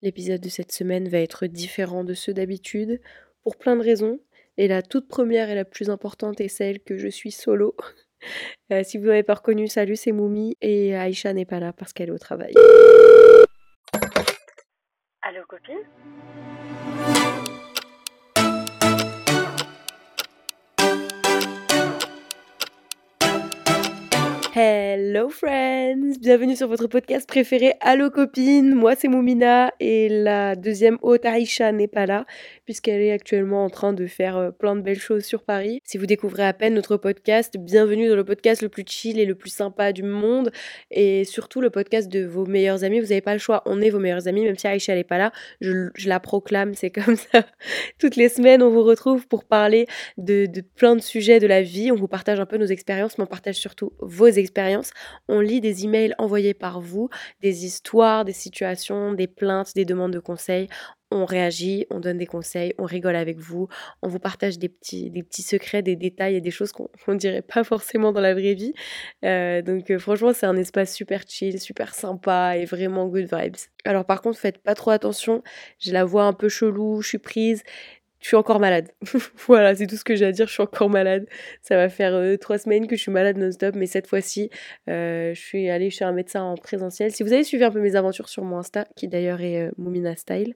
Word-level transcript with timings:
L'épisode 0.00 0.40
de 0.40 0.48
cette 0.48 0.70
semaine 0.70 1.08
va 1.08 1.18
être 1.18 1.46
différent 1.46 2.04
de 2.04 2.14
ceux 2.14 2.32
d'habitude 2.32 3.00
pour 3.42 3.56
plein 3.56 3.76
de 3.76 3.82
raisons. 3.82 4.20
Et 4.56 4.68
la 4.68 4.82
toute 4.82 5.08
première 5.08 5.50
et 5.50 5.54
la 5.54 5.64
plus 5.64 5.90
importante 5.90 6.40
est 6.40 6.48
celle 6.48 6.80
que 6.80 6.96
je 6.96 7.08
suis 7.08 7.32
solo. 7.32 7.76
Euh, 8.72 8.82
si 8.82 8.98
vous 8.98 9.06
n'avez 9.06 9.22
pas 9.22 9.34
reconnu, 9.34 9.68
salut, 9.68 9.94
c'est 9.94 10.10
Moumi 10.10 10.56
et 10.60 10.96
Aïcha 10.96 11.32
n'est 11.32 11.44
pas 11.44 11.60
là 11.60 11.72
parce 11.72 11.92
qu'elle 11.92 12.08
est 12.08 12.12
au 12.12 12.18
travail. 12.18 12.52
Allô 15.22 15.44
copine? 15.46 15.78
Hello 24.60 25.28
friends, 25.28 26.18
bienvenue 26.18 26.56
sur 26.56 26.66
votre 26.66 26.88
podcast 26.88 27.28
préféré 27.28 27.74
Allo 27.80 28.10
copine. 28.10 28.74
Moi 28.74 28.96
c'est 28.96 29.06
Moumina 29.06 29.72
et 29.78 30.08
la 30.08 30.56
deuxième 30.56 30.98
hôte 31.00 31.24
Aïcha 31.24 31.70
n'est 31.70 31.86
pas 31.86 32.06
là 32.06 32.26
puisqu'elle 32.64 33.00
est 33.00 33.12
actuellement 33.12 33.64
en 33.64 33.70
train 33.70 33.92
de 33.92 34.04
faire 34.06 34.36
euh, 34.36 34.50
plein 34.50 34.74
de 34.74 34.80
belles 34.80 34.98
choses 34.98 35.24
sur 35.24 35.44
Paris. 35.44 35.78
Si 35.84 35.96
vous 35.96 36.06
découvrez 36.06 36.44
à 36.44 36.52
peine 36.52 36.74
notre 36.74 36.96
podcast, 36.96 37.56
bienvenue 37.56 38.08
dans 38.08 38.16
le 38.16 38.24
podcast 38.24 38.60
le 38.60 38.68
plus 38.68 38.82
chill 38.84 39.20
et 39.20 39.26
le 39.26 39.36
plus 39.36 39.50
sympa 39.50 39.92
du 39.92 40.02
monde 40.02 40.50
et 40.90 41.22
surtout 41.22 41.60
le 41.60 41.70
podcast 41.70 42.08
de 42.08 42.24
vos 42.24 42.44
meilleurs 42.44 42.82
amis. 42.82 42.98
Vous 42.98 43.06
n'avez 43.06 43.20
pas 43.20 43.34
le 43.34 43.38
choix, 43.38 43.62
on 43.64 43.80
est 43.80 43.90
vos 43.90 44.00
meilleurs 44.00 44.26
amis 44.26 44.44
même 44.44 44.58
si 44.58 44.66
Aïcha 44.66 44.92
n'est 44.96 45.04
pas 45.04 45.18
là, 45.18 45.30
je, 45.60 45.88
la 46.04 46.18
proclame, 46.18 46.74
c'est 46.74 46.90
comme 46.90 47.14
ça. 47.14 47.46
Toutes 48.00 48.16
les 48.16 48.28
semaines 48.28 48.64
on 48.64 48.70
vous 48.70 48.82
retrouve 48.82 49.28
pour 49.28 49.44
parler 49.44 49.86
de, 50.16 50.46
de 50.46 50.62
plein 50.62 50.96
de 50.96 51.00
sujets 51.00 51.38
de 51.38 51.46
la 51.46 51.62
vie, 51.62 51.92
on 51.92 51.96
vous 51.96 52.08
partage 52.08 52.40
un 52.40 52.46
peu 52.46 52.56
nos 52.56 52.66
expériences 52.66 53.18
mais 53.18 53.22
on 53.22 53.28
partage 53.28 53.54
surtout 53.54 53.92
vos 54.00 54.26
expériences 54.26 54.47
on 55.28 55.40
lit 55.40 55.60
des 55.60 55.84
emails 55.84 56.14
envoyés 56.18 56.54
par 56.54 56.80
vous, 56.80 57.08
des 57.40 57.64
histoires, 57.64 58.24
des 58.24 58.32
situations, 58.32 59.12
des 59.12 59.26
plaintes, 59.26 59.74
des 59.74 59.84
demandes 59.84 60.12
de 60.12 60.18
conseils. 60.18 60.68
On 61.10 61.24
réagit, 61.24 61.86
on 61.88 62.00
donne 62.00 62.18
des 62.18 62.26
conseils, 62.26 62.74
on 62.76 62.84
rigole 62.84 63.16
avec 63.16 63.38
vous, 63.38 63.66
on 64.02 64.08
vous 64.08 64.18
partage 64.18 64.58
des 64.58 64.68
petits, 64.68 65.08
des 65.08 65.22
petits 65.22 65.40
secrets, 65.40 65.80
des 65.80 65.96
détails 65.96 66.36
et 66.36 66.42
des 66.42 66.50
choses 66.50 66.70
qu'on 66.70 66.90
ne 67.08 67.16
dirait 67.16 67.40
pas 67.40 67.64
forcément 67.64 68.12
dans 68.12 68.20
la 68.20 68.34
vraie 68.34 68.52
vie. 68.52 68.74
Euh, 69.24 69.62
donc 69.62 69.90
euh, 69.90 69.98
franchement, 69.98 70.34
c'est 70.34 70.44
un 70.44 70.56
espace 70.56 70.94
super 70.94 71.22
chill, 71.26 71.58
super 71.58 71.94
sympa 71.94 72.58
et 72.58 72.66
vraiment 72.66 73.06
good 73.06 73.26
vibes. 73.32 73.56
Alors 73.86 74.04
par 74.04 74.20
contre, 74.20 74.38
faites 74.38 74.58
pas 74.58 74.74
trop 74.74 74.90
attention, 74.90 75.42
j'ai 75.78 75.92
la 75.92 76.04
voix 76.04 76.24
un 76.24 76.34
peu 76.34 76.50
chelou, 76.50 77.00
je 77.00 77.08
suis 77.08 77.18
prise 77.18 77.62
je 78.20 78.26
suis 78.26 78.36
encore 78.36 78.58
malade. 78.58 78.88
voilà, 79.46 79.74
c'est 79.74 79.86
tout 79.86 79.96
ce 79.96 80.04
que 80.04 80.16
j'ai 80.16 80.26
à 80.26 80.32
dire, 80.32 80.46
je 80.48 80.52
suis 80.52 80.62
encore 80.62 80.90
malade. 80.90 81.26
Ça 81.62 81.76
va 81.76 81.88
faire 81.88 82.14
euh, 82.14 82.36
trois 82.36 82.58
semaines 82.58 82.86
que 82.86 82.96
je 82.96 83.02
suis 83.02 83.12
malade 83.12 83.36
non-stop, 83.36 83.74
mais 83.76 83.86
cette 83.86 84.06
fois-ci, 84.06 84.50
euh, 84.88 85.34
je 85.34 85.40
suis 85.40 85.70
allée 85.70 85.90
chez 85.90 86.04
un 86.04 86.12
médecin 86.12 86.42
en 86.42 86.56
présentiel. 86.56 87.12
Si 87.12 87.22
vous 87.22 87.32
avez 87.32 87.44
suivi 87.44 87.64
un 87.64 87.70
peu 87.70 87.80
mes 87.80 87.94
aventures 87.94 88.28
sur 88.28 88.42
mon 88.42 88.58
Insta, 88.58 88.86
qui 88.96 89.08
d'ailleurs 89.08 89.40
est 89.40 89.68
euh, 89.68 89.70
Moumina 89.78 90.16
Style, 90.16 90.54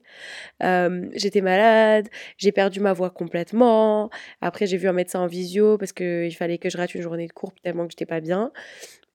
j'étais 1.13 1.41
malade, 1.41 2.09
j'ai 2.37 2.51
perdu 2.51 2.79
ma 2.79 2.93
voix 2.93 3.09
complètement. 3.09 4.09
Après, 4.41 4.65
j'ai 4.67 4.77
vu 4.77 4.87
un 4.87 4.93
médecin 4.93 5.19
en 5.21 5.27
visio 5.27 5.77
parce 5.77 5.93
qu'il 5.93 6.35
fallait 6.35 6.57
que 6.57 6.69
je 6.69 6.77
rate 6.77 6.95
une 6.95 7.01
journée 7.01 7.27
de 7.27 7.33
cours 7.33 7.53
tellement 7.63 7.85
que 7.85 7.91
j'étais 7.91 8.05
pas 8.05 8.19
bien. 8.19 8.51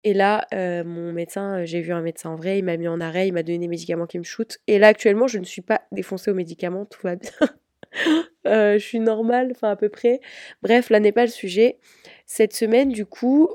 Et 0.04 0.14
là, 0.14 0.46
mon 0.52 1.12
médecin, 1.12 1.64
j'ai 1.64 1.80
vu 1.80 1.92
un 1.92 2.02
médecin 2.02 2.34
vrai, 2.36 2.58
il 2.58 2.64
m'a 2.64 2.76
mis 2.76 2.88
en 2.88 3.00
arrêt, 3.00 3.28
il 3.28 3.32
m'a 3.32 3.42
donné 3.42 3.58
des 3.58 3.68
médicaments 3.68 4.06
qui 4.06 4.18
me 4.18 4.24
shootent. 4.24 4.58
Et 4.66 4.78
là, 4.78 4.88
actuellement, 4.88 5.26
je 5.26 5.38
ne 5.38 5.44
suis 5.44 5.62
pas 5.62 5.82
défoncée 5.92 6.30
aux 6.30 6.34
médicaments, 6.34 6.86
tout 6.86 7.00
va 7.02 7.16
bien. 7.16 7.30
Euh, 8.46 8.78
je 8.78 8.84
suis 8.84 9.00
normale, 9.00 9.48
enfin 9.50 9.70
à 9.70 9.76
peu 9.76 9.90
près. 9.90 10.20
Bref, 10.62 10.88
là 10.88 11.00
n'est 11.00 11.12
pas 11.12 11.26
le 11.26 11.30
sujet. 11.30 11.78
Cette 12.24 12.54
semaine, 12.54 12.88
du 12.88 13.04
coup, 13.04 13.48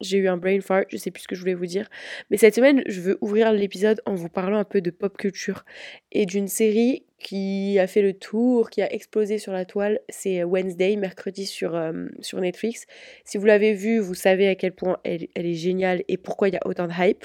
j'ai 0.00 0.16
eu 0.18 0.28
un 0.28 0.38
brain 0.38 0.60
fart, 0.60 0.84
je 0.88 0.96
sais 0.96 1.10
plus 1.10 1.24
ce 1.24 1.28
que 1.28 1.34
je 1.34 1.40
voulais 1.40 1.54
vous 1.54 1.66
dire. 1.66 1.90
Mais 2.30 2.38
cette 2.38 2.54
semaine, 2.54 2.82
je 2.86 3.00
veux 3.02 3.18
ouvrir 3.20 3.52
l'épisode 3.52 4.00
en 4.06 4.14
vous 4.14 4.30
parlant 4.30 4.58
un 4.58 4.64
peu 4.64 4.80
de 4.80 4.90
pop 4.90 5.16
culture 5.18 5.64
et 6.12 6.24
d'une 6.24 6.48
série 6.48 7.04
qui 7.24 7.78
a 7.78 7.86
fait 7.86 8.02
le 8.02 8.12
tour, 8.12 8.68
qui 8.68 8.82
a 8.82 8.92
explosé 8.92 9.38
sur 9.38 9.54
la 9.54 9.64
toile. 9.64 9.98
C'est 10.10 10.44
Wednesday, 10.44 10.94
mercredi 10.96 11.46
sur, 11.46 11.74
euh, 11.74 12.04
sur 12.20 12.38
Netflix. 12.38 12.84
Si 13.24 13.38
vous 13.38 13.46
l'avez 13.46 13.72
vue, 13.72 13.98
vous 13.98 14.14
savez 14.14 14.46
à 14.46 14.54
quel 14.54 14.72
point 14.72 14.98
elle, 15.04 15.28
est 15.34 15.54
géniale 15.54 16.02
et 16.06 16.18
pourquoi 16.18 16.48
il 16.48 16.54
y 16.54 16.58
a 16.58 16.66
autant 16.66 16.86
de 16.86 16.92
hype. 16.92 17.24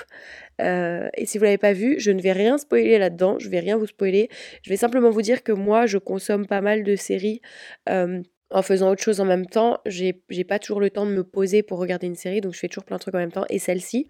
Euh, 0.62 1.10
et 1.16 1.26
si 1.26 1.38
vous 1.38 1.44
l'avez 1.44 1.58
pas 1.58 1.74
vue, 1.74 2.00
je 2.00 2.12
ne 2.12 2.22
vais 2.22 2.32
rien 2.32 2.58
spoiler 2.58 2.98
là-dedans, 2.98 3.40
je 3.40 3.50
vais 3.50 3.60
rien 3.60 3.76
vous 3.76 3.88
spoiler. 3.88 4.30
Je 4.64 4.70
vais 4.70 4.78
simplement 4.78 5.10
vous 5.10 5.22
dire 5.22 5.44
que 5.44 5.52
moi, 5.52 5.86
je 5.86 5.98
consomme 5.98 6.48
pas 6.48 6.62
mal 6.62 6.86
de 6.86 6.96
séries. 6.96 7.42
Euh, 7.90 8.22
en 8.52 8.62
faisant 8.62 8.90
autre 8.90 9.04
chose 9.04 9.20
en 9.20 9.26
même 9.26 9.48
temps, 9.48 9.80
j'ai 9.86 10.14
pas 10.48 10.60
toujours 10.60 10.80
le 10.80 10.90
temps 10.90 11.06
de 11.06 11.12
me 11.12 11.26
poser 11.26 11.62
pour 11.62 11.78
regarder 11.78 12.08
une 12.08 12.16
série, 12.16 12.40
donc 12.40 12.54
je 12.54 12.60
fais 12.60 12.70
toujours 12.70 12.86
plein 12.86 12.96
de 12.96 13.02
trucs 13.02 13.14
en 13.16 13.20
même 13.20 13.34
temps. 13.34 13.46
Et 13.50 13.60
celle-ci, 13.60 14.08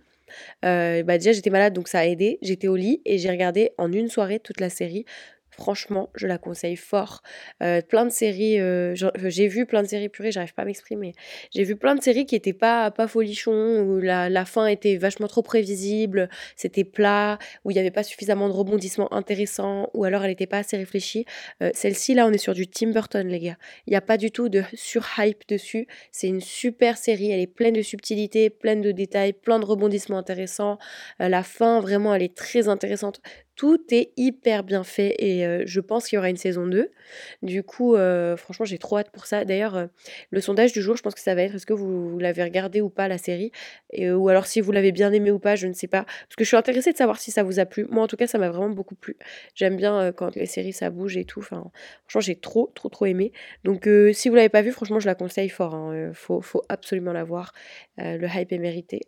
bah 0.61 1.17
déjà 1.17 1.33
j'étais 1.33 1.49
malade, 1.49 1.73
donc 1.73 1.89
ça 1.89 1.99
a 1.99 2.05
aidé. 2.05 2.37
J'étais 2.41 2.69
au 2.69 2.77
lit 2.77 3.01
et 3.03 3.17
j'ai 3.17 3.29
regardé 3.29 3.71
en 3.77 3.91
une 3.91 4.07
soirée 4.07 4.39
toute 4.39 4.61
la 4.61 4.69
série. 4.69 5.03
Franchement, 5.51 6.09
je 6.15 6.27
la 6.27 6.37
conseille 6.37 6.75
fort. 6.75 7.21
Euh, 7.63 7.81
plein 7.81 8.05
de 8.05 8.11
séries, 8.11 8.59
euh, 8.59 8.95
j'ai 9.25 9.47
vu 9.47 9.65
plein 9.65 9.81
de 9.81 9.87
séries 9.87 10.09
purées, 10.09 10.31
j'arrive 10.31 10.53
pas 10.53 10.61
à 10.61 10.65
m'exprimer. 10.65 11.13
J'ai 11.51 11.63
vu 11.63 11.75
plein 11.75 11.95
de 11.95 12.01
séries 12.01 12.25
qui 12.25 12.35
étaient 12.35 12.53
pas, 12.53 12.91
pas 12.91 13.07
folichons, 13.07 13.81
où 13.81 13.99
la, 13.99 14.29
la 14.29 14.45
fin 14.45 14.67
était 14.67 14.97
vachement 14.97 15.27
trop 15.27 15.41
prévisible, 15.41 16.29
c'était 16.55 16.83
plat, 16.83 17.39
où 17.65 17.71
il 17.71 17.73
n'y 17.73 17.79
avait 17.79 17.91
pas 17.91 18.03
suffisamment 18.03 18.47
de 18.47 18.53
rebondissements 18.53 19.11
intéressants, 19.13 19.89
ou 19.93 20.03
alors 20.03 20.23
elle 20.23 20.29
n'était 20.29 20.47
pas 20.47 20.59
assez 20.59 20.77
réfléchie. 20.77 21.25
Euh, 21.63 21.71
celle-ci, 21.73 22.13
là, 22.13 22.27
on 22.27 22.31
est 22.31 22.37
sur 22.37 22.53
du 22.53 22.67
Tim 22.67 22.91
Burton, 22.91 23.27
les 23.27 23.39
gars. 23.39 23.57
Il 23.87 23.91
n'y 23.91 23.97
a 23.97 24.01
pas 24.01 24.17
du 24.17 24.31
tout 24.31 24.49
de 24.49 24.63
surhype 24.73 25.47
dessus. 25.47 25.87
C'est 26.11 26.27
une 26.27 26.41
super 26.41 26.97
série, 26.97 27.31
elle 27.31 27.39
est 27.39 27.47
pleine 27.47 27.73
de 27.73 27.81
subtilités, 27.81 28.49
pleine 28.49 28.81
de 28.81 28.91
détails, 28.91 29.33
plein 29.33 29.59
de 29.59 29.65
rebondissements 29.65 30.17
intéressants. 30.17 30.77
la 31.19 31.43
fin, 31.43 31.79
vraiment, 31.79 32.13
elle 32.13 32.23
est 32.23 32.35
très 32.35 32.67
intéressante 32.67 33.21
tout 33.59 33.81
est 33.91 34.13
hyper 34.15 34.63
bien 34.63 34.85
fait 34.85 35.15
et 35.17 35.45
euh, 35.45 35.63
je 35.65 35.81
pense 35.81 36.07
qu'il 36.07 36.15
y 36.15 36.17
aura 36.17 36.29
une 36.29 36.37
saison 36.37 36.65
2. 36.65 36.91
Du 37.41 37.61
coup, 37.61 37.93
euh, 37.93 38.37
franchement, 38.37 38.65
j'ai 38.65 38.77
trop 38.77 38.97
hâte 38.97 39.11
pour 39.11 39.25
ça. 39.25 39.43
D'ailleurs, 39.43 39.75
euh, 39.75 39.87
le 40.29 40.39
sondage 40.39 40.71
du 40.71 40.81
jour, 40.81 40.95
je 40.95 41.01
pense 41.01 41.13
que 41.13 41.19
ça 41.19 41.35
va 41.35 41.41
être 41.41 41.55
est-ce 41.55 41.65
que 41.65 41.73
vous, 41.73 42.17
l'avez 42.19 42.41
regardé 42.41 42.79
ou 42.79 42.89
pas 42.89 43.09
la 43.09 43.17
série? 43.17 43.51
Et, 43.91 44.09
Ou 44.13 44.29
alors 44.29 44.45
si 44.45 44.61
vous 44.61 44.71
l'avez 44.71 44.93
bien 44.93 45.11
aimé 45.11 45.29
ou 45.29 45.39
pas, 45.39 45.57
je 45.57 45.67
ne 45.67 45.73
sais 45.73 45.87
pas. 45.87 46.03
Parce 46.03 46.37
que 46.37 46.45
je 46.45 46.47
suis 46.47 46.55
intéressée 46.55 46.93
de 46.93 46.97
savoir 46.97 47.19
si 47.19 47.31
ça 47.31 47.43
vous 47.43 47.59
a 47.59 47.65
plu. 47.65 47.85
Moi, 47.89 48.01
en 48.01 48.07
tout 48.07 48.15
cas, 48.15 48.27
ça 48.27 48.37
m'a 48.37 48.49
vraiment 48.49 48.69
beaucoup 48.69 48.95
plu. 48.95 49.17
J'aime 49.55 49.75
bien 49.75 50.13
quand 50.13 50.37
les 50.37 50.45
séries 50.45 50.71
ça 50.71 50.89
bouge 50.89 51.17
et 51.17 51.25
tout. 51.25 51.41
Enfin, 51.41 51.69
franchement, 52.07 52.21
j'ai 52.21 52.37
trop, 52.37 52.71
trop, 52.75 52.87
trop 52.87 53.07
aimé. 53.07 53.33
Donc, 53.65 53.89
si 54.13 54.29
vous 54.29 54.35
l'avez 54.35 54.47
pas 54.47 54.61
vu, 54.61 54.71
franchement, 54.71 55.01
je 55.01 55.07
la 55.07 55.15
conseille 55.15 55.49
fort. 55.49 55.75
Hein. 55.75 56.11
Faut, 56.13 56.39
faut 56.39 56.63
absolument 56.69 57.11
la 57.11 57.25
voir. 57.25 57.51
le 57.97 58.25
hype 58.25 58.53
est 58.53 58.57
mérité. 58.57 59.01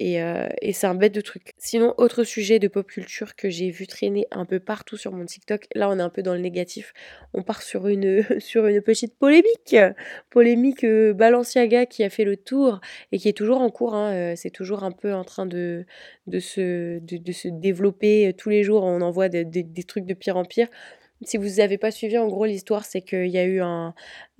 Euh, 0.00 0.48
et, 0.62 0.72
c'est 0.72 0.86
un 0.86 0.94
bête 0.94 1.14
de 1.14 1.20
truc. 1.20 1.52
Sinon, 1.58 1.94
autre 1.98 2.24
sujet 2.24 2.58
de 2.58 2.68
pop 2.68 2.86
culture 2.86 3.36
que 3.36 3.50
j'ai 3.50 3.70
vu 3.70 3.86
traîner 3.86 4.26
un 4.30 4.46
peu 4.46 4.58
partout 4.58 4.96
sur 4.96 5.12
mon 5.12 5.26
TikTok, 5.26 5.66
là 5.74 5.90
on 5.90 5.98
est 5.98 6.02
un 6.02 6.08
peu 6.08 6.22
dans 6.22 6.32
le 6.32 6.40
négatif. 6.40 6.94
On 7.34 7.42
part 7.42 7.62
sur 7.62 7.86
une, 7.86 8.24
petite 8.84 9.18
polémique. 9.18 9.76
Polémique 10.30 10.84
euh, 10.84 11.12
Balenciaga 11.12 11.86
qui 11.86 12.02
a 12.02 12.10
fait 12.10 12.24
le 12.24 12.36
tour 12.36 12.80
et 13.12 13.18
qui 13.18 13.28
est 13.28 13.36
toujours 13.36 13.60
en 13.60 13.70
cours. 13.70 13.94
Hein, 13.94 14.12
euh, 14.14 14.32
c'est 14.36 14.50
toujours 14.50 14.84
un 14.84 14.92
peu 14.92 15.12
en 15.12 15.24
train 15.24 15.46
de, 15.46 15.84
se, 16.38 16.98
de, 16.98 17.32
se 17.32 17.48
développer. 17.48 18.34
Tous 18.38 18.48
les 18.48 18.62
jours, 18.62 18.84
on 18.84 19.02
envoie 19.02 19.28
des 19.28 19.84
trucs 19.86 20.06
de 20.06 20.14
pire 20.14 20.36
en 20.36 20.44
pire. 20.44 20.68
Si 21.22 21.36
vous 21.36 21.56
n'avez 21.58 21.76
pas 21.76 21.90
suivi, 21.90 22.16
en 22.16 22.28
gros, 22.28 22.46
l'histoire, 22.46 22.84
c'est 22.84 23.02
qu'il 23.02 23.26
y 23.26 23.36
a 23.36 23.44
eu 23.44 23.60
un, 23.60 23.94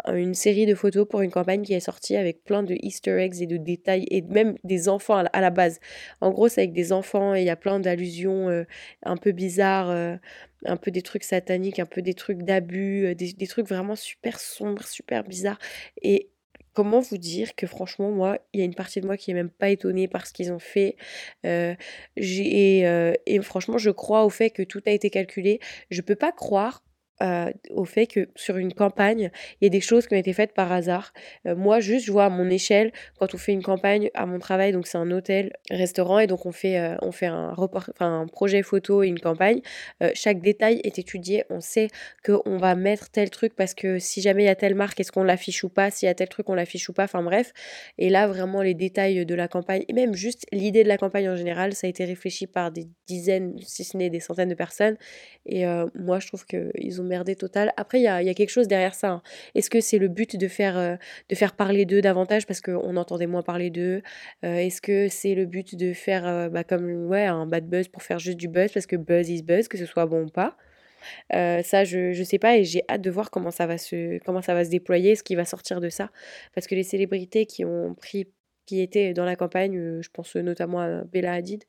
une 0.06 0.32
série 0.34 0.64
de 0.64 0.74
photos 0.74 1.06
pour 1.06 1.20
une 1.20 1.30
campagne 1.30 1.62
qui 1.62 1.74
est 1.74 1.80
sortie 1.80 2.16
avec 2.16 2.42
plein 2.44 2.62
de 2.62 2.74
easter 2.80 3.18
eggs 3.20 3.42
et 3.42 3.46
de 3.46 3.58
détails 3.58 4.06
et 4.10 4.22
même 4.22 4.56
des 4.64 4.88
enfants 4.88 5.16
à 5.16 5.40
la, 5.40 5.50
base. 5.50 5.78
En 6.22 6.30
gros, 6.30 6.48
c'est 6.48 6.62
avec 6.62 6.72
des 6.72 6.92
enfants 6.92 7.34
et 7.34 7.40
il 7.42 7.46
y 7.46 7.50
a 7.50 7.56
plein 7.56 7.80
d'allusions 7.80 8.48
euh, 8.48 8.64
un 9.02 9.16
peu 9.18 9.32
bizarres, 9.32 9.90
euh, 9.90 10.16
un 10.64 10.76
peu 10.76 10.90
des 10.90 11.02
trucs 11.02 11.24
sataniques, 11.24 11.78
un 11.80 11.86
peu 11.86 12.00
des 12.02 12.14
trucs 12.14 12.42
d'abus, 12.42 13.06
euh, 13.06 13.14
des, 13.14 13.32
des, 13.34 13.46
trucs 13.46 13.68
vraiment 13.68 13.96
super 13.96 14.40
sombres, 14.40 14.84
super 14.86 15.24
bizarres. 15.24 15.58
Et 16.02 16.30
comment 16.80 17.00
vous 17.00 17.18
dire 17.18 17.54
que 17.54 17.66
franchement, 17.66 18.10
moi, 18.10 18.38
il 18.54 18.60
y 18.60 18.62
a 18.62 18.64
une 18.64 18.74
partie 18.74 19.02
de 19.02 19.06
moi 19.06 19.18
qui 19.18 19.30
est 19.30 19.34
même 19.34 19.50
pas 19.50 19.68
étonnée 19.68 20.08
par 20.08 20.26
ce 20.26 20.32
qu'ils 20.32 20.50
ont 20.50 20.58
fait. 20.58 20.96
Euh, 21.44 21.74
et, 22.16 22.80
et, 23.26 23.42
franchement, 23.42 23.76
je 23.76 23.90
crois 23.90 24.24
au 24.24 24.30
fait 24.30 24.48
que 24.48 24.62
tout 24.62 24.80
a 24.86 24.90
été 24.90 25.10
calculé. 25.10 25.60
Je 25.90 26.00
peux 26.00 26.16
pas 26.16 26.32
croire 26.32 26.82
euh, 27.22 27.50
au 27.70 27.84
fait 27.84 28.06
que 28.06 28.28
sur 28.34 28.56
une 28.56 28.72
campagne, 28.72 29.30
il 29.60 29.64
y 29.64 29.66
a 29.66 29.70
des 29.70 29.80
choses 29.80 30.06
qui 30.06 30.14
ont 30.14 30.18
été 30.18 30.32
faites 30.32 30.54
par 30.54 30.72
hasard. 30.72 31.12
Euh, 31.46 31.54
moi, 31.54 31.80
juste, 31.80 32.06
je 32.06 32.12
vois 32.12 32.24
à 32.24 32.30
mon 32.30 32.48
échelle, 32.48 32.92
quand 33.18 33.34
on 33.34 33.38
fait 33.38 33.52
une 33.52 33.62
campagne 33.62 34.10
à 34.14 34.24
mon 34.24 34.38
travail, 34.38 34.72
donc 34.72 34.86
c'est 34.86 34.96
un 34.96 35.10
hôtel, 35.10 35.52
restaurant, 35.70 36.18
et 36.18 36.26
donc 36.26 36.46
on 36.46 36.52
fait, 36.52 36.78
euh, 36.78 36.96
on 37.02 37.12
fait 37.12 37.26
un 37.26 38.26
projet 38.26 38.62
photo 38.62 39.02
et 39.02 39.08
une 39.08 39.20
campagne. 39.20 39.60
chaque 40.14 40.40
détail 40.40 40.80
est 40.84 40.98
étudié. 40.98 41.44
On 41.50 41.60
sait 41.60 41.88
qu'on 42.24 42.56
va 42.56 42.74
mettre 42.74 43.10
tel 43.10 43.30
truc 43.30 43.54
parce 43.54 43.74
que 43.74 43.98
si 43.98 44.22
jamais 44.22 44.44
il 44.44 44.46
y 44.46 44.50
a 44.50 44.54
telle 44.54 44.74
marque, 44.74 44.98
est-ce 45.00 45.12
qu'on 45.12 45.24
l'affiche 45.24 45.62
ou 45.64 45.68
pas? 45.68 45.90
S'il 45.90 46.06
y 46.06 46.10
a 46.10 46.14
tel 46.14 46.28
truc, 46.28 46.48
on 46.48 46.54
l'affiche 46.54 46.88
ou 46.88 46.92
pas? 46.92 47.04
Enfin 47.04 47.22
bref. 47.22 47.52
Et 47.98 48.08
là, 48.08 48.26
vraiment, 48.26 48.62
les 48.62 48.74
détails 48.74 49.26
de 49.26 49.34
la 49.34 49.48
campagne, 49.48 49.84
et 49.88 49.92
même 49.92 50.14
juste 50.14 50.46
l'idée 50.52 50.82
de 50.84 50.88
la 50.88 50.96
campagne 50.96 51.28
en 51.28 51.36
général, 51.36 51.74
ça 51.74 51.86
a 51.86 51.90
été 51.90 52.04
réfléchi 52.04 52.46
par 52.46 52.70
des 52.70 52.88
dizaines, 53.06 53.56
si 53.62 53.84
ce 53.84 53.96
n'est 53.96 54.10
des 54.10 54.20
centaines 54.20 54.48
de 54.48 54.54
personnes. 54.54 54.96
Et 55.46 55.64
moi, 55.94 56.20
je 56.20 56.28
trouve 56.28 56.46
qu'ils 56.46 57.00
ont 57.00 57.04
emmerdé 57.10 57.34
total. 57.34 57.72
Après, 57.76 57.98
il 57.98 58.04
y 58.04 58.08
a, 58.08 58.34
quelque 58.34 58.50
chose 58.50 58.68
derrière 58.68 58.94
ça. 58.94 59.10
Hein. 59.10 59.22
Est-ce 59.54 59.68
que 59.68 59.80
c'est 59.80 59.98
le 59.98 60.08
but 60.08 60.36
de 60.36 60.48
faire, 60.48 60.78
euh, 60.78 60.96
de 61.28 61.34
faire 61.34 61.54
parler 61.54 61.84
d'eux 61.84 62.00
davantage 62.00 62.46
parce 62.46 62.60
qu'on 62.60 62.96
entendait 62.96 63.26
moins 63.26 63.42
parler 63.42 63.70
d'eux? 63.70 64.02
Euh, 64.44 64.56
Est-ce 64.56 64.80
que 64.80 65.08
c'est 65.08 65.34
le 65.34 65.46
but 65.46 65.74
de 65.74 65.92
faire 65.92 66.50
bah, 66.50 66.64
comme 66.64 67.08
ouais, 67.08 67.26
un 67.26 67.46
bad 67.46 67.68
buzz 67.68 67.88
pour 67.88 68.02
faire 68.02 68.18
juste 68.18 68.38
du 68.38 68.48
buzz 68.48 68.72
parce 68.72 68.86
que 68.86 68.96
buzz 68.96 69.28
is 69.28 69.42
buzz, 69.42 69.68
que 69.68 69.76
ce 69.76 69.86
soit 69.86 70.06
bon 70.06 70.24
ou 70.26 70.28
pas? 70.28 70.56
Ça, 71.32 71.84
je, 71.84 72.12
je 72.12 72.22
sais 72.22 72.38
pas 72.38 72.56
et 72.58 72.64
j'ai 72.64 72.82
hâte 72.88 73.00
de 73.00 73.10
voir 73.10 73.30
comment 73.30 73.50
ça 73.50 73.66
va 73.66 73.78
se, 73.78 74.18
comment 74.24 74.42
ça 74.42 74.54
va 74.54 74.64
se 74.64 74.70
déployer, 74.70 75.16
ce 75.16 75.22
qui 75.22 75.34
va 75.34 75.44
sortir 75.44 75.80
de 75.80 75.88
ça. 75.88 76.10
Parce 76.54 76.66
que 76.66 76.74
les 76.74 76.84
célébrités 76.84 77.46
qui 77.46 77.64
ont 77.64 77.94
pris, 77.94 78.28
qui 78.66 78.80
étaient 78.80 79.14
dans 79.14 79.24
la 79.24 79.34
campagne, 79.36 80.00
je 80.00 80.08
pense 80.12 80.36
notamment 80.36 80.80
à 80.80 81.04
Bella 81.04 81.32
Hadid, 81.32 81.64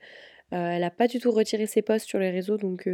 elle 0.51 0.81
n'a 0.81 0.92
pas 0.92 1.07
du 1.07 1.19
tout 1.19 1.31
retiré 1.31 1.65
ses 1.65 1.81
posts 1.81 2.07
sur 2.07 2.19
les 2.19 2.30
réseaux, 2.30 2.57
donc 2.57 2.89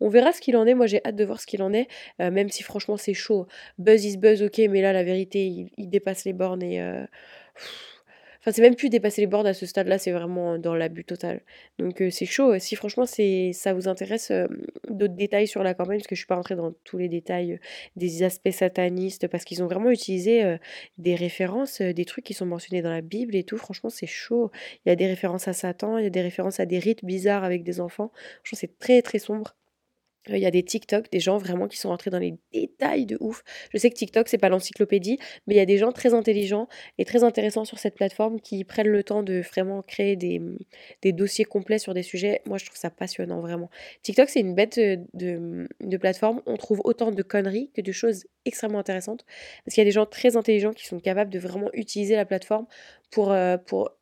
on 0.00 0.08
verra 0.08 0.32
ce 0.32 0.40
qu'il 0.40 0.56
en 0.56 0.66
est. 0.66 0.74
Moi, 0.74 0.86
j'ai 0.86 1.00
hâte 1.04 1.16
de 1.16 1.24
voir 1.24 1.40
ce 1.40 1.46
qu'il 1.46 1.62
en 1.62 1.72
est, 1.72 1.88
même 2.18 2.48
si 2.48 2.62
franchement 2.62 2.96
c'est 2.96 3.14
chaud. 3.14 3.46
Buzz 3.78 4.04
is 4.04 4.16
buzz, 4.16 4.42
ok, 4.42 4.58
mais 4.70 4.82
là, 4.82 4.92
la 4.92 5.04
vérité, 5.04 5.70
il, 5.76 5.88
dépasse 5.88 6.24
les 6.24 6.32
bornes 6.32 6.62
et 6.62 6.80
Enfin, 8.40 8.52
c'est 8.52 8.62
même 8.62 8.76
plus 8.76 8.88
dépasser 8.88 9.20
les 9.20 9.26
bornes 9.26 9.46
à 9.48 9.54
ce 9.54 9.66
stade-là, 9.66 9.98
c'est 9.98 10.12
vraiment 10.12 10.58
dans 10.58 10.74
l'abus 10.74 11.04
total. 11.04 11.42
Donc 11.78 12.02
c'est 12.10 12.24
chaud. 12.26 12.58
Si 12.60 12.76
franchement 12.76 13.04
c'est 13.06 13.52
ça 13.52 13.74
vous 13.74 13.88
intéresse 13.88 14.32
d'autres 14.88 15.14
détails 15.14 15.48
sur 15.48 15.62
la 15.64 15.74
campagne, 15.74 15.98
parce 15.98 16.06
que 16.06 16.14
je 16.14 16.20
suis 16.20 16.26
pas 16.26 16.36
rentrée 16.36 16.54
dans 16.56 16.72
tous 16.84 16.98
les 16.98 17.08
détails 17.08 17.58
des 17.96 18.22
aspects 18.22 18.50
satanistes, 18.50 19.28
parce 19.28 19.44
qu'ils 19.44 19.62
ont 19.62 19.66
vraiment 19.66 19.90
utilisé 19.90 20.56
des 20.98 21.14
références, 21.16 21.82
des 21.82 22.04
trucs 22.04 22.24
qui 22.24 22.34
sont 22.34 22.46
mentionnés 22.46 22.82
dans 22.82 22.90
la 22.90 23.00
Bible 23.02 23.34
et 23.36 23.44
tout. 23.44 23.58
Franchement, 23.58 23.90
c'est 23.90 24.06
chaud. 24.06 24.50
Il 24.86 24.90
y 24.90 24.92
a 24.92 24.96
des 24.96 25.06
références 25.06 25.48
à 25.48 25.52
Satan, 25.52 25.98
il 25.98 26.04
y 26.04 26.06
a 26.06 26.10
des 26.10 26.22
références 26.22 26.60
à 26.60 26.66
des 26.66 26.78
rites 26.78 27.04
bizarres 27.04 27.44
avec 27.44 27.64
des 27.64 27.80
enfants. 27.80 28.12
Franchement, 28.44 28.58
c'est 28.60 28.78
très 28.78 29.02
très 29.02 29.18
sombre. 29.18 29.57
Il 30.36 30.42
y 30.42 30.46
a 30.46 30.50
des 30.50 30.62
TikTok, 30.62 31.10
des 31.10 31.20
gens 31.20 31.38
vraiment 31.38 31.68
qui 31.68 31.76
sont 31.76 31.88
rentrés 31.88 32.10
dans 32.10 32.18
les 32.18 32.34
détails 32.52 33.06
de 33.06 33.16
ouf. 33.20 33.42
Je 33.72 33.78
sais 33.78 33.90
que 33.90 33.94
TikTok, 33.94 34.28
c'est 34.28 34.38
pas 34.38 34.48
l'encyclopédie, 34.48 35.18
mais 35.46 35.54
il 35.54 35.58
y 35.58 35.60
a 35.60 35.66
des 35.66 35.78
gens 35.78 35.92
très 35.92 36.14
intelligents 36.14 36.68
et 36.98 37.04
très 37.04 37.24
intéressants 37.24 37.64
sur 37.64 37.78
cette 37.78 37.94
plateforme 37.94 38.40
qui 38.40 38.64
prennent 38.64 38.88
le 38.88 39.02
temps 39.02 39.22
de 39.22 39.40
vraiment 39.40 39.82
créer 39.82 40.16
des, 40.16 40.40
des 41.02 41.12
dossiers 41.12 41.44
complets 41.44 41.78
sur 41.78 41.94
des 41.94 42.02
sujets. 42.02 42.42
Moi, 42.46 42.58
je 42.58 42.66
trouve 42.66 42.78
ça 42.78 42.90
passionnant, 42.90 43.40
vraiment. 43.40 43.70
TikTok, 44.02 44.28
c'est 44.28 44.40
une 44.40 44.54
bête 44.54 44.78
de, 44.78 45.68
de, 45.80 45.96
plateforme. 45.96 46.42
On 46.46 46.56
trouve 46.56 46.80
autant 46.84 47.10
de 47.10 47.22
conneries 47.22 47.70
que 47.74 47.80
de 47.80 47.92
choses 47.92 48.26
extrêmement 48.44 48.78
intéressantes. 48.78 49.24
Parce 49.64 49.74
qu'il 49.74 49.82
y 49.82 49.86
a 49.86 49.88
des 49.88 49.92
gens 49.92 50.06
très 50.06 50.36
intelligents 50.36 50.72
qui 50.72 50.86
sont 50.86 51.00
capables 51.00 51.30
de 51.30 51.38
vraiment 51.38 51.70
utiliser 51.72 52.16
la 52.16 52.24
plateforme 52.24 52.66
pour, 53.10 53.32
euh, 53.32 53.56
pour 53.56 53.97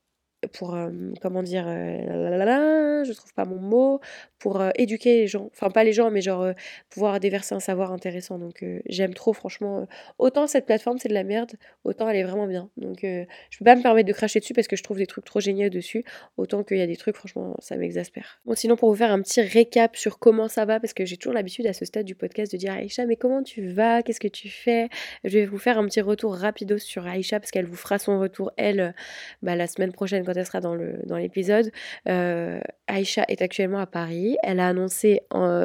pour 0.52 0.76
comment 1.20 1.42
dire 1.42 1.66
je 1.66 3.12
trouve 3.12 3.32
pas 3.34 3.44
mon 3.44 3.58
mot 3.60 4.00
pour 4.38 4.62
éduquer 4.76 5.16
les 5.18 5.26
gens. 5.26 5.50
Enfin 5.52 5.70
pas 5.70 5.84
les 5.84 5.92
gens 5.92 6.10
mais 6.10 6.20
genre 6.20 6.52
pouvoir 6.90 7.20
déverser 7.20 7.54
un 7.54 7.60
savoir 7.60 7.92
intéressant. 7.92 8.38
Donc 8.38 8.64
j'aime 8.86 9.14
trop 9.14 9.32
franchement 9.32 9.86
autant 10.18 10.46
cette 10.46 10.66
plateforme 10.66 10.98
c'est 10.98 11.08
de 11.08 11.14
la 11.14 11.24
merde 11.24 11.52
autant 11.84 12.08
elle 12.08 12.16
est 12.16 12.24
vraiment 12.24 12.46
bien. 12.46 12.70
Donc 12.76 12.98
je 13.02 13.58
peux 13.58 13.64
pas 13.64 13.76
me 13.76 13.82
permettre 13.82 14.08
de 14.08 14.12
cracher 14.12 14.40
dessus 14.40 14.54
parce 14.54 14.68
que 14.68 14.76
je 14.76 14.82
trouve 14.82 14.98
des 14.98 15.06
trucs 15.06 15.24
trop 15.24 15.40
géniaux 15.40 15.68
dessus. 15.68 16.04
Autant 16.36 16.62
qu'il 16.64 16.78
y 16.78 16.82
a 16.82 16.86
des 16.86 16.96
trucs 16.96 17.16
franchement 17.16 17.56
ça 17.58 17.76
m'exaspère. 17.76 18.40
Bon 18.44 18.54
sinon 18.54 18.76
pour 18.76 18.90
vous 18.90 18.96
faire 18.96 19.10
un 19.10 19.22
petit 19.22 19.40
récap 19.40 19.96
sur 19.96 20.18
comment 20.18 20.48
ça 20.48 20.64
va 20.64 20.80
parce 20.80 20.94
que 20.94 21.04
j'ai 21.04 21.16
toujours 21.16 21.34
l'habitude 21.34 21.66
à 21.66 21.72
ce 21.72 21.84
stade 21.84 22.06
du 22.06 22.14
podcast 22.14 22.52
de 22.52 22.56
dire 22.56 22.72
Aïcha 22.72 23.06
mais 23.06 23.16
comment 23.16 23.42
tu 23.42 23.68
vas? 23.68 24.02
Qu'est-ce 24.02 24.20
que 24.20 24.28
tu 24.28 24.48
fais? 24.48 24.88
Je 25.24 25.30
vais 25.30 25.46
vous 25.46 25.58
faire 25.58 25.78
un 25.78 25.86
petit 25.86 26.00
retour 26.00 26.34
rapido 26.34 26.78
sur 26.78 27.06
Aïcha 27.06 27.40
parce 27.40 27.50
qu'elle 27.50 27.66
vous 27.66 27.76
fera 27.76 27.98
son 27.98 28.18
retour 28.20 28.52
elle 28.56 28.94
bah, 29.42 29.56
la 29.56 29.66
semaine 29.66 29.92
prochaine 29.92 30.24
quand 30.24 30.35
elle 30.36 30.46
sera 30.46 30.60
dans 30.60 30.74
l'épisode, 30.74 31.70
dans 32.06 32.12
euh, 32.12 32.60
Aïcha 32.86 33.24
est 33.28 33.42
actuellement 33.42 33.78
à 33.78 33.86
Paris. 33.86 34.36
Elle 34.42 34.60
a 34.60 34.68
annoncé 34.68 35.22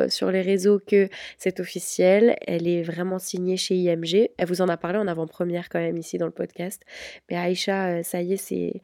sur 0.09 0.31
les 0.31 0.41
réseaux 0.41 0.79
que 0.79 1.09
c'est 1.37 1.59
officiel. 1.59 2.35
Elle 2.47 2.67
est 2.67 2.83
vraiment 2.83 3.19
signée 3.19 3.57
chez 3.57 3.75
IMG. 3.75 4.29
Elle 4.37 4.47
vous 4.47 4.61
en 4.61 4.69
a 4.69 4.77
parlé 4.77 4.97
en 4.97 5.07
avant-première 5.07 5.69
quand 5.69 5.79
même 5.79 5.97
ici 5.97 6.17
dans 6.17 6.25
le 6.25 6.31
podcast. 6.31 6.81
Mais 7.29 7.37
Aïcha, 7.37 7.87
euh, 7.87 8.03
ça 8.03 8.21
y 8.21 8.33
est, 8.33 8.37
c'est 8.37 8.81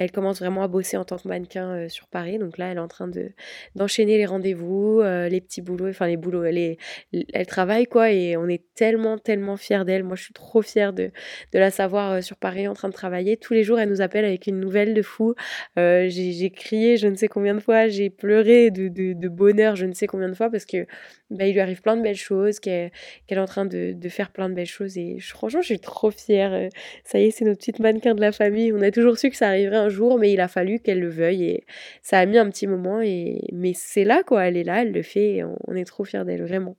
elle 0.00 0.12
commence 0.12 0.40
vraiment 0.40 0.62
à 0.62 0.68
bosser 0.68 0.96
en 0.96 1.04
tant 1.04 1.18
que 1.18 1.28
mannequin 1.28 1.68
euh, 1.72 1.88
sur 1.90 2.06
Paris. 2.08 2.38
Donc 2.38 2.56
là, 2.56 2.70
elle 2.70 2.78
est 2.78 2.80
en 2.80 2.88
train 2.88 3.06
de 3.06 3.32
d'enchaîner 3.74 4.16
les 4.16 4.24
rendez-vous, 4.24 5.00
euh, 5.02 5.28
les 5.28 5.42
petits 5.42 5.60
boulots, 5.60 5.90
enfin 5.90 6.06
les 6.06 6.16
boulots. 6.16 6.42
Elle, 6.42 6.78
elle 7.12 7.46
travaille 7.46 7.84
quoi 7.84 8.10
et 8.10 8.34
on 8.38 8.48
est 8.48 8.62
tellement, 8.74 9.18
tellement 9.18 9.58
fiers 9.58 9.84
d'elle. 9.84 10.02
Moi, 10.02 10.16
je 10.16 10.22
suis 10.22 10.32
trop 10.32 10.62
fière 10.62 10.94
de, 10.94 11.10
de 11.52 11.58
la 11.58 11.70
savoir 11.70 12.12
euh, 12.12 12.20
sur 12.22 12.36
Paris 12.36 12.66
en 12.66 12.72
train 12.72 12.88
de 12.88 12.94
travailler. 12.94 13.36
Tous 13.36 13.52
les 13.52 13.62
jours, 13.62 13.78
elle 13.78 13.90
nous 13.90 14.00
appelle 14.00 14.24
avec 14.24 14.46
une 14.46 14.58
nouvelle 14.58 14.94
de 14.94 15.02
fou. 15.02 15.34
j'ai 15.76 16.50
crié 16.50 16.96
je 16.96 17.06
ne 17.06 17.14
sais 17.14 17.28
combien 17.28 17.54
de 17.54 17.60
fois, 17.60 17.88
j'ai 17.88 18.08
pleuré 18.08 18.70
de, 18.70 18.88
de, 18.88 19.12
de, 19.12 19.28
bonheur 19.28 19.76
je 19.76 19.84
ne 19.84 19.92
sais 19.92 20.06
combien 20.06 20.30
de 20.30 20.34
fois 20.34 20.50
parce 20.50 20.64
que 20.64 20.86
bah, 21.28 21.46
il 21.46 21.52
lui 21.52 21.60
arrive 21.60 21.82
plein 21.82 21.96
de 21.96 22.02
belles 22.02 22.16
choses, 22.16 22.58
qu'elle 22.58 22.90
est 23.28 23.38
en 23.38 23.44
train 23.44 23.66
de, 23.66 23.92
de, 23.92 24.08
faire 24.08 24.30
plein 24.30 24.48
de 24.48 24.54
belles 24.54 24.66
choses. 24.66 24.96
Et 24.96 25.18
franchement, 25.20 25.60
je 25.60 25.66
suis 25.66 25.78
trop 25.78 26.10
fière. 26.10 26.70
Ça 27.04 27.18
y 27.18 27.26
est, 27.26 27.30
c'est 27.30 27.44
notre 27.44 27.58
petite 27.58 27.80
mannequin 27.80 28.14
de 28.14 28.20
la 28.20 28.32
famille. 28.32 28.72
On 28.72 28.80
a 28.80 28.90
toujours 28.90 29.18
su 29.18 29.30
que 29.30 29.36
ça 29.36 29.48
arriverait 29.48 29.76
un 29.76 29.89
mais 30.18 30.32
il 30.32 30.40
a 30.40 30.48
fallu 30.48 30.78
qu'elle 30.78 31.00
le 31.00 31.08
veuille. 31.08 31.44
Et 31.44 31.64
ça 32.02 32.18
a 32.18 32.26
mis 32.26 32.38
un 32.38 32.48
petit 32.50 32.66
moment. 32.66 33.00
Et... 33.00 33.40
Mais 33.52 33.72
c'est 33.74 34.04
là, 34.04 34.22
quoi. 34.22 34.46
Elle 34.46 34.56
est 34.56 34.64
là, 34.64 34.82
elle 34.82 34.92
le 34.92 35.02
fait. 35.02 35.36
Et 35.36 35.44
on 35.44 35.74
est 35.74 35.84
trop 35.84 36.04
fiers 36.04 36.24
d'elle, 36.24 36.42
vraiment. 36.42 36.76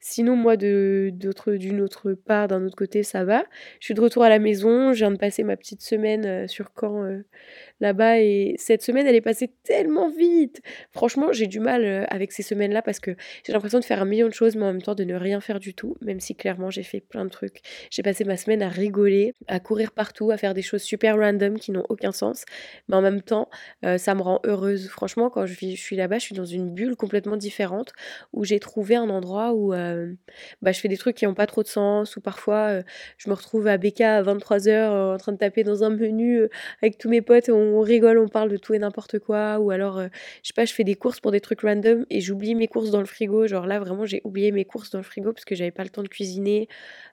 Sinon, 0.00 0.36
moi, 0.36 0.56
d'une 0.56 1.80
autre 1.80 2.12
part, 2.12 2.48
d'un 2.48 2.64
autre 2.64 2.76
côté, 2.76 3.02
ça 3.02 3.24
va. 3.24 3.44
Je 3.80 3.86
suis 3.86 3.94
de 3.94 4.00
retour 4.00 4.22
à 4.22 4.28
la 4.28 4.38
maison. 4.38 4.92
Je 4.92 4.98
viens 4.98 5.10
de 5.10 5.16
passer 5.16 5.42
ma 5.42 5.56
petite 5.56 5.82
semaine 5.82 6.26
euh, 6.26 6.46
sur 6.46 6.70
Caen 6.78 7.04
euh, 7.04 7.24
là-bas. 7.80 8.20
Et 8.20 8.54
cette 8.58 8.82
semaine, 8.82 9.06
elle 9.06 9.14
est 9.14 9.20
passée 9.20 9.50
tellement 9.62 10.10
vite. 10.10 10.60
Franchement, 10.92 11.32
j'ai 11.32 11.46
du 11.46 11.60
mal 11.60 11.84
euh, 11.84 12.04
avec 12.08 12.32
ces 12.32 12.42
semaines-là 12.42 12.82
parce 12.82 13.00
que 13.00 13.16
j'ai 13.44 13.52
l'impression 13.52 13.80
de 13.80 13.84
faire 13.84 14.00
un 14.00 14.04
million 14.04 14.28
de 14.28 14.34
choses, 14.34 14.56
mais 14.56 14.64
en 14.64 14.72
même 14.72 14.82
temps 14.82 14.94
de 14.94 15.04
ne 15.04 15.14
rien 15.14 15.40
faire 15.40 15.60
du 15.60 15.74
tout, 15.74 15.96
même 16.00 16.20
si 16.20 16.34
clairement 16.34 16.70
j'ai 16.70 16.82
fait 16.82 17.00
plein 17.00 17.24
de 17.24 17.30
trucs. 17.30 17.60
J'ai 17.90 18.02
passé 18.02 18.24
ma 18.24 18.36
semaine 18.36 18.62
à 18.62 18.68
rigoler, 18.68 19.34
à 19.48 19.60
courir 19.60 19.92
partout, 19.92 20.30
à 20.30 20.36
faire 20.36 20.54
des 20.54 20.62
choses 20.62 20.82
super 20.82 21.16
random 21.16 21.58
qui 21.58 21.72
n'ont 21.72 21.84
aucun 21.88 22.12
sens. 22.12 22.44
Mais 22.88 22.96
en 22.96 23.02
même 23.02 23.22
temps, 23.22 23.48
ça 23.82 24.14
me 24.14 24.22
rend 24.22 24.40
heureuse. 24.44 24.88
Franchement, 24.88 25.30
quand 25.30 25.46
je 25.46 25.74
suis 25.74 25.96
là-bas, 25.96 26.18
je 26.18 26.24
suis 26.24 26.34
dans 26.34 26.44
une 26.44 26.72
bulle 26.72 26.96
complètement 26.96 27.36
différente 27.36 27.92
où 28.32 28.44
j'ai 28.44 28.60
trouvé 28.60 28.96
un 28.96 29.08
endroit 29.10 29.33
où 29.52 29.72
bah, 30.62 30.72
je 30.72 30.80
fais 30.80 30.88
des 30.88 30.96
trucs 30.96 31.16
qui 31.16 31.26
n'ont 31.26 31.34
pas 31.34 31.46
trop 31.46 31.62
de 31.62 31.68
sens, 31.68 32.16
ou 32.16 32.20
parfois 32.20 32.80
je 33.18 33.28
me 33.28 33.34
retrouve 33.34 33.66
à 33.66 33.78
BK 33.78 34.00
à 34.02 34.22
23h 34.22 35.14
en 35.14 35.16
train 35.18 35.32
de 35.32 35.38
taper 35.38 35.64
dans 35.64 35.84
un 35.84 35.90
menu 35.90 36.42
avec 36.82 36.98
tous 36.98 37.08
mes 37.08 37.22
potes, 37.22 37.48
on, 37.48 37.80
rigole, 37.80 38.18
on 38.18 38.28
parle 38.28 38.50
de 38.50 38.56
tout 38.56 38.74
et 38.74 38.78
n'importe 38.78 39.18
quoi, 39.18 39.58
ou 39.58 39.70
alors 39.70 40.00
je 40.00 40.08
sais 40.48 40.54
pas, 40.54 40.64
je 40.64 40.72
fais 40.72 40.84
des 40.84 40.94
courses 40.94 41.20
pour 41.20 41.30
des 41.30 41.40
trucs 41.40 41.62
random 41.62 42.06
et 42.10 42.20
j'oublie 42.20 42.54
mes 42.54 42.68
courses 42.68 42.90
dans 42.90 43.00
le 43.00 43.06
frigo, 43.06 43.46
genre 43.46 43.66
là 43.66 43.78
vraiment 43.78 44.04
j'ai 44.06 44.20
oublié 44.24 44.52
mes 44.52 44.64
courses 44.64 44.90
dans 44.90 44.98
le 44.98 45.04
frigo 45.04 45.32
parce 45.32 45.44
que 45.44 45.54
j'avais 45.54 45.70
pas 45.70 45.84
le 45.84 45.90
temps 45.90 46.02
de 46.02 46.08
cuisiner. 46.08 46.68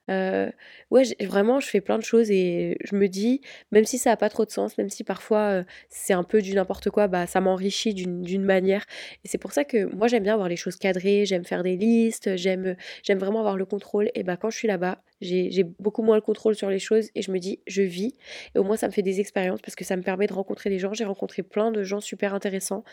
ouais, 0.10 1.04
vraiment 1.22 1.60
je 1.60 1.68
fais 1.68 1.82
plein 1.82 1.98
de 1.98 2.04
choses 2.04 2.30
et 2.32 2.78
je 2.84 2.96
me 2.96 3.08
dis, 3.08 3.42
même 3.72 3.86
si 3.86 3.98
ça 3.98 4.12
a 4.12 4.18
pas 4.18 4.30
trop 4.30 4.46
de 4.46 4.52
sens, 4.52 4.78
même 4.78 4.90
si 4.90 5.04
parfois 5.04 5.64
c'est 5.90 6.14
un 6.14 6.24
peu 6.24 6.42
du 6.42 6.54
n'importe 6.54 6.90
quoi, 6.90 7.08
bah 7.08 7.28
ça 7.28 7.42
m'enrichit 7.42 7.94
d'une 7.94 8.44
manière. 8.44 8.86
Et 9.24 9.28
c'est 9.28 9.38
pour 9.38 9.52
ça 9.54 9.64
que 9.64 9.86
moi 9.96 10.08
j'aime 10.08 10.24
bien 10.24 10.34
avoir 10.34 10.50
les 10.50 10.56
choses 10.56 10.78
cadrées, 10.78 11.26
j'aime 11.26 11.46
faire 11.46 11.64
des 11.64 11.78
listes, 11.78 12.11
j'aime, 12.36 12.76
j'aime 13.04 13.20
vraiment 13.20 13.40
avoir 13.40 13.58
le 13.58 13.66
contrôle. 13.66 14.10
Et 14.16 14.24
bah 14.24 14.38
quand 14.38 14.50
je 14.50 14.58
suis 14.58 14.68
là-bas, 14.68 15.02
j'ai, 15.22 15.64
beaucoup 15.80 16.02
moins 16.02 16.16
le 16.16 16.22
contrôle 16.22 16.56
sur 16.56 16.70
les 16.70 16.80
choses 16.80 17.10
et 17.16 17.22
je 17.22 17.32
me 17.32 17.40
dis, 17.40 17.60
je 17.68 17.82
vis. 17.82 18.16
Et 18.56 18.60
au 18.60 18.64
moins, 18.64 18.78
ça 18.78 18.88
me 18.88 18.92
fait 18.92 19.04
des 19.04 19.20
expériences 19.20 19.62
parce 19.62 19.76
que 19.76 19.84
ça 19.84 19.96
me 19.96 20.02
permet 20.02 20.28
de 20.28 20.34
rencontrer 20.34 20.70
des 20.70 20.80
gens. 20.80 20.94
J'ai 20.94 21.06
rencontré 21.06 21.44
plein 21.44 21.72
de 21.72 21.84
gens 21.84 22.00
super 22.00 22.34
intéressants. 22.34 22.84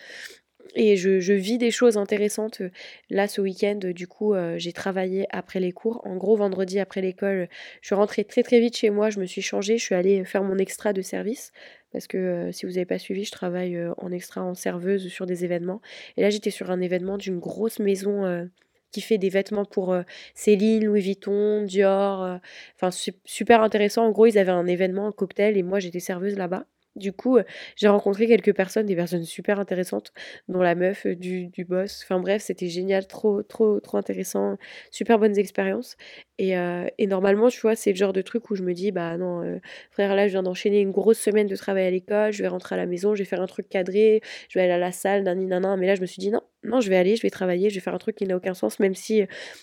Et 0.75 0.97
je, 0.97 1.19
je, 1.19 1.33
vis 1.33 1.57
des 1.57 1.71
choses 1.71 1.97
intéressantes. 1.97 2.61
Là, 3.09 3.27
ce 3.27 3.41
week-end, 3.41 3.79
du 3.83 4.07
coup, 4.07 4.35
euh, 4.35 4.57
j'ai 4.59 4.73
travaillé 4.73 5.27
après 5.31 5.61
les 5.61 5.73
cours. 5.73 6.03
En 6.05 6.17
gros, 6.17 6.37
vendredi 6.37 6.79
après 6.79 7.01
l'école, 7.01 7.49
je 7.81 7.87
suis 7.87 7.95
rentrée 7.95 8.25
très 8.25 8.43
très 8.43 8.61
vite 8.61 8.77
chez 8.77 8.91
moi. 8.91 9.09
Je 9.09 9.19
me 9.19 9.25
suis 9.25 9.41
changée. 9.41 9.79
Je 9.79 9.85
suis 9.85 9.95
allée 9.95 10.25
faire 10.25 10.43
mon 10.43 10.59
extra 10.59 10.93
de 10.93 11.01
service. 11.01 11.53
Parce 11.93 12.07
que 12.07 12.19
euh, 12.19 12.53
si 12.53 12.67
vous 12.67 12.73
n'avez 12.73 12.85
pas 12.85 12.99
suivi, 12.99 13.25
je 13.25 13.33
travaille 13.33 13.77
euh, 13.77 13.95
en 13.97 14.13
extra 14.13 14.43
en 14.43 14.55
serveuse 14.55 15.09
sur 15.09 15.25
des 15.25 15.45
événements. 15.45 15.81
Et 16.19 16.23
là, 16.23 16.29
j'étais 16.29 16.51
sur 16.51 16.71
un 16.71 16.81
événement 16.83 17.17
d'une 17.17 17.39
grosse 17.39 17.79
maison 17.79 18.49
qui 18.93 19.01
fait 19.01 19.19
des 19.19 19.29
vêtements 19.29 19.65
pour 19.65 19.95
Céline, 20.35 20.85
Louis 20.85 21.01
Vuitton, 21.01 21.63
Dior. 21.63 22.39
Enfin, 22.77 22.91
super 23.25 23.63
intéressant. 23.63 24.07
En 24.07 24.11
gros, 24.11 24.27
ils 24.27 24.39
avaient 24.39 24.51
un 24.53 24.67
événement, 24.67 25.09
un 25.09 25.13
cocktail, 25.13 25.57
et 25.57 25.63
moi, 25.63 25.79
j'étais 25.81 26.01
serveuse 26.01 26.37
là-bas. 26.37 26.67
Du 26.97 27.13
coup, 27.13 27.39
j'ai 27.77 27.87
rencontré 27.87 28.27
quelques 28.27 28.53
personnes, 28.55 28.87
des 28.87 28.97
personnes 28.97 29.23
super 29.23 29.61
intéressantes, 29.61 30.13
dont 30.49 30.63
la 30.63 30.75
meuf 30.75 31.07
du, 31.07 31.47
du 31.47 31.65
boss. 31.65 32.03
Enfin 32.03 32.19
bref, 32.19 32.43
c'était 32.43 32.67
génial, 32.69 33.07
trop, 33.07 33.43
trop, 33.45 33.79
trop 33.79 33.99
intéressant, 33.99 34.57
super 34.91 35.19
bonnes 35.21 35.39
expériences. 35.39 35.97
Et, 36.39 36.55
et 36.99 37.07
normalement, 37.07 37.49
tu 37.49 37.61
vois, 37.61 37.77
c'est 37.77 37.91
le 37.91 37.97
genre 37.97 38.13
de 38.13 38.23
truc 38.23 38.51
où 38.51 38.57
je 38.57 38.65
me 38.65 38.73
dis, 38.75 38.91
bah 38.91 39.17
non, 39.17 39.61
frère, 39.93 40.17
là, 40.17 40.27
je 40.27 40.33
viens 40.33 40.43
d'enchaîner 40.43 40.81
une 40.81 40.91
grosse 40.91 41.19
semaine 41.21 41.47
de 41.47 41.57
travail 41.57 41.87
à 41.87 41.91
l'école, 41.91 42.33
je 42.33 42.43
vais 42.43 42.49
rentrer 42.49 42.75
à 42.75 42.79
la 42.79 42.87
maison, 42.87 43.15
je 43.15 43.21
vais 43.21 43.29
faire 43.29 43.43
un 43.43 43.47
truc 43.47 43.69
cadré, 43.69 44.21
je 44.49 44.59
vais 44.59 44.65
aller 44.65 44.73
à 44.73 44.79
la 44.79 44.91
salle, 44.93 45.23
nan, 45.23 45.47
nan. 45.47 45.79
Mais 45.79 45.87
là, 45.87 45.95
je 45.95 46.01
me 46.01 46.07
suis 46.07 46.19
dit, 46.21 46.31
non, 46.31 46.43
non, 46.65 46.81
je 46.81 46.91
vais 46.91 46.97
aller, 46.97 47.17
je 47.17 47.23
vais 47.23 47.31
travailler, 47.31 47.71
je 47.71 47.77
vais 47.77 47.81
faire 47.81 47.95
un 47.95 47.99
truc 47.99 48.17
qui 48.17 48.27
n'a 48.27 48.37
aucun 48.37 48.55
sens, 48.55 48.81
même 48.81 48.95
si 48.95 49.23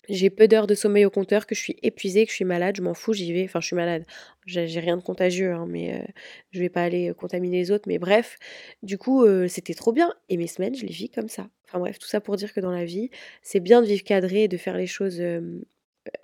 j'ai 0.09 0.29
peu 0.29 0.47
d'heures 0.47 0.67
de 0.67 0.75
sommeil 0.75 1.05
au 1.05 1.09
compteur, 1.09 1.45
que 1.45 1.53
je 1.55 1.59
suis 1.59 1.75
épuisée, 1.83 2.25
que 2.25 2.31
je 2.31 2.35
suis 2.35 2.45
malade, 2.45 2.75
je 2.77 2.81
m'en 2.81 2.93
fous, 2.93 3.13
j'y 3.13 3.33
vais. 3.33 3.43
Enfin, 3.43 3.59
je 3.59 3.67
suis 3.67 3.75
malade. 3.75 4.05
J'ai 4.45 4.79
rien 4.79 4.95
de 4.97 5.01
contagieux, 5.01 5.51
hein, 5.53 5.65
mais 5.67 6.07
je 6.51 6.59
vais 6.59 6.69
pas 6.69 6.83
aller 6.83 7.13
contaminer 7.17 7.57
les 7.57 7.71
autres. 7.71 7.85
Mais 7.87 7.97
bref, 7.97 8.37
du 8.83 8.97
coup, 8.97 9.25
c'était 9.47 9.73
trop 9.73 9.91
bien. 9.91 10.13
Et 10.29 10.37
mes 10.37 10.47
semaines, 10.47 10.75
je 10.75 10.85
les 10.85 10.93
vis 10.93 11.09
comme 11.09 11.29
ça. 11.29 11.47
Enfin 11.67 11.79
bref, 11.79 11.99
tout 11.99 12.07
ça 12.07 12.21
pour 12.21 12.35
dire 12.37 12.53
que 12.53 12.59
dans 12.59 12.71
la 12.71 12.85
vie, 12.85 13.09
c'est 13.41 13.59
bien 13.59 13.81
de 13.81 13.87
vivre 13.87 14.03
cadré 14.03 14.43
et 14.43 14.47
de 14.47 14.57
faire 14.57 14.77
les 14.77 14.87
choses 14.87 15.21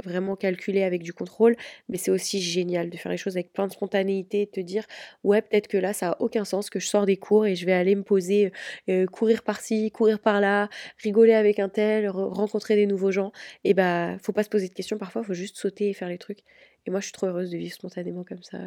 vraiment 0.03 0.35
calculé 0.35 0.83
avec 0.83 1.01
du 1.03 1.13
contrôle, 1.13 1.55
mais 1.89 1.97
c'est 1.97 2.11
aussi 2.11 2.41
génial 2.41 2.89
de 2.89 2.97
faire 2.97 3.11
les 3.11 3.17
choses 3.17 3.37
avec 3.37 3.53
plein 3.53 3.67
de 3.67 3.71
spontanéité, 3.71 4.45
de 4.45 4.51
te 4.51 4.59
dire 4.59 4.85
ouais 5.23 5.41
peut-être 5.41 5.67
que 5.67 5.77
là 5.77 5.93
ça 5.93 6.11
a 6.11 6.21
aucun 6.21 6.45
sens 6.45 6.69
que 6.69 6.79
je 6.79 6.87
sors 6.87 7.05
des 7.05 7.17
cours 7.17 7.45
et 7.45 7.55
je 7.55 7.65
vais 7.65 7.73
aller 7.73 7.95
me 7.95 8.03
poser, 8.03 8.51
euh, 8.89 9.05
courir 9.07 9.43
par-ci, 9.43 9.91
courir 9.91 10.19
par-là, 10.19 10.69
rigoler 10.97 11.33
avec 11.33 11.59
un 11.59 11.69
tel, 11.69 12.09
rencontrer 12.09 12.75
des 12.75 12.85
nouveaux 12.85 13.11
gens. 13.11 13.31
Et 13.63 13.73
bah 13.73 14.17
faut 14.21 14.33
pas 14.33 14.43
se 14.43 14.49
poser 14.49 14.67
de 14.67 14.73
questions 14.73 14.97
parfois, 14.97 15.23
faut 15.23 15.33
juste 15.33 15.57
sauter 15.57 15.89
et 15.89 15.93
faire 15.93 16.09
les 16.09 16.17
trucs. 16.17 16.39
Et 16.85 16.91
moi 16.91 16.99
je 16.99 17.05
suis 17.05 17.13
trop 17.13 17.27
heureuse 17.27 17.51
de 17.51 17.57
vivre 17.57 17.73
spontanément 17.73 18.23
comme 18.23 18.43
ça. 18.43 18.57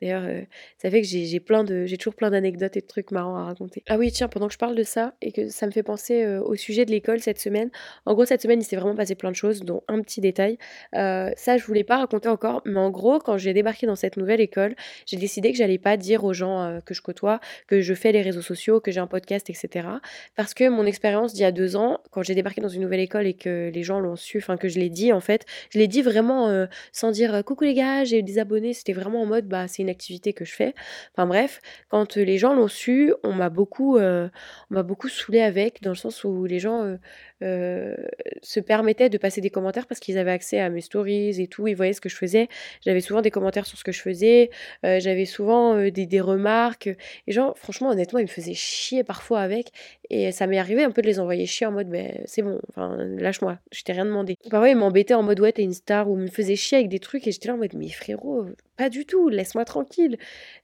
D'ailleurs, 0.00 0.22
euh, 0.24 0.40
ça 0.78 0.90
fait 0.90 1.02
que 1.02 1.06
j'ai 1.06 1.40
plein 1.40 1.62
de, 1.62 1.84
j'ai 1.84 1.98
toujours 1.98 2.14
plein 2.14 2.30
d'anecdotes 2.30 2.76
et 2.76 2.80
de 2.80 2.86
trucs 2.86 3.10
marrants 3.10 3.36
à 3.36 3.44
raconter. 3.44 3.82
Ah 3.88 3.98
oui, 3.98 4.10
tiens, 4.10 4.28
pendant 4.28 4.46
que 4.46 4.54
je 4.54 4.58
parle 4.58 4.74
de 4.74 4.82
ça 4.82 5.14
et 5.20 5.30
que 5.30 5.48
ça 5.48 5.66
me 5.66 5.72
fait 5.72 5.82
penser 5.82 6.24
euh, 6.24 6.40
au 6.40 6.54
sujet 6.54 6.86
de 6.86 6.90
l'école 6.90 7.20
cette 7.20 7.38
semaine. 7.38 7.70
En 8.06 8.14
gros, 8.14 8.24
cette 8.24 8.40
semaine, 8.40 8.60
il 8.60 8.64
s'est 8.64 8.76
vraiment 8.76 8.94
passé 8.94 9.14
plein 9.14 9.30
de 9.30 9.36
choses, 9.36 9.60
dont 9.60 9.82
un 9.88 10.00
petit 10.00 10.20
détail. 10.20 10.56
Euh, 10.94 11.30
ça, 11.36 11.58
je 11.58 11.64
voulais 11.64 11.84
pas 11.84 11.98
raconter 11.98 12.28
encore, 12.28 12.62
mais 12.64 12.78
en 12.78 12.90
gros, 12.90 13.18
quand 13.18 13.36
j'ai 13.36 13.52
débarqué 13.52 13.86
dans 13.86 13.96
cette 13.96 14.16
nouvelle 14.16 14.40
école, 14.40 14.74
j'ai 15.04 15.18
décidé 15.18 15.52
que 15.52 15.58
j'allais 15.58 15.78
pas 15.78 15.96
dire 15.96 16.24
aux 16.24 16.32
gens 16.32 16.80
que 16.84 16.94
je 16.94 17.02
côtoie 17.02 17.40
que 17.66 17.80
je 17.80 17.94
fais 17.94 18.12
les 18.12 18.22
réseaux 18.22 18.42
sociaux, 18.42 18.80
que 18.80 18.90
j'ai 18.90 19.00
un 19.00 19.06
podcast, 19.06 19.50
etc. 19.50 19.86
Parce 20.34 20.54
que 20.54 20.68
mon 20.68 20.86
expérience 20.86 21.34
d'il 21.34 21.42
y 21.42 21.44
a 21.44 21.52
deux 21.52 21.76
ans, 21.76 22.00
quand 22.10 22.22
j'ai 22.22 22.34
débarqué 22.34 22.60
dans 22.60 22.68
une 22.68 22.82
nouvelle 22.82 23.00
école 23.00 23.26
et 23.26 23.34
que 23.34 23.70
les 23.72 23.82
gens 23.82 24.00
l'ont 24.00 24.16
su, 24.16 24.38
enfin 24.38 24.56
que 24.56 24.68
je 24.68 24.78
l'ai 24.78 24.88
dit 24.88 25.12
en 25.12 25.20
fait, 25.20 25.44
je 25.70 25.78
l'ai 25.78 25.88
dit 25.88 26.02
vraiment 26.02 26.66
sans 26.92 27.10
dire 27.10 27.44
coucou 27.44 27.64
les 27.64 27.74
gars, 27.74 28.04
j'ai 28.04 28.22
des 28.22 28.38
abonnés. 28.38 28.72
C'était 28.72 28.92
vraiment 28.92 29.22
en 29.22 29.26
mode 29.26 29.46
bah 29.46 29.68
c'est 29.68 29.82
une 29.82 29.89
activité 29.90 30.32
que 30.32 30.44
je 30.44 30.54
fais. 30.54 30.74
Enfin 31.14 31.26
bref, 31.26 31.60
quand 31.88 32.16
les 32.16 32.38
gens 32.38 32.54
l'ont 32.54 32.68
su, 32.68 33.12
on 33.24 33.32
m'a 33.32 33.50
beaucoup, 33.50 33.98
euh, 33.98 34.28
beaucoup 34.70 35.08
saoulé 35.08 35.40
avec, 35.40 35.82
dans 35.82 35.90
le 35.90 35.96
sens 35.96 36.24
où 36.24 36.44
les 36.46 36.58
gens 36.58 36.84
euh, 36.84 36.96
euh, 37.42 37.96
se 38.42 38.60
permettaient 38.60 39.08
de 39.08 39.16
passer 39.16 39.40
des 39.40 39.48
commentaires 39.48 39.86
parce 39.86 39.98
qu'ils 39.98 40.18
avaient 40.18 40.30
accès 40.30 40.60
à 40.60 40.68
mes 40.68 40.82
stories 40.82 41.40
et 41.40 41.46
tout, 41.46 41.66
ils 41.66 41.74
voyaient 41.74 41.94
ce 41.94 42.00
que 42.00 42.10
je 42.10 42.16
faisais. 42.16 42.48
J'avais 42.84 43.00
souvent 43.00 43.22
des 43.22 43.30
commentaires 43.30 43.64
sur 43.64 43.78
ce 43.78 43.84
que 43.84 43.92
je 43.92 44.00
faisais, 44.00 44.50
euh, 44.84 45.00
j'avais 45.00 45.24
souvent 45.24 45.74
euh, 45.76 45.90
des, 45.90 46.04
des, 46.06 46.20
remarques. 46.20 46.90
Et 47.26 47.32
genre, 47.32 47.56
franchement, 47.56 47.88
honnêtement, 47.90 48.18
ils 48.18 48.24
me 48.24 48.28
faisaient 48.28 48.54
chier 48.54 49.04
parfois 49.04 49.40
avec. 49.40 49.72
Et 50.10 50.32
ça 50.32 50.48
m'est 50.48 50.58
arrivé 50.58 50.82
un 50.82 50.90
peu 50.90 51.02
de 51.02 51.06
les 51.06 51.20
envoyer 51.20 51.46
chier 51.46 51.66
en 51.66 51.72
mode, 51.72 51.88
ben 51.88 52.20
c'est 52.24 52.42
bon, 52.42 52.60
enfin, 52.68 52.96
lâche-moi, 52.98 53.58
je 53.70 53.82
t'ai 53.82 53.92
rien 53.92 54.04
demandé. 54.04 54.36
Parfois, 54.50 54.68
ils 54.68 54.76
m'embêtaient 54.76 55.14
en 55.14 55.22
mode, 55.22 55.38
ouais, 55.38 55.52
t'es 55.52 55.62
une 55.62 55.72
star, 55.72 56.10
ou 56.10 56.16
me 56.16 56.26
faisaient 56.26 56.56
chier 56.56 56.78
avec 56.78 56.88
des 56.90 56.98
trucs, 56.98 57.28
et 57.28 57.32
j'étais 57.32 57.46
là 57.46 57.54
en 57.54 57.58
mode, 57.58 57.74
mais 57.74 57.88
frérot, 57.88 58.46
pas 58.76 58.88
du 58.88 59.06
tout, 59.06 59.28
laisse-moi 59.28 59.64
tranquille. 59.64 60.18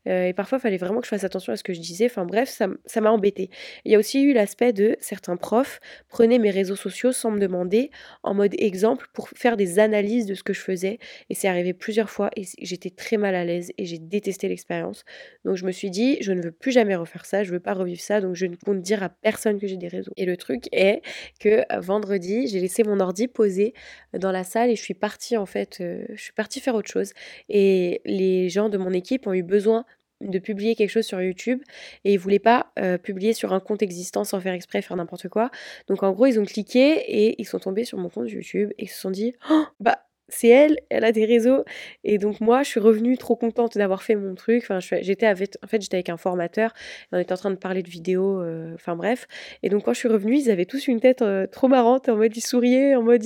et 0.07 0.33
parfois, 0.35 0.59
il 0.59 0.63
fallait 0.63 0.79
vraiment 0.79 1.01
que 1.01 1.05
je 1.05 1.11
fasse 1.11 1.25
attention 1.25 1.53
à 1.53 1.57
ce 1.57 1.63
que 1.63 1.75
je 1.75 1.81
disais. 1.81 2.07
Enfin 2.07 2.25
bref, 2.25 2.49
ça 2.49 3.01
m'a 3.01 3.11
embêté. 3.11 3.51
Il 3.85 3.93
y 3.93 3.95
a 3.95 3.99
aussi 3.99 4.23
eu 4.23 4.33
l'aspect 4.33 4.73
de 4.73 4.97
certains 5.01 5.37
profs 5.37 5.81
prenaient 6.09 6.39
mes 6.39 6.51
réseaux 6.51 6.77
sociaux 6.77 7.13
sans 7.13 7.31
me 7.31 7.39
demander, 7.39 7.91
en 8.23 8.33
mode 8.35 8.55
exemple, 8.59 9.07
pour 9.13 9.29
faire 9.29 9.57
des 9.57 9.79
analyses 9.79 10.27
de 10.27 10.35
ce 10.35 10.43
que 10.43 10.55
je 10.55 10.61
faisais. 10.61 10.99
Et 11.29 11.35
c'est 11.35 11.47
arrivé 11.47 11.75
plusieurs 11.75 12.09
fois 12.09 12.31
et 12.37 12.45
j'étais 12.63 12.91
très 12.91 13.19
mal 13.19 13.35
à 13.35 13.45
l'aise 13.45 13.71
et 13.77 13.85
j'ai 13.85 13.99
détesté 13.99 14.49
l'expérience. 14.49 15.05
Donc 15.45 15.57
je 15.57 15.67
me 15.67 15.73
suis 15.73 15.91
dit, 15.91 16.17
je 16.23 16.33
ne 16.33 16.41
veux 16.41 16.53
plus 16.53 16.73
jamais 16.73 16.97
refaire 16.97 17.27
ça, 17.27 17.45
je 17.45 17.53
veux 17.53 17.61
pas 17.61 17.75
revivre 17.75 18.01
ça, 18.01 18.23
donc 18.23 18.35
je 18.35 18.47
ne 18.47 18.57
compte 18.57 18.81
dire 18.81 19.03
à 19.03 19.11
personne 19.11 19.36
que 19.59 19.67
j'ai 19.67 19.77
des 19.77 19.89
réseaux. 19.89 20.13
Et 20.17 20.25
le 20.25 20.37
truc 20.37 20.65
est 20.73 21.03
que 21.41 21.63
euh, 21.73 21.81
vendredi, 21.81 22.47
j'ai 22.49 22.61
laissé 22.61 22.83
mon 22.83 23.01
ordi 23.01 23.29
posé 23.29 23.75
dans 24.13 24.33
la 24.33 24.45
salle 24.45 24.71
et 24.71 24.77
je 24.77 24.83
suis 24.83 24.95
partie 24.95 25.37
en 25.37 25.47
fait, 25.47 25.79
euh, 25.81 26.05
je 26.15 26.23
suis 26.23 26.33
partie 26.33 26.61
faire 26.61 26.75
autre 26.75 26.91
chose. 26.91 27.13
Et 27.49 28.01
les 28.05 28.49
gens 28.49 28.69
de 28.69 28.79
mon 28.79 28.93
équipe 28.93 29.27
ont 29.27 29.35
eu 29.35 29.43
besoin 29.43 29.85
de 30.23 30.39
publier 30.39 30.75
quelque 30.75 30.91
chose 30.91 31.05
sur 31.05 31.21
YouTube 31.21 31.61
et 32.05 32.15
ils 32.15 32.19
voulaient 32.19 32.39
pas 32.39 32.73
euh, 32.79 32.97
publier 32.97 33.35
sur 33.35 33.53
un 33.53 33.61
compte 33.61 33.83
existant 33.83 34.25
sans 34.25 34.41
faire 34.41 34.55
exprès 34.55 34.81
faire 34.81 34.97
n'importe 34.97 35.29
quoi. 35.29 35.51
Donc 35.89 36.03
en 36.03 36.13
gros, 36.13 36.27
ils 36.27 36.41
ont 36.41 36.45
cliqué 36.45 36.95
et 37.07 37.41
ils 37.41 37.45
sont 37.45 37.59
tombés 37.59 37.85
sur 37.85 37.99
mon 37.99 38.09
compte 38.09 38.31
YouTube 38.31 38.71
et 38.79 38.85
ils 38.85 38.89
se 38.89 38.99
sont 38.99 39.11
dit 39.11 39.35
oh, 39.51 39.65
bah 39.81 40.06
c'est 40.29 40.49
elle, 40.49 40.77
elle 40.91 41.05
a 41.05 41.13
des 41.13 41.25
réseaux 41.25 41.65
et 42.03 42.19
donc 42.19 42.41
moi 42.41 42.63
je 42.63 42.71
suis 42.71 42.81
revenue 42.81 43.17
trop 43.17 43.37
contente 43.37 43.79
d'avoir 43.79 44.03
fait 44.03 44.17
mon 44.17 44.35
truc. 44.35 44.65
Enfin 44.65 44.81
j'étais 44.81 45.27
avec 45.27 45.57
en 45.63 45.67
fait 45.67 45.81
j'étais 45.81 45.97
avec 45.97 46.09
un 46.09 46.17
formateur, 46.17 46.73
on 47.13 47.19
était 47.19 47.33
en 47.33 47.37
train 47.37 47.51
de 47.51 47.57
parler 47.57 47.83
de 47.83 47.91
vidéos 47.91 48.41
euh, 48.43 48.75
enfin 48.75 48.97
bref. 48.97 49.27
Et 49.63 49.69
donc 49.69 49.85
quand 49.85 49.93
je 49.93 50.01
suis 50.01 50.09
revenue, 50.09 50.37
ils 50.37 50.51
avaient 50.51 50.67
tous 50.67 50.89
une 50.89 51.01
tête 51.01 51.23
euh, 51.23 51.47
trop 51.47 51.69
marrante 51.69 52.09
en 52.09 52.17
mode 52.17 52.37
ils 52.37 52.41
souriaient, 52.41 52.95
en 52.97 53.03
mode 53.03 53.23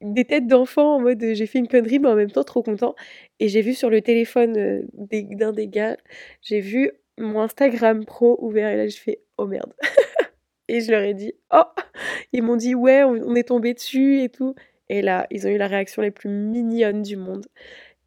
des 0.00 0.24
têtes 0.24 0.46
d'enfants 0.46 0.96
en 0.96 1.00
mode 1.00 1.22
j'ai 1.32 1.46
fait 1.46 1.58
une 1.58 1.68
connerie 1.68 1.98
mais 1.98 2.08
en 2.08 2.14
même 2.14 2.30
temps 2.30 2.44
trop 2.44 2.62
content 2.62 2.94
et 3.38 3.48
j'ai 3.48 3.60
vu 3.60 3.74
sur 3.74 3.90
le 3.90 4.00
téléphone 4.00 4.56
euh, 4.56 4.82
d'un 4.92 5.52
des 5.52 5.68
gars 5.68 5.96
j'ai 6.42 6.60
vu 6.60 6.90
mon 7.18 7.40
Instagram 7.42 8.04
pro 8.06 8.38
ouvert 8.40 8.70
et 8.70 8.76
là 8.76 8.86
je 8.88 8.96
fais 8.96 9.20
oh 9.36 9.46
merde 9.46 9.74
et 10.68 10.80
je 10.80 10.90
leur 10.90 11.02
ai 11.02 11.12
dit 11.12 11.34
oh 11.52 11.64
ils 12.32 12.42
m'ont 12.42 12.56
dit 12.56 12.74
ouais 12.74 13.04
on 13.04 13.34
est 13.34 13.48
tombé 13.48 13.74
dessus 13.74 14.22
et 14.22 14.30
tout 14.30 14.54
et 14.90 15.02
là 15.02 15.26
ils 15.30 15.46
ont 15.46 15.50
eu 15.50 15.56
la 15.56 15.66
réaction 15.66 16.02
les 16.02 16.10
plus 16.10 16.28
mignonnes 16.28 17.02
du 17.02 17.16
monde 17.16 17.46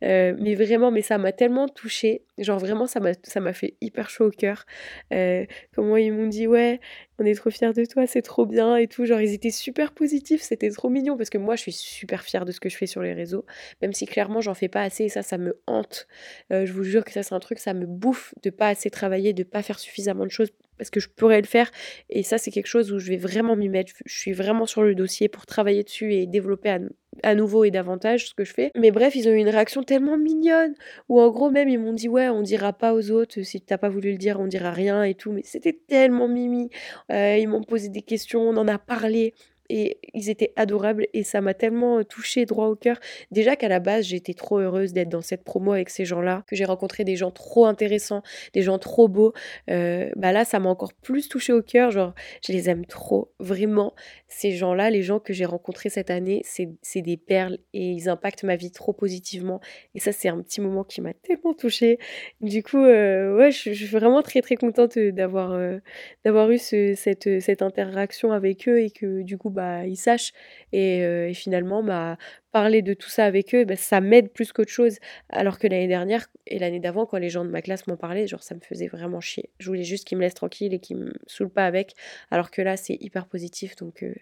euh, 0.04 0.36
mais 0.38 0.56
vraiment, 0.56 0.92
mais 0.92 1.02
ça 1.02 1.18
m'a 1.18 1.32
tellement 1.32 1.68
touchée. 1.68 2.24
Genre 2.38 2.60
vraiment, 2.60 2.88
ça 2.88 3.00
m'a, 3.00 3.54
fait 3.54 3.76
hyper 3.80 4.10
chaud 4.10 4.26
au 4.28 4.32
cœur. 4.32 4.66
Euh, 5.14 5.46
comment 5.74 5.98
ils 5.98 6.12
m'ont 6.12 6.28
dit, 6.28 6.46
ouais, 6.48 6.80
on 7.20 7.26
est 7.26 7.36
trop 7.36 7.50
fiers 7.50 7.74
de 7.74 7.86
toi, 7.86 8.06
c'est 8.06 8.22
trop 8.22 8.46
bien 8.46 8.76
et 8.76 8.88
tout. 8.88 9.06
Genre, 9.06 9.22
ils 9.22 9.34
étaient 9.34 9.52
super 9.52 9.94
positifs, 9.94 10.42
c'était 10.42 10.70
trop 10.72 10.90
mignon 10.90 11.16
parce 11.16 11.30
que 11.30 11.38
moi, 11.38 11.56
je 11.56 11.62
suis 11.62 11.72
super 11.72 12.24
fière 12.24 12.44
de 12.46 12.52
ce 12.52 12.60
que 12.60 12.70
je 12.70 12.76
fais 12.76 12.88
sur 12.88 13.02
les 13.02 13.14
réseaux. 13.14 13.46
Même 13.82 13.94
si 13.94 14.06
clairement, 14.06 14.42
j'en 14.42 14.54
fais 14.54 14.68
pas 14.68 14.82
assez 14.82 15.06
et 15.06 15.10
ça, 15.10 15.22
ça 15.22 15.38
me 15.38 15.58
hante. 15.68 16.08
Euh, 16.52 16.66
je 16.66 16.74
vous 16.74 16.84
jure 16.84 17.06
que 17.06 17.12
ça, 17.12 17.24
c'est 17.24 17.36
un 17.36 17.40
truc, 17.40 17.60
ça 17.60 17.74
me 17.74 17.86
bouffe 17.86 18.34
de 18.44 18.50
pas 18.50 18.68
assez 18.68 18.90
travailler, 18.90 19.32
de 19.34 19.44
pas 19.44 19.62
faire 19.64 19.80
suffisamment 19.80 20.26
de 20.26 20.32
choses 20.32 20.52
parce 20.78 20.90
que 20.90 21.00
je 21.00 21.10
pourrais 21.10 21.42
le 21.42 21.48
faire. 21.48 21.72
Et 22.10 22.24
ça, 22.24 22.38
c'est 22.38 22.52
quelque 22.52 22.68
chose 22.68 22.92
où 22.92 23.00
je 23.00 23.10
vais 23.10 23.18
vraiment 23.18 23.56
m'y 23.56 23.70
mettre. 23.70 23.94
Je 24.06 24.18
suis 24.18 24.34
vraiment 24.34 24.66
sur 24.66 24.84
le 24.84 24.96
dossier 24.96 25.28
pour 25.30 25.46
travailler 25.46 25.84
dessus 25.84 26.14
et 26.14 26.26
développer 26.26 26.70
à, 26.70 26.80
à 27.22 27.36
nouveau 27.36 27.64
et 27.64 27.72
davantage 27.72 28.30
ce 28.30 28.34
que 28.34 28.44
je 28.44 28.54
fais. 28.54 28.72
Mais 28.76 28.92
bref, 28.92 29.16
ils 29.16 29.28
ont 29.28 29.32
eu 29.32 29.38
une 29.38 29.50
réaction 29.50 29.84
tellement 29.84 30.18
mignonne, 30.18 30.74
où 31.10 31.22
en 31.22 31.30
gros 31.30 31.52
même 31.52 31.70
ils 31.70 31.80
m'ont 31.80 31.94
dit 31.94 32.10
ouais, 32.10 32.30
on 32.30 32.42
dira 32.42 32.74
pas 32.74 32.94
aux 32.94 33.12
autres, 33.12 33.42
si 33.42 33.62
t'as 33.62 33.78
pas 33.78 33.90
voulu 33.90 34.12
le 34.12 34.18
dire, 34.18 34.40
on 34.40 34.48
dira 34.48 34.72
rien 34.72 35.04
et 35.04 35.14
tout, 35.14 35.32
mais 35.32 35.44
c'était 35.44 35.78
tellement 35.88 36.28
mimi. 36.28 36.70
Euh, 37.12 37.38
ils 37.38 37.48
m'ont 37.48 37.64
posé 37.64 37.90
des 37.90 38.02
questions, 38.02 38.42
on 38.42 38.58
en 38.58 38.68
a 38.68 38.80
parlé 38.80 39.34
et 39.76 39.98
ils 40.14 40.30
étaient 40.30 40.54
adorables 40.56 41.08
et 41.14 41.24
ça 41.24 41.42
m'a 41.42 41.56
tellement 41.56 42.04
touché 42.04 42.46
droit 42.46 42.68
au 42.68 42.76
cœur. 42.76 43.00
Déjà 43.32 43.56
qu'à 43.56 43.68
la 43.68 43.80
base, 43.80 44.06
j'étais 44.06 44.36
trop 44.36 44.60
heureuse 44.60 44.94
d'être 44.94 45.10
dans 45.10 45.24
cette 45.24 45.44
promo 45.44 45.72
avec 45.72 45.90
ces 45.90 46.06
gens-là, 46.06 46.44
que 46.46 46.56
j'ai 46.56 46.66
rencontré 46.66 47.04
des 47.04 47.16
gens 47.16 47.32
trop 47.32 47.66
intéressants, 47.66 48.22
des 48.54 48.62
gens 48.62 48.78
trop 48.78 49.08
beaux. 49.08 49.34
Euh, 49.72 50.12
bah 50.16 50.32
là, 50.32 50.46
ça 50.46 50.60
m'a 50.60 50.70
encore 50.70 50.94
plus 50.94 51.28
touché 51.28 51.54
au 51.54 51.64
cœur. 51.64 51.90
Genre, 51.90 52.14
je 52.46 52.54
les 52.54 52.70
aime 52.70 52.86
trop, 52.86 53.32
vraiment. 53.40 53.96
Ces 54.28 54.52
gens-là, 54.52 54.92
les 54.92 55.02
gens 55.02 55.20
que 55.20 55.34
j'ai 55.34 55.46
rencontrés 55.46 55.90
cette 55.90 56.12
année, 56.12 56.44
c'est 56.46 57.02
des 57.02 57.18
perles 57.18 57.58
et 57.74 57.90
ils 57.90 58.10
impactent 58.10 58.44
ma 58.44 58.56
vie 58.56 58.72
trop 58.72 58.94
positivement. 58.94 59.60
Et 59.96 60.00
ça, 60.00 60.12
c'est 60.12 60.30
un 60.30 60.40
petit 60.44 60.62
moment 60.62 60.84
qui 60.84 61.02
m'a 61.02 61.14
tellement 61.16 61.56
touchée. 61.56 61.98
Du 62.42 62.62
coup, 62.62 62.78
euh, 62.78 63.36
ouais, 63.36 63.50
je, 63.50 63.72
suis 63.72 63.88
vraiment 63.88 64.22
très 64.22 64.42
très 64.44 64.56
contente 64.56 65.00
d'avoir 65.00 65.54
euh, 65.54 65.80
d'avoir 66.24 66.52
eu 66.52 66.60
cette, 66.60 67.40
cette 67.42 67.62
interaction 67.64 68.32
avec 68.32 68.68
eux 68.68 68.80
et 68.80 68.92
que 68.92 69.24
du 69.24 69.40
coup, 69.40 69.50
bah, 69.50 69.63
ils 69.86 69.98
sachent. 69.98 70.34
Et, 70.72 71.00
et 71.00 71.34
finalement, 71.34 71.84
bah, 71.84 72.18
parler 72.54 72.84
de 72.84 72.94
tout 72.94 73.10
ça 73.10 73.26
avec 73.26 73.54
eux, 73.56 73.66
bah, 73.66 73.76
ça 73.76 74.00
m'aide 74.00 74.32
plus 74.32 74.54
qu'autre 74.54 74.72
chose. 74.72 75.00
Alors 75.30 75.58
que 75.58 75.68
l'année 75.68 75.88
dernière 75.88 76.28
et 76.46 76.60
l'année 76.60 76.80
d'avant, 76.80 77.06
quand 77.06 77.18
les 77.18 77.30
gens 77.30 77.44
de 77.44 77.50
ma 77.50 77.62
classe 77.62 77.88
m'en 77.88 77.98
parlaient, 77.98 78.28
genre 78.28 78.44
ça 78.44 78.54
me 78.54 78.60
faisait 78.62 78.88
vraiment 78.88 79.20
chier. 79.20 79.50
Je 79.60 79.68
voulais 79.68 79.84
juste 79.84 80.06
qu'ils 80.06 80.18
me 80.18 80.24
laissent 80.24 80.36
tranquille 80.36 80.74
et 80.74 80.80
qu'ils 80.80 80.98
me 80.98 81.14
saoulent 81.26 81.50
pas 81.50 81.66
avec. 81.66 81.94
Alors 82.30 82.52
que 82.52 82.62
là, 82.62 82.78
c'est 82.78 82.96
hyper 83.02 83.26
positif. 83.26 83.76
Donc 83.76 84.04
euh, 84.04 84.14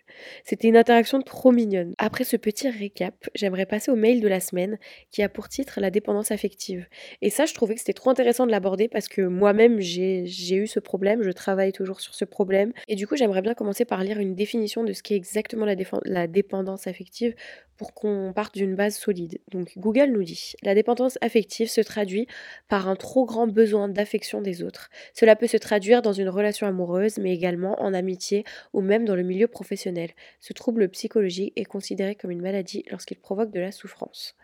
c'était 0.46 0.70
une 0.70 0.78
interaction 0.78 1.22
trop 1.22 1.52
mignonne. 1.52 1.94
Après 1.98 2.24
ce 2.24 2.38
petit 2.38 2.70
récap, 2.70 3.14
j'aimerais 3.36 3.66
passer 3.66 3.92
au 3.92 3.96
mail 3.96 4.22
de 4.22 4.28
la 4.30 4.40
semaine 4.40 4.80
qui 5.12 5.22
a 5.22 5.30
pour 5.30 5.50
titre 5.50 5.82
la 5.82 5.92
dépendance 5.92 6.32
affective. 6.32 6.88
Et 7.22 7.30
ça, 7.30 7.46
je 7.46 7.54
trouvais 7.54 7.74
que 7.74 7.82
c'était 7.82 7.94
trop 7.94 8.10
intéressant 8.10 8.46
de 8.46 8.52
l'aborder 8.52 8.88
parce 8.88 9.10
que 9.10 9.22
moi-même, 9.22 9.82
j'ai 9.82 10.56
eu 10.56 10.68
ce 10.68 10.80
problème. 10.80 11.22
Je 11.22 11.32
travaille 11.32 11.74
toujours 11.74 12.00
sur 12.00 12.16
ce 12.16 12.24
problème. 12.24 12.72
Et 12.88 12.96
du 12.96 13.08
coup, 13.08 13.18
j'aimerais 13.18 13.42
bien 13.42 13.56
commencer 13.56 13.84
par 13.84 14.02
lire 14.06 14.20
une 14.20 14.36
définition 14.36 14.86
de 14.86 14.94
ce 14.94 15.04
qu'est 15.04 15.16
exactement 15.16 15.66
la, 15.66 15.76
la 16.06 16.28
dépendance 16.28 16.88
affective 16.88 17.36
pour 17.82 17.96
qu'on 17.96 18.21
parte 18.34 18.56
d'une 18.56 18.76
base 18.76 18.96
solide. 18.96 19.40
Donc 19.52 19.74
Google 19.78 20.12
nous 20.12 20.24
dit 20.24 20.54
La 20.64 20.76
dépendance 20.76 21.18
affective 21.22 21.70
se 21.70 21.82
traduit 21.82 22.28
par 22.68 22.88
un 22.88 22.96
trop 22.96 23.26
grand 23.26 23.48
besoin 23.48 23.90
d'affection 23.90 24.42
des 24.42 24.64
autres. 24.64 24.90
Cela 25.14 25.36
peut 25.36 25.48
se 25.48 25.58
traduire 25.58 26.02
dans 26.02 26.14
une 26.14 26.30
relation 26.30 26.68
amoureuse, 26.68 27.18
mais 27.18 27.34
également 27.34 27.82
en 27.82 27.94
amitié 27.94 28.44
ou 28.74 28.82
même 28.82 29.06
dans 29.06 29.16
le 29.16 29.24
milieu 29.24 29.48
professionnel. 29.48 30.12
Ce 30.40 30.54
trouble 30.54 30.90
psychologique 30.90 31.54
est 31.56 31.66
considéré 31.66 32.16
comme 32.16 32.32
une 32.32 32.42
maladie 32.42 32.84
lorsqu'il 32.90 33.18
provoque 33.18 33.52
de 33.52 33.60
la 33.60 33.72
souffrance. 33.72 34.36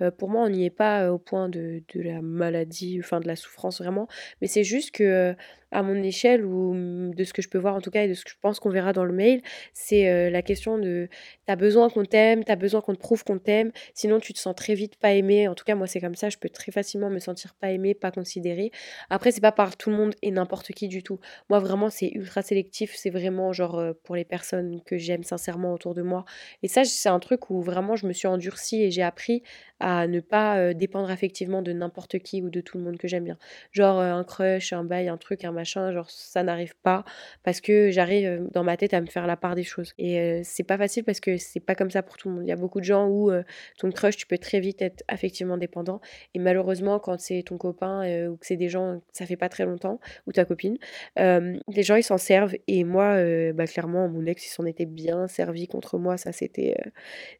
Euh, 0.00 0.10
pour 0.10 0.30
moi, 0.30 0.42
on 0.42 0.48
n'y 0.48 0.64
est 0.64 0.70
pas 0.70 1.04
euh, 1.04 1.10
au 1.10 1.18
point 1.18 1.48
de, 1.48 1.82
de, 1.94 2.00
la 2.00 2.22
maladie, 2.22 2.98
enfin 3.00 3.20
de 3.20 3.26
la 3.26 3.36
souffrance 3.36 3.80
vraiment, 3.80 4.08
mais 4.40 4.46
c'est 4.46 4.64
juste 4.64 4.92
que 4.92 5.34
à 5.70 5.82
mon 5.82 6.02
échelle 6.02 6.44
ou 6.44 6.74
de 7.14 7.24
ce 7.24 7.32
que 7.32 7.42
je 7.42 7.48
peux 7.48 7.58
voir 7.58 7.74
en 7.74 7.80
tout 7.80 7.90
cas 7.90 8.04
et 8.04 8.08
de 8.08 8.14
ce 8.14 8.24
que 8.24 8.30
je 8.30 8.36
pense 8.40 8.60
qu'on 8.60 8.70
verra 8.70 8.92
dans 8.92 9.04
le 9.04 9.12
mail, 9.12 9.42
c'est 9.72 10.30
la 10.30 10.42
question 10.42 10.78
de 10.78 11.08
t'as 11.46 11.56
besoin 11.56 11.88
qu'on 11.90 12.04
t'aime, 12.04 12.44
t'as 12.44 12.56
besoin 12.56 12.80
qu'on 12.80 12.94
te 12.94 13.00
prouve 13.00 13.24
qu'on 13.24 13.38
t'aime, 13.38 13.72
sinon 13.94 14.20
tu 14.20 14.32
te 14.32 14.38
sens 14.38 14.54
très 14.54 14.74
vite 14.74 14.96
pas 14.96 15.12
aimé. 15.12 15.48
En 15.48 15.54
tout 15.54 15.64
cas, 15.64 15.74
moi 15.74 15.86
c'est 15.86 16.00
comme 16.00 16.14
ça, 16.14 16.28
je 16.28 16.38
peux 16.38 16.48
très 16.48 16.72
facilement 16.72 17.10
me 17.10 17.18
sentir 17.18 17.54
pas 17.54 17.70
aimé, 17.70 17.94
pas 17.94 18.10
considéré. 18.10 18.70
Après, 19.10 19.30
c'est 19.30 19.40
pas 19.40 19.52
par 19.52 19.76
tout 19.76 19.90
le 19.90 19.96
monde 19.96 20.14
et 20.22 20.30
n'importe 20.30 20.72
qui 20.72 20.88
du 20.88 21.02
tout. 21.02 21.20
Moi 21.48 21.58
vraiment, 21.58 21.90
c'est 21.90 22.10
ultra 22.14 22.42
sélectif, 22.42 22.94
c'est 22.96 23.10
vraiment 23.10 23.52
genre 23.52 23.82
pour 24.04 24.16
les 24.16 24.24
personnes 24.24 24.80
que 24.84 24.96
j'aime 24.96 25.24
sincèrement 25.24 25.72
autour 25.72 25.94
de 25.94 26.02
moi. 26.02 26.24
Et 26.62 26.68
ça, 26.68 26.84
c'est 26.84 27.08
un 27.08 27.20
truc 27.20 27.50
où 27.50 27.60
vraiment 27.60 27.96
je 27.96 28.06
me 28.06 28.12
suis 28.12 28.28
endurcie 28.28 28.82
et 28.82 28.90
j'ai 28.90 29.02
appris 29.02 29.42
à 29.78 30.06
ne 30.06 30.20
pas 30.20 30.74
dépendre 30.74 31.10
affectivement 31.10 31.62
de 31.62 31.72
n'importe 31.72 32.18
qui 32.18 32.42
ou 32.42 32.50
de 32.50 32.60
tout 32.60 32.76
le 32.76 32.84
monde 32.84 32.98
que 32.98 33.08
j'aime 33.08 33.24
bien. 33.24 33.38
Genre 33.72 33.98
un 34.00 34.24
crush, 34.24 34.72
un 34.72 34.84
bail, 34.84 35.08
un 35.08 35.16
truc, 35.16 35.44
un 35.44 35.52
machin, 35.60 35.92
genre 35.92 36.10
ça 36.10 36.42
n'arrive 36.42 36.74
pas 36.82 37.04
parce 37.42 37.60
que 37.60 37.90
j'arrive 37.90 38.48
dans 38.52 38.64
ma 38.64 38.76
tête 38.76 38.94
à 38.94 39.00
me 39.00 39.06
faire 39.06 39.26
la 39.26 39.36
part 39.36 39.54
des 39.54 39.62
choses. 39.62 39.92
Et 39.98 40.42
c'est 40.44 40.64
pas 40.64 40.78
facile 40.78 41.04
parce 41.04 41.20
que 41.20 41.36
c'est 41.36 41.60
pas 41.60 41.74
comme 41.74 41.90
ça 41.90 42.02
pour 42.02 42.16
tout 42.16 42.28
le 42.28 42.34
monde. 42.36 42.44
Il 42.44 42.48
y 42.48 42.52
a 42.52 42.56
beaucoup 42.56 42.80
de 42.80 42.84
gens 42.84 43.08
où 43.08 43.30
ton 43.78 43.90
crush, 43.90 44.16
tu 44.16 44.26
peux 44.26 44.38
très 44.38 44.60
vite 44.60 44.82
être 44.82 45.02
affectivement 45.08 45.56
dépendant. 45.58 46.00
Et 46.34 46.38
malheureusement, 46.38 46.98
quand 46.98 47.20
c'est 47.20 47.42
ton 47.42 47.58
copain 47.58 48.28
ou 48.28 48.36
que 48.36 48.46
c'est 48.46 48.56
des 48.56 48.68
gens, 48.68 49.00
ça 49.12 49.26
fait 49.26 49.36
pas 49.36 49.48
très 49.48 49.64
longtemps, 49.66 50.00
ou 50.26 50.32
ta 50.32 50.44
copine, 50.44 50.78
les 51.16 51.82
gens 51.82 51.96
ils 51.96 52.02
s'en 52.02 52.18
servent. 52.18 52.54
Et 52.66 52.84
moi, 52.84 53.16
bah, 53.52 53.66
clairement, 53.66 54.08
mon 54.08 54.24
ex 54.26 54.46
il 54.46 54.50
s'en 54.50 54.66
était 54.66 54.86
bien 54.86 55.28
servi 55.28 55.68
contre 55.68 55.98
moi. 55.98 56.16
Ça 56.16 56.32
c'était 56.32 56.76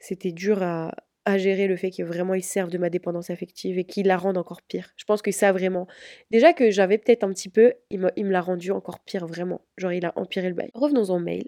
c'était 0.00 0.32
dur 0.32 0.62
à, 0.62 0.92
à 1.24 1.38
gérer 1.38 1.66
le 1.66 1.76
fait 1.76 1.90
que 1.90 2.02
vraiment 2.02 2.34
ils 2.34 2.42
servent 2.42 2.70
de 2.70 2.78
ma 2.78 2.90
dépendance 2.90 3.30
affective 3.30 3.78
et 3.78 3.84
qu'ils 3.84 4.06
la 4.06 4.16
rendent 4.16 4.38
encore 4.38 4.62
pire. 4.62 4.92
Je 4.96 5.04
pense 5.04 5.22
que 5.22 5.30
ça 5.30 5.52
vraiment. 5.52 5.86
Déjà 6.30 6.52
que 6.52 6.70
j'avais 6.70 6.98
peut-être 6.98 7.24
un 7.24 7.32
petit 7.32 7.48
peu, 7.48 7.74
il, 7.90 8.00
me 8.00 8.30
l'a 8.30 8.40
rendu 8.40 8.70
encore 8.70 9.00
pire 9.00 9.26
vraiment. 9.26 9.60
Genre 9.76 9.92
il 9.92 10.04
a 10.06 10.12
empiré 10.16 10.48
le 10.48 10.54
bail. 10.54 10.70
Revenons 10.74 11.04
au 11.04 11.18
mail. 11.18 11.44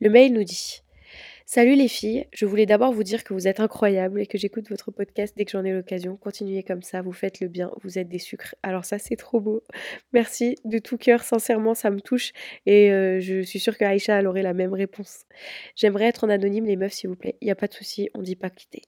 Le 0.00 0.10
mail 0.10 0.32
nous 0.32 0.44
dit 0.44 0.80
Salut 1.46 1.74
les 1.74 1.88
filles, 1.88 2.26
je 2.32 2.46
voulais 2.46 2.64
d'abord 2.64 2.92
vous 2.92 3.02
dire 3.02 3.22
que 3.22 3.34
vous 3.34 3.46
êtes 3.46 3.60
incroyables 3.60 4.18
et 4.22 4.26
que 4.26 4.38
j'écoute 4.38 4.70
votre 4.70 4.90
podcast 4.90 5.34
dès 5.36 5.44
que 5.44 5.50
j'en 5.50 5.62
ai 5.62 5.72
l'occasion. 5.72 6.16
Continuez 6.16 6.62
comme 6.62 6.82
ça, 6.82 7.02
vous 7.02 7.12
faites 7.12 7.40
le 7.40 7.48
bien, 7.48 7.70
vous 7.82 7.98
êtes 7.98 8.08
des 8.08 8.18
sucres. 8.18 8.54
Alors 8.62 8.86
ça 8.86 8.98
c'est 8.98 9.16
trop 9.16 9.40
beau. 9.40 9.62
Merci 10.14 10.56
de 10.64 10.78
tout 10.78 10.96
cœur, 10.96 11.22
sincèrement 11.22 11.74
ça 11.74 11.90
me 11.90 12.00
touche 12.00 12.32
et 12.64 12.90
euh, 12.90 13.20
je 13.20 13.42
suis 13.42 13.60
sûre 13.60 13.76
que 13.76 13.84
Aïcha 13.84 14.18
elle 14.18 14.26
aurait 14.26 14.42
la 14.42 14.54
même 14.54 14.72
réponse. 14.72 15.24
J'aimerais 15.76 16.06
être 16.06 16.24
en 16.24 16.30
anonyme 16.30 16.64
les 16.64 16.76
meufs 16.76 16.94
s'il 16.94 17.10
vous 17.10 17.16
plaît. 17.16 17.36
Il 17.42 17.44
n'y 17.44 17.52
a 17.52 17.56
pas 17.56 17.68
de 17.68 17.74
souci, 17.74 18.08
on 18.14 18.22
dit 18.22 18.36
pas 18.36 18.48
quitter. 18.48 18.80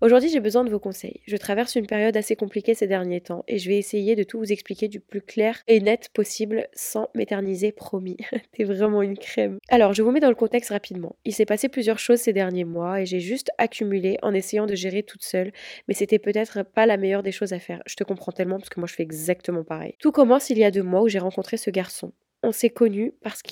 Aujourd'hui, 0.00 0.28
j'ai 0.28 0.40
besoin 0.40 0.64
de 0.64 0.70
vos 0.70 0.78
conseils. 0.78 1.20
Je 1.26 1.36
traverse 1.36 1.74
une 1.74 1.86
période 1.86 2.16
assez 2.16 2.36
compliquée 2.36 2.74
ces 2.74 2.86
derniers 2.86 3.20
temps 3.20 3.44
et 3.48 3.58
je 3.58 3.68
vais 3.68 3.78
essayer 3.78 4.16
de 4.16 4.22
tout 4.22 4.38
vous 4.38 4.52
expliquer 4.52 4.88
du 4.88 5.00
plus 5.00 5.20
clair 5.20 5.62
et 5.68 5.80
net 5.80 6.08
possible 6.12 6.68
sans 6.72 7.08
m'éterniser, 7.14 7.72
promis. 7.72 8.16
T'es 8.52 8.64
vraiment 8.64 9.02
une 9.02 9.18
crème. 9.18 9.58
Alors, 9.68 9.92
je 9.92 10.02
vous 10.02 10.10
mets 10.10 10.20
dans 10.20 10.28
le 10.28 10.34
contexte 10.34 10.70
rapidement. 10.70 11.16
Il 11.24 11.34
s'est 11.34 11.46
passé 11.46 11.68
plusieurs 11.68 11.98
choses 11.98 12.20
ces 12.20 12.32
derniers 12.32 12.64
mois 12.64 13.00
et 13.00 13.06
j'ai 13.06 13.20
juste 13.20 13.50
accumulé 13.58 14.18
en 14.22 14.34
essayant 14.34 14.66
de 14.66 14.74
gérer 14.74 15.02
toute 15.02 15.22
seule, 15.24 15.52
mais 15.88 15.94
c'était 15.94 16.18
peut-être 16.18 16.62
pas 16.62 16.86
la 16.86 16.96
meilleure 16.96 17.22
des 17.22 17.32
choses 17.32 17.52
à 17.52 17.58
faire. 17.58 17.82
Je 17.86 17.96
te 17.96 18.04
comprends 18.04 18.32
tellement 18.32 18.58
parce 18.58 18.68
que 18.68 18.80
moi 18.80 18.86
je 18.86 18.94
fais 18.94 19.02
exactement 19.02 19.64
pareil. 19.64 19.94
Tout 19.98 20.12
commence 20.12 20.50
il 20.50 20.58
y 20.58 20.64
a 20.64 20.70
deux 20.70 20.82
mois 20.82 21.02
où 21.02 21.08
j'ai 21.08 21.18
rencontré 21.18 21.56
ce 21.56 21.70
garçon 21.70 22.12
on 22.42 22.52
s'est 22.52 22.70
connus 22.70 23.12
parce 23.20 23.42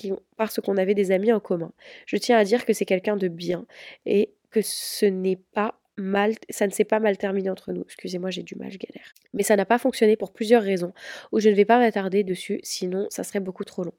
qu'on 0.61 0.77
avait 0.77 0.95
des 0.95 1.11
amis 1.11 1.31
en 1.31 1.39
commun. 1.39 1.71
Je 2.05 2.17
tiens 2.17 2.37
à 2.37 2.43
dire 2.43 2.65
que 2.65 2.73
c'est 2.73 2.85
quelqu'un 2.85 3.17
de 3.17 3.27
bien 3.27 3.65
et 4.05 4.33
que 4.49 4.61
ce 4.63 5.05
n'est 5.05 5.39
pas 5.53 5.79
mal, 5.99 6.33
ça 6.49 6.67
ne 6.67 6.71
s'est 6.71 6.83
pas 6.83 6.99
mal 6.99 7.17
terminé 7.17 7.49
entre 7.49 7.71
nous. 7.71 7.83
Excusez-moi, 7.83 8.29
j'ai 8.29 8.43
du 8.43 8.55
mal, 8.55 8.71
je 8.71 8.77
galère. 8.77 9.13
Mais 9.33 9.43
ça 9.43 9.55
n'a 9.55 9.65
pas 9.65 9.77
fonctionné 9.77 10.15
pour 10.15 10.31
plusieurs 10.31 10.63
raisons, 10.63 10.93
où 11.31 11.39
je 11.39 11.49
ne 11.49 11.55
vais 11.55 11.65
pas 11.65 11.79
m'attarder 11.79 12.23
dessus, 12.23 12.59
sinon 12.63 13.07
ça 13.09 13.23
serait 13.23 13.39
beaucoup 13.39 13.63
trop 13.63 13.83
long. 13.83 13.93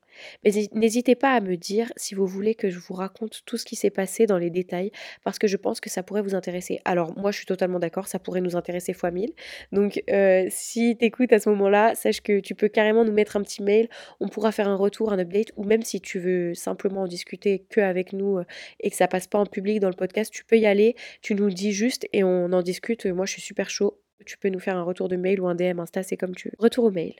Mais 0.44 0.50
n'hésitez 0.72 1.14
pas 1.14 1.32
à 1.32 1.40
me 1.40 1.56
dire 1.56 1.92
si 1.96 2.14
vous 2.14 2.26
voulez 2.26 2.54
que 2.54 2.70
je 2.70 2.78
vous 2.78 2.94
raconte 2.94 3.42
tout 3.46 3.56
ce 3.56 3.64
qui 3.64 3.76
s'est 3.76 3.90
passé 3.90 4.26
dans 4.26 4.38
les 4.38 4.50
détails, 4.50 4.90
parce 5.24 5.38
que 5.38 5.46
je 5.46 5.56
pense 5.56 5.80
que 5.80 5.90
ça 5.90 6.02
pourrait 6.02 6.22
vous 6.22 6.34
intéresser. 6.34 6.80
Alors 6.84 7.16
moi, 7.16 7.30
je 7.30 7.38
suis 7.38 7.46
totalement 7.46 7.78
d'accord, 7.78 8.08
ça 8.08 8.18
pourrait 8.18 8.40
nous 8.40 8.56
intéresser 8.56 8.92
fois 8.92 9.10
mille. 9.10 9.32
Donc 9.72 10.02
euh, 10.10 10.46
si 10.50 10.96
t'écoutes 10.96 11.32
à 11.32 11.38
ce 11.38 11.48
moment-là, 11.50 11.94
sache 11.94 12.20
que 12.20 12.40
tu 12.40 12.54
peux 12.54 12.68
carrément 12.68 13.04
nous 13.04 13.12
mettre 13.12 13.36
un 13.36 13.42
petit 13.42 13.62
mail, 13.62 13.88
on 14.20 14.28
pourra 14.28 14.52
faire 14.52 14.68
un 14.68 14.76
retour, 14.76 15.12
un 15.12 15.18
update, 15.18 15.52
ou 15.56 15.64
même 15.64 15.82
si 15.82 16.00
tu 16.00 16.18
veux 16.18 16.54
simplement 16.54 17.02
en 17.02 17.06
discuter 17.06 17.64
que 17.70 17.80
avec 17.80 18.12
nous 18.12 18.38
euh, 18.38 18.44
et 18.80 18.90
que 18.90 18.96
ça 18.96 19.08
passe 19.08 19.26
pas 19.26 19.38
en 19.38 19.46
public 19.46 19.80
dans 19.80 19.88
le 19.88 19.94
podcast, 19.94 20.32
tu 20.32 20.44
peux 20.44 20.58
y 20.58 20.66
aller, 20.66 20.96
tu 21.22 21.34
nous 21.34 21.50
dis 21.50 21.72
juste 21.72 21.89
et 22.12 22.24
on 22.24 22.52
en 22.52 22.62
discute. 22.62 23.06
Moi, 23.06 23.26
je 23.26 23.32
suis 23.32 23.42
super 23.42 23.70
chaud. 23.70 24.00
Tu 24.26 24.38
peux 24.38 24.48
nous 24.48 24.60
faire 24.60 24.76
un 24.76 24.82
retour 24.82 25.08
de 25.08 25.16
mail 25.16 25.40
ou 25.40 25.48
un 25.48 25.54
DM 25.54 25.80
Insta, 25.80 26.02
c'est 26.02 26.16
comme 26.16 26.34
tu 26.34 26.48
veux. 26.48 26.54
Retour 26.58 26.84
au 26.84 26.90
mail. 26.90 27.14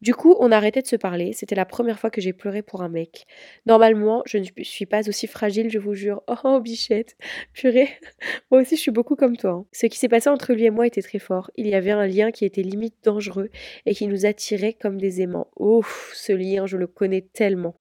Du 0.00 0.14
coup, 0.14 0.36
on 0.38 0.52
a 0.52 0.56
arrêté 0.56 0.82
de 0.82 0.86
se 0.86 0.96
parler. 0.96 1.32
C'était 1.32 1.54
la 1.54 1.64
première 1.64 1.98
fois 1.98 2.10
que 2.10 2.20
j'ai 2.20 2.32
pleuré 2.32 2.62
pour 2.62 2.82
un 2.82 2.88
mec. 2.88 3.26
Normalement, 3.66 4.22
je 4.26 4.38
ne 4.38 4.44
suis 4.62 4.86
pas 4.86 5.08
aussi 5.08 5.26
fragile, 5.26 5.70
je 5.70 5.78
vous 5.78 5.94
jure. 5.94 6.22
Oh, 6.44 6.60
bichette. 6.60 7.16
Purée. 7.52 7.88
moi 8.50 8.60
aussi, 8.60 8.76
je 8.76 8.80
suis 8.80 8.90
beaucoup 8.90 9.16
comme 9.16 9.36
toi. 9.36 9.50
Hein. 9.50 9.66
Ce 9.72 9.86
qui 9.86 9.98
s'est 9.98 10.08
passé 10.08 10.30
entre 10.30 10.52
lui 10.52 10.64
et 10.64 10.70
moi 10.70 10.86
était 10.86 11.02
très 11.02 11.18
fort. 11.18 11.50
Il 11.56 11.66
y 11.66 11.74
avait 11.74 11.90
un 11.90 12.06
lien 12.06 12.30
qui 12.30 12.44
était 12.44 12.62
limite 12.62 12.94
dangereux 13.02 13.50
et 13.86 13.94
qui 13.94 14.06
nous 14.06 14.24
attirait 14.24 14.72
comme 14.72 14.98
des 14.98 15.20
aimants. 15.20 15.48
Ouf, 15.56 16.12
ce 16.14 16.32
lien, 16.32 16.66
je 16.66 16.76
le 16.76 16.86
connais 16.86 17.22
tellement. 17.22 17.74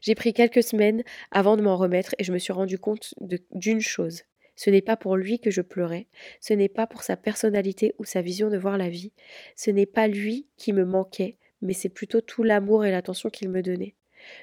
J'ai 0.00 0.14
pris 0.14 0.32
quelques 0.32 0.62
semaines 0.62 1.02
avant 1.30 1.56
de 1.56 1.62
m'en 1.62 1.76
remettre 1.76 2.14
et 2.18 2.24
je 2.24 2.32
me 2.32 2.38
suis 2.38 2.52
rendu 2.52 2.78
compte 2.78 3.14
d'une 3.52 3.80
chose. 3.80 4.22
Ce 4.58 4.70
n'est 4.70 4.82
pas 4.82 4.96
pour 4.96 5.16
lui 5.16 5.38
que 5.38 5.52
je 5.52 5.60
pleurais, 5.60 6.08
ce 6.40 6.52
n'est 6.52 6.68
pas 6.68 6.88
pour 6.88 7.04
sa 7.04 7.16
personnalité 7.16 7.94
ou 7.98 8.04
sa 8.04 8.22
vision 8.22 8.50
de 8.50 8.58
voir 8.58 8.76
la 8.76 8.88
vie, 8.88 9.12
ce 9.54 9.70
n'est 9.70 9.86
pas 9.86 10.08
lui 10.08 10.48
qui 10.56 10.72
me 10.72 10.84
manquait, 10.84 11.36
mais 11.62 11.74
c'est 11.74 11.88
plutôt 11.88 12.20
tout 12.20 12.42
l'amour 12.42 12.84
et 12.84 12.90
l'attention 12.90 13.30
qu'il 13.30 13.50
me 13.50 13.62
donnait. 13.62 13.94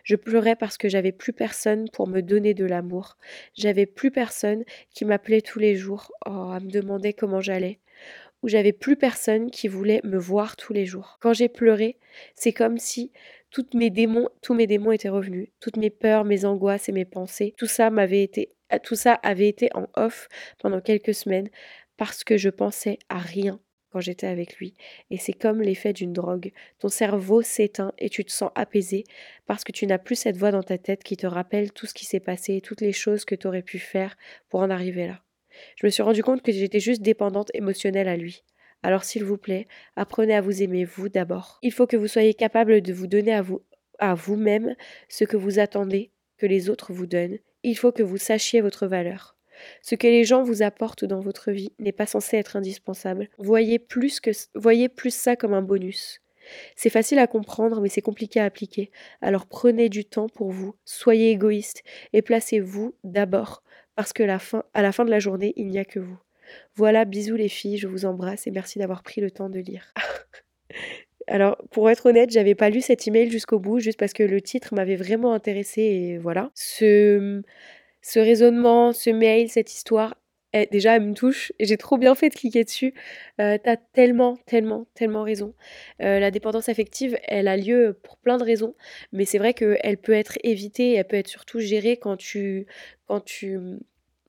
Je 0.04 0.16
pleurais 0.16 0.56
parce 0.56 0.78
que 0.78 0.88
j'avais 0.88 1.12
plus 1.12 1.34
personne 1.34 1.90
pour 1.90 2.08
me 2.08 2.22
donner 2.22 2.54
de 2.54 2.64
l'amour. 2.64 3.18
J'avais 3.56 3.86
plus 3.86 4.10
personne 4.10 4.64
qui 4.94 5.04
m'appelait 5.04 5.42
tous 5.42 5.60
les 5.60 5.76
jours, 5.76 6.14
oh, 6.26 6.30
à 6.54 6.62
me 6.62 6.72
demander 6.72 7.12
comment 7.12 7.42
j'allais. 7.42 7.82
Ou 8.42 8.48
j'avais 8.48 8.72
plus 8.72 8.96
personne 8.96 9.52
qui 9.52 9.68
voulait 9.68 10.00
me 10.06 10.18
voir 10.18 10.56
tous 10.56 10.72
les 10.72 10.86
jours. 10.86 11.18
Quand 11.20 11.34
j'ai 11.34 11.50
pleuré, 11.50 11.98
c'est 12.36 12.54
comme 12.54 12.78
si 12.78 13.12
tous 13.64 13.78
mes 13.78 13.90
démons 14.68 14.92
étaient 14.92 15.10
revenus, 15.10 15.50
toutes 15.60 15.78
mes 15.78 15.90
peurs, 15.90 16.26
mes 16.26 16.46
angoisses 16.46 16.90
et 16.90 16.92
mes 16.92 17.06
pensées, 17.06 17.54
tout 17.58 17.68
ça 17.68 17.88
avait 17.88 18.24
été 19.50 19.70
en 19.74 19.88
off 19.96 20.28
pendant 20.60 20.82
quelques 20.82 21.14
semaines 21.14 21.50
parce 21.98 22.24
que 22.24 22.38
je 22.38 22.50
pensais 22.50 23.00
à 23.10 23.20
rien 23.20 23.60
quand 23.92 24.02
j'étais 24.02 24.28
avec 24.28 24.58
lui. 24.58 24.74
Et 25.10 25.18
c'est 25.18 25.34
comme 25.34 25.62
l'effet 25.62 25.94
d'une 25.94 26.12
drogue. 26.12 26.52
Ton 26.80 26.90
cerveau 26.90 27.42
s'éteint 27.42 27.94
et 27.98 28.10
tu 28.10 28.26
te 28.26 28.32
sens 28.32 28.52
apaisé 28.56 29.06
parce 29.46 29.64
que 29.64 29.72
tu 29.72 29.88
n'as 29.88 30.00
plus 30.00 30.16
cette 30.16 30.36
voix 30.36 30.52
dans 30.52 30.64
ta 30.64 30.78
tête 30.78 31.04
qui 31.04 31.16
te 31.16 31.28
rappelle 31.28 31.72
tout 31.72 31.86
ce 31.86 31.94
qui 31.94 32.06
s'est 32.06 32.20
passé, 32.20 32.60
toutes 32.60 32.82
les 32.82 32.92
choses 32.92 33.24
que 33.24 33.36
tu 33.36 33.48
aurais 33.48 33.62
pu 33.62 33.80
faire 33.80 34.18
pour 34.50 34.60
en 34.60 34.70
arriver 34.70 35.08
là. 35.08 35.22
Je 35.78 35.86
me 35.86 35.92
suis 35.92 36.04
rendu 36.04 36.24
compte 36.24 36.42
que 36.42 36.52
j'étais 36.52 36.82
juste 36.82 37.02
dépendante 37.02 37.52
émotionnelle 37.54 38.10
à 38.10 38.18
lui. 38.18 38.44
Alors 38.84 39.04
s'il 39.04 39.24
vous 39.24 39.38
plaît, 39.38 39.68
apprenez 39.96 40.36
à 40.36 40.42
vous 40.42 40.62
aimer 40.62 40.86
vous 40.86 41.10
d'abord. 41.10 41.60
Il 41.62 41.72
faut 41.72 41.88
que 41.88 41.98
vous 41.98 42.08
soyez 42.08 42.34
capable 42.34 42.82
de 42.82 42.94
vous 42.94 43.08
donner 43.08 43.34
à 43.34 43.42
vous 43.42 43.64
à 43.98 44.14
vous-même 44.14 44.76
ce 45.08 45.24
que 45.24 45.38
vous 45.38 45.58
attendez 45.58 46.12
que 46.38 46.46
les 46.46 46.70
autres 46.70 46.92
vous 46.92 47.06
donnent 47.06 47.40
il 47.66 47.76
faut 47.76 47.92
que 47.92 48.04
vous 48.04 48.18
sachiez 48.18 48.62
votre 48.62 48.86
valeur. 48.86 49.36
Ce 49.82 49.96
que 49.96 50.06
les 50.06 50.24
gens 50.24 50.44
vous 50.44 50.62
apportent 50.62 51.04
dans 51.04 51.20
votre 51.20 51.52
vie 51.52 51.74
n'est 51.80 51.92
pas 51.92 52.06
censé 52.06 52.38
être 52.38 52.56
indispensable. 52.56 53.30
Voyez 53.40 53.80
plus, 53.80 54.20
que, 54.20 54.30
voyez 54.54 54.88
plus 54.88 55.14
ça 55.14 55.36
comme 55.36 55.54
un 55.56 55.64
bonus. 55.64 56.22
C'est 56.76 56.92
facile 56.92 57.18
à 57.18 57.26
comprendre, 57.26 57.82
mais 57.82 57.90
c'est 57.90 58.04
compliqué 58.04 58.40
à 58.40 58.46
appliquer. 58.46 58.92
Alors 59.20 59.48
prenez 59.48 59.90
du 59.90 60.06
temps 60.06 60.30
pour 60.30 60.52
vous, 60.52 60.76
soyez 60.86 61.32
égoïste 61.32 61.82
et 62.14 62.22
placez-vous 62.22 62.94
d'abord, 63.04 63.64
parce 63.96 64.14
que 64.14 64.22
à 64.22 64.82
la 64.82 64.92
fin 64.92 65.06
de 65.06 65.10
la 65.10 65.20
journée, 65.20 65.54
il 65.56 65.70
n'y 65.70 65.80
a 65.80 65.86
que 65.86 66.00
vous. 66.00 66.20
Voilà, 66.76 67.06
bisous 67.06 67.36
les 67.36 67.50
filles, 67.50 67.78
je 67.78 67.88
vous 67.88 68.06
embrasse 68.06 68.48
et 68.48 68.52
merci 68.52 68.80
d'avoir 68.80 69.04
pris 69.04 69.22
le 69.22 69.32
temps 69.32 69.50
de 69.50 69.60
lire. 69.60 69.94
Alors, 71.28 71.58
pour 71.72 71.90
être 71.90 72.06
honnête, 72.08 72.30
j'avais 72.32 72.56
pas 72.56 72.70
lu 72.70 72.82
cet 72.82 73.08
email 73.08 73.32
jusqu'au 73.32 73.60
bout, 73.60 73.80
juste 73.80 74.00
parce 74.00 74.14
que 74.14 74.24
le 74.24 74.42
titre 74.42 74.76
m'avait 74.76 74.96
vraiment 74.96 75.34
intéressé 75.34 75.82
et 75.82 76.18
voilà. 76.18 76.52
Ce, 76.54 77.42
ce 78.02 78.20
raisonnement, 78.20 78.94
ce 78.94 79.10
mail, 79.10 79.50
cette 79.50 79.74
histoire, 79.74 80.16
déjà, 80.72 80.96
elle 80.96 81.04
me 81.04 81.14
touche 81.14 81.52
et 81.60 81.66
j'ai 81.66 81.78
trop 81.78 81.98
bien 81.98 82.16
fait 82.16 82.30
de 82.30 82.36
cliquer 82.36 82.64
dessus. 82.64 82.94
Euh, 83.42 83.58
T'as 83.62 83.76
tellement, 83.76 84.38
tellement, 84.46 84.86
tellement 84.94 85.24
raison. 85.24 85.54
Euh, 86.02 86.20
la 86.20 86.32
dépendance 86.32 86.70
affective, 86.70 87.18
elle 87.24 87.48
a 87.48 87.58
lieu 87.58 88.00
pour 88.04 88.18
plein 88.18 88.38
de 88.38 88.44
raisons, 88.44 88.76
mais 89.12 89.26
c'est 89.26 89.38
vrai 89.38 89.54
qu'elle 89.54 89.98
peut 89.98 90.14
être 90.14 90.38
évitée, 90.44 90.94
elle 90.94 91.06
peut 91.06 91.18
être 91.18 91.28
surtout 91.28 91.60
gérée 91.60 91.98
quand 91.98 92.16
tu, 92.16 92.68
quand 93.08 93.20
tu 93.20 93.60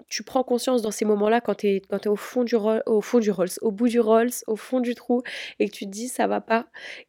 tu 0.09 0.23
prends 0.23 0.45
conscience 0.45 0.83
dans 0.83 0.90
ces 0.90 1.05
moments-là 1.05 1.40
quand 1.40 1.57
tu 1.57 1.69
es, 1.69 1.83
au, 2.07 2.16
fond 2.16 2.45
du 2.45 2.55
au 2.55 3.01
Rolls, 3.33 3.51
au 3.61 3.71
bout 3.73 3.88
du 3.88 4.01
Rolls, 4.01 4.31
au 4.47 4.57
fond 4.57 4.81
du 4.81 4.95
trou, 4.95 5.23
et 5.59 5.69
que 5.69 5.75
tu 5.75 5.85
te 5.87 5.90
dis 5.90 6.09
ça 6.09 6.27
va 6.27 6.40
pas, 6.40 6.66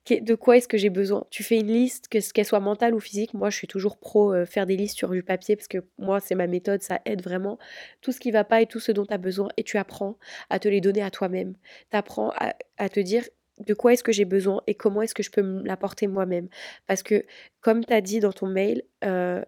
de 0.09 0.35
quoi 0.35 0.57
est-ce 0.57 0.67
que 0.67 0.77
j'ai 0.77 0.89
besoin? 0.89 1.25
Tu 1.29 1.43
fais 1.43 1.57
une 1.57 1.71
liste, 1.71 2.07
qu'elle 2.07 2.45
soit 2.45 2.59
mentale 2.59 2.93
ou 2.93 2.99
physique. 2.99 3.33
Moi, 3.33 3.49
je 3.49 3.57
suis 3.57 3.67
toujours 3.67 3.97
pro 3.97 4.33
euh, 4.33 4.45
faire 4.45 4.65
des 4.65 4.75
listes 4.75 4.97
sur 4.97 5.09
du 5.09 5.23
papier 5.23 5.55
parce 5.55 5.67
que 5.67 5.79
moi, 5.97 6.19
c'est 6.19 6.35
ma 6.35 6.47
méthode, 6.47 6.81
ça 6.81 6.99
aide 7.05 7.21
vraiment. 7.21 7.59
Tout 8.01 8.11
ce 8.11 8.19
qui 8.19 8.31
va 8.31 8.43
pas 8.43 8.61
et 8.61 8.65
tout 8.65 8.79
ce 8.79 8.91
dont 8.91 9.05
tu 9.05 9.13
as 9.13 9.17
besoin, 9.17 9.49
et 9.57 9.63
tu 9.63 9.77
apprends 9.77 10.17
à 10.49 10.59
te 10.59 10.67
les 10.67 10.81
donner 10.81 11.01
à 11.01 11.11
toi-même. 11.11 11.55
Tu 11.91 11.97
apprends 11.97 12.33
à, 12.77 12.89
te 12.89 12.99
dire 12.99 13.23
de 13.65 13.73
quoi 13.73 13.93
est-ce 13.93 14.03
que 14.03 14.11
j'ai 14.11 14.25
besoin 14.25 14.61
et 14.67 14.75
comment 14.75 15.01
est-ce 15.01 15.15
que 15.15 15.23
je 15.23 15.31
peux 15.31 15.63
l'apporter 15.63 16.07
moi-même. 16.07 16.47
Parce 16.85 17.03
que, 17.03 17.25
comme 17.61 17.85
tu 17.85 17.93
as 17.93 18.01
dit 18.01 18.19
dans 18.19 18.33
ton 18.33 18.47
mail, 18.47 18.83
euh, 19.03 19.43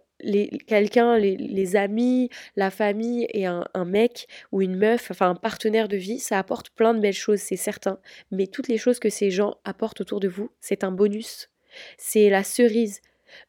quelqu'un, 0.67 1.17
les, 1.17 1.75
amis, 1.75 2.29
la 2.55 2.69
famille 2.69 3.27
et 3.33 3.45
un, 3.45 3.65
mec 3.85 4.27
ou 4.51 4.61
une 4.61 4.75
meuf, 4.75 5.11
enfin 5.11 5.29
un 5.29 5.35
partenaire 5.35 5.87
de 5.87 5.97
vie, 5.97 6.19
ça 6.19 6.37
apporte 6.39 6.69
plein 6.71 6.93
de 6.93 6.99
belles 6.99 7.13
choses, 7.13 7.39
c'est 7.39 7.55
certain. 7.55 7.99
Mais 8.31 8.47
toutes 8.47 8.67
les 8.67 8.77
choses 8.77 8.99
que 8.99 9.09
ces 9.09 9.31
gens 9.31 9.55
apportent 9.63 10.01
autour 10.01 10.19
de 10.19 10.27
vous, 10.27 10.51
c'est 10.59 10.83
un 10.83 10.91
bonus. 10.91 11.49
C'est 11.97 12.29
la 12.29 12.43
cerise. 12.43 13.01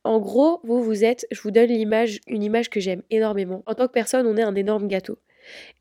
En 0.05 0.21
gros, 0.21 0.61
vous, 0.65 0.83
vous 0.83 1.05
êtes, 1.05 1.27
je 1.31 1.41
vous 1.41 1.51
donne 1.51 1.71
l'image, 1.71 2.21
une 2.27 2.43
image 2.43 2.69
que 2.69 2.81
j'aime 2.81 3.03
énormément. 3.11 3.63
En 3.67 3.75
tant 3.75 3.87
que 3.87 3.93
personne, 3.93 4.27
on 4.27 4.37
est 4.37 4.43
un 4.43 4.55
énorme 4.55 4.89
gâteau. 4.89 5.19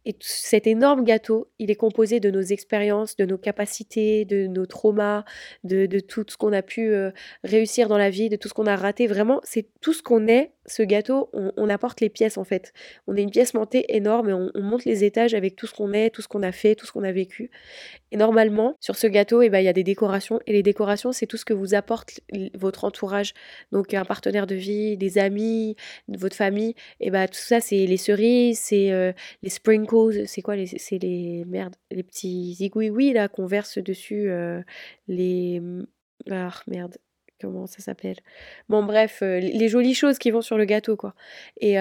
Et 0.06 0.16
cet 0.22 0.66
énorme 0.66 1.04
gâteau, 1.04 1.52
il 1.60 1.70
est 1.70 1.76
composé 1.76 2.20
de 2.20 2.32
nos 2.32 2.42
expériences, 2.42 3.16
de 3.16 3.26
nos 3.26 3.38
capacités, 3.38 4.26
de 4.26 4.48
nos 4.48 4.66
traumas, 4.66 5.24
de, 5.64 5.88
tout 6.00 6.24
ce 6.28 6.38
qu'on 6.38 6.54
a 6.54 6.62
pu 6.62 6.90
euh, 6.90 7.12
réussir 7.44 7.88
dans 7.88 7.98
la 7.98 8.10
vie, 8.10 8.30
de 8.30 8.36
tout 8.36 8.48
ce 8.48 8.54
qu'on 8.54 8.66
a 8.66 8.76
raté. 8.76 9.08
Vraiment, 9.08 9.42
c'est 9.44 9.68
tout 9.82 9.94
ce 9.94 10.02
qu'on 10.02 10.28
est, 10.28 10.54
ce 10.70 10.84
gâteau, 10.84 11.30
on, 11.34 11.70
apporte 11.70 12.00
les 12.00 12.10
pièces 12.10 12.38
en 12.38 12.44
fait. 12.44 12.74
On 13.08 13.16
est 13.16 13.24
une 13.24 13.32
pièce 13.32 13.54
montée 13.54 13.96
énorme 13.96 14.30
et 14.30 14.34
on, 14.34 14.52
monte 14.62 14.86
les 14.86 15.04
étages 15.04 15.34
avec 15.34 15.56
tout 15.56 15.68
ce 15.68 15.74
qu'on 15.74 15.94
est, 15.94 16.10
tout 16.10 16.22
ce 16.22 16.28
qu'on 16.28 16.44
a 16.44 16.52
fait, 16.52 16.76
tout 16.76 16.86
ce 16.86 16.92
qu'on 16.92 17.04
a 17.04 17.12
vécu. 17.12 17.52
Et 18.12 18.18
normalement, 18.18 18.76
sur 18.80 18.96
ce 18.96 19.08
gâteau, 19.08 19.42
eh 19.42 19.50
ben, 19.50 19.60
il 19.60 19.66
y 19.66 19.70
a 19.70 19.74
des 19.74 19.84
décorations. 19.84 20.40
Et 20.48 20.54
les 20.54 20.64
décorations, 20.64 21.12
c'est 21.12 21.28
tout 21.28 21.38
ce 21.38 21.46
que 21.46 21.54
vous 21.54 21.74
apporte 21.74 22.20
votre 22.56 22.86
entourage. 22.86 23.34
Donc 23.72 23.94
un 23.94 24.06
partenaire 24.06 24.48
de 24.48 24.56
vie, 24.56 24.98
des 24.98 25.18
amis, 25.18 25.76
votre 26.08 26.36
famille. 26.36 26.72
Et 27.00 27.08
eh 27.08 27.12
ben, 27.12 27.28
tout 27.28 27.34
ça, 27.36 27.60
c'est 27.60 27.86
les 27.86 27.98
cerises, 27.98 28.60
c'est 28.60 28.92
euh, 28.92 29.12
les 29.44 29.50
sprinkles, 29.60 30.28
c'est 30.28 30.42
quoi 30.42 30.56
les, 30.56 30.66
C'est 30.66 30.98
les 30.98 31.46
merdes, 31.46 31.76
les 31.92 32.04
petits 32.04 32.54
zigouigouis 32.54 33.14
là 33.14 33.28
qu'on 33.28 33.46
verse 33.46 33.78
dessus. 33.78 34.30
Euh, 34.30 34.62
les... 35.08 35.62
Ah 36.30 36.52
merde, 36.68 36.98
comment 37.40 37.68
ça 37.68 37.80
s'appelle? 37.80 38.18
Bon 38.68 38.84
bref, 38.84 39.20
euh, 39.22 39.40
les 39.40 39.68
jolies 39.68 39.94
choses 39.94 40.18
qui 40.18 40.32
vont 40.32 40.42
sur 40.42 40.58
le 40.58 40.66
gâteau 40.66 40.96
quoi. 40.96 41.14
Et 41.60 41.76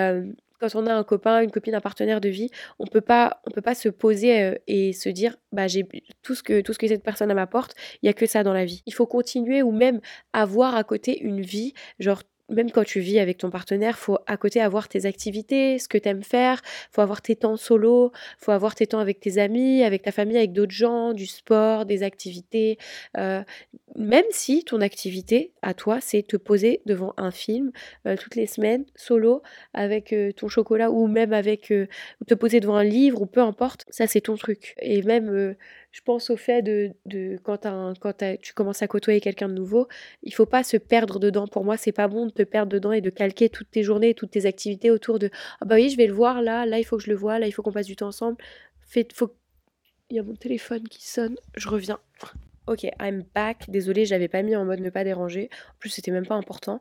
quand 0.60 0.74
on 0.74 0.86
a 0.86 0.94
un 0.94 1.04
copain, 1.04 1.42
une 1.42 1.50
copine, 1.50 1.74
un 1.74 1.80
partenaire 1.80 2.20
de 2.20 2.28
vie, 2.28 2.50
on 2.78 2.86
peut 2.86 3.00
pas, 3.00 3.40
on 3.46 3.50
peut 3.50 3.62
pas 3.62 3.74
se 3.74 3.88
poser 3.88 4.58
et 4.66 4.92
se 4.92 5.08
dire, 5.08 5.36
bah 5.52 5.68
j'ai 5.68 5.86
tout 6.22 6.34
ce 6.34 6.42
que 6.42 6.60
tout 6.60 6.72
ce 6.72 6.78
que 6.78 6.88
cette 6.88 7.04
personne 7.04 7.32
m'apporte, 7.32 7.74
il 8.02 8.06
y 8.06 8.08
a 8.08 8.12
que 8.12 8.26
ça 8.26 8.42
dans 8.42 8.52
la 8.52 8.64
vie. 8.64 8.82
Il 8.86 8.94
faut 8.94 9.06
continuer 9.06 9.62
ou 9.62 9.70
même 9.70 10.00
avoir 10.32 10.74
à 10.74 10.84
côté 10.84 11.20
une 11.20 11.40
vie, 11.40 11.74
genre 12.00 12.22
même 12.48 12.70
quand 12.70 12.84
tu 12.84 13.00
vis 13.00 13.18
avec 13.18 13.38
ton 13.38 13.50
partenaire, 13.50 13.98
faut 13.98 14.18
à 14.26 14.36
côté 14.36 14.60
avoir 14.60 14.88
tes 14.88 15.06
activités, 15.06 15.78
ce 15.78 15.88
que 15.88 15.98
tu 15.98 16.08
aimes 16.08 16.22
faire, 16.22 16.62
faut 16.90 17.02
avoir 17.02 17.22
tes 17.22 17.36
temps 17.36 17.56
solo, 17.56 18.12
faut 18.38 18.52
avoir 18.52 18.74
tes 18.74 18.86
temps 18.86 18.98
avec 18.98 19.20
tes 19.20 19.38
amis, 19.38 19.82
avec 19.82 20.02
ta 20.02 20.12
famille, 20.12 20.36
avec 20.36 20.52
d'autres 20.52 20.72
gens, 20.72 21.12
du 21.12 21.26
sport, 21.26 21.84
des 21.84 22.02
activités. 22.02 22.78
Euh, 23.16 23.42
même 23.96 24.24
si 24.30 24.64
ton 24.64 24.80
activité 24.80 25.52
à 25.62 25.74
toi, 25.74 25.98
c'est 26.00 26.22
te 26.22 26.36
poser 26.36 26.80
devant 26.86 27.14
un 27.16 27.30
film 27.30 27.72
euh, 28.06 28.16
toutes 28.16 28.36
les 28.36 28.46
semaines, 28.46 28.84
solo, 28.94 29.42
avec 29.74 30.12
euh, 30.12 30.32
ton 30.32 30.48
chocolat 30.48 30.90
ou 30.90 31.06
même 31.06 31.32
avec 31.32 31.72
te 32.26 32.34
poser 32.34 32.60
devant 32.60 32.76
un 32.76 32.84
livre 32.84 33.22
ou 33.22 33.26
peu 33.26 33.40
importe, 33.40 33.84
ça 33.90 34.06
c'est 34.06 34.22
ton 34.22 34.36
truc. 34.36 34.74
Et 34.80 35.02
même 35.02 35.54
je 35.98 36.02
pense 36.04 36.30
au 36.30 36.36
fait 36.36 36.62
de, 36.62 36.94
quand, 37.42 37.66
quand 37.98 38.24
tu 38.40 38.52
commences 38.54 38.82
à 38.82 38.86
côtoyer 38.86 39.20
quelqu'un 39.20 39.48
de 39.48 39.54
nouveau, 39.54 39.88
il 40.22 40.32
faut 40.32 40.46
pas 40.46 40.62
se 40.62 40.76
perdre 40.76 41.18
dedans. 41.18 41.48
Pour 41.48 41.64
moi, 41.64 41.76
c'est 41.76 41.90
pas 41.90 42.06
bon 42.06 42.26
de 42.26 42.30
te 42.30 42.44
perdre 42.44 42.70
dedans 42.70 42.92
et 42.92 43.00
de 43.00 43.10
calquer 43.10 43.48
toutes 43.48 43.72
tes 43.72 43.82
journées, 43.82 44.14
toutes 44.14 44.30
tes 44.30 44.46
activités 44.46 44.92
autour 44.92 45.18
de 45.18 45.28
ah 45.60 45.64
bah 45.64 45.74
oui, 45.74 45.90
je 45.90 45.96
vais 45.96 46.06
le 46.06 46.12
voir 46.12 46.40
là, 46.40 46.66
là 46.66 46.78
il 46.78 46.84
faut 46.84 46.98
que 46.98 47.02
je 47.02 47.10
le 47.10 47.16
vois, 47.16 47.40
là 47.40 47.48
il 47.48 47.52
faut 47.52 47.62
qu'on 47.62 47.72
passe 47.72 47.86
du 47.86 47.96
temps 47.96 48.06
ensemble. 48.06 48.36
Fait, 48.80 49.12
faut... 49.12 49.34
Il 50.08 50.16
y 50.16 50.20
a 50.20 50.22
mon 50.22 50.36
téléphone 50.36 50.86
qui 50.86 51.04
sonne, 51.04 51.34
je 51.56 51.68
reviens. 51.68 51.98
Ok, 52.68 52.86
I'm 53.00 53.24
back. 53.34 53.64
Désolée, 53.68 54.04
j'avais 54.04 54.28
pas 54.28 54.42
mis 54.42 54.54
en 54.54 54.64
mode 54.64 54.80
ne 54.80 54.90
pas 54.90 55.02
déranger. 55.02 55.48
En 55.70 55.78
plus, 55.80 55.88
c'était 55.88 56.12
même 56.12 56.26
pas 56.26 56.36
important. 56.36 56.80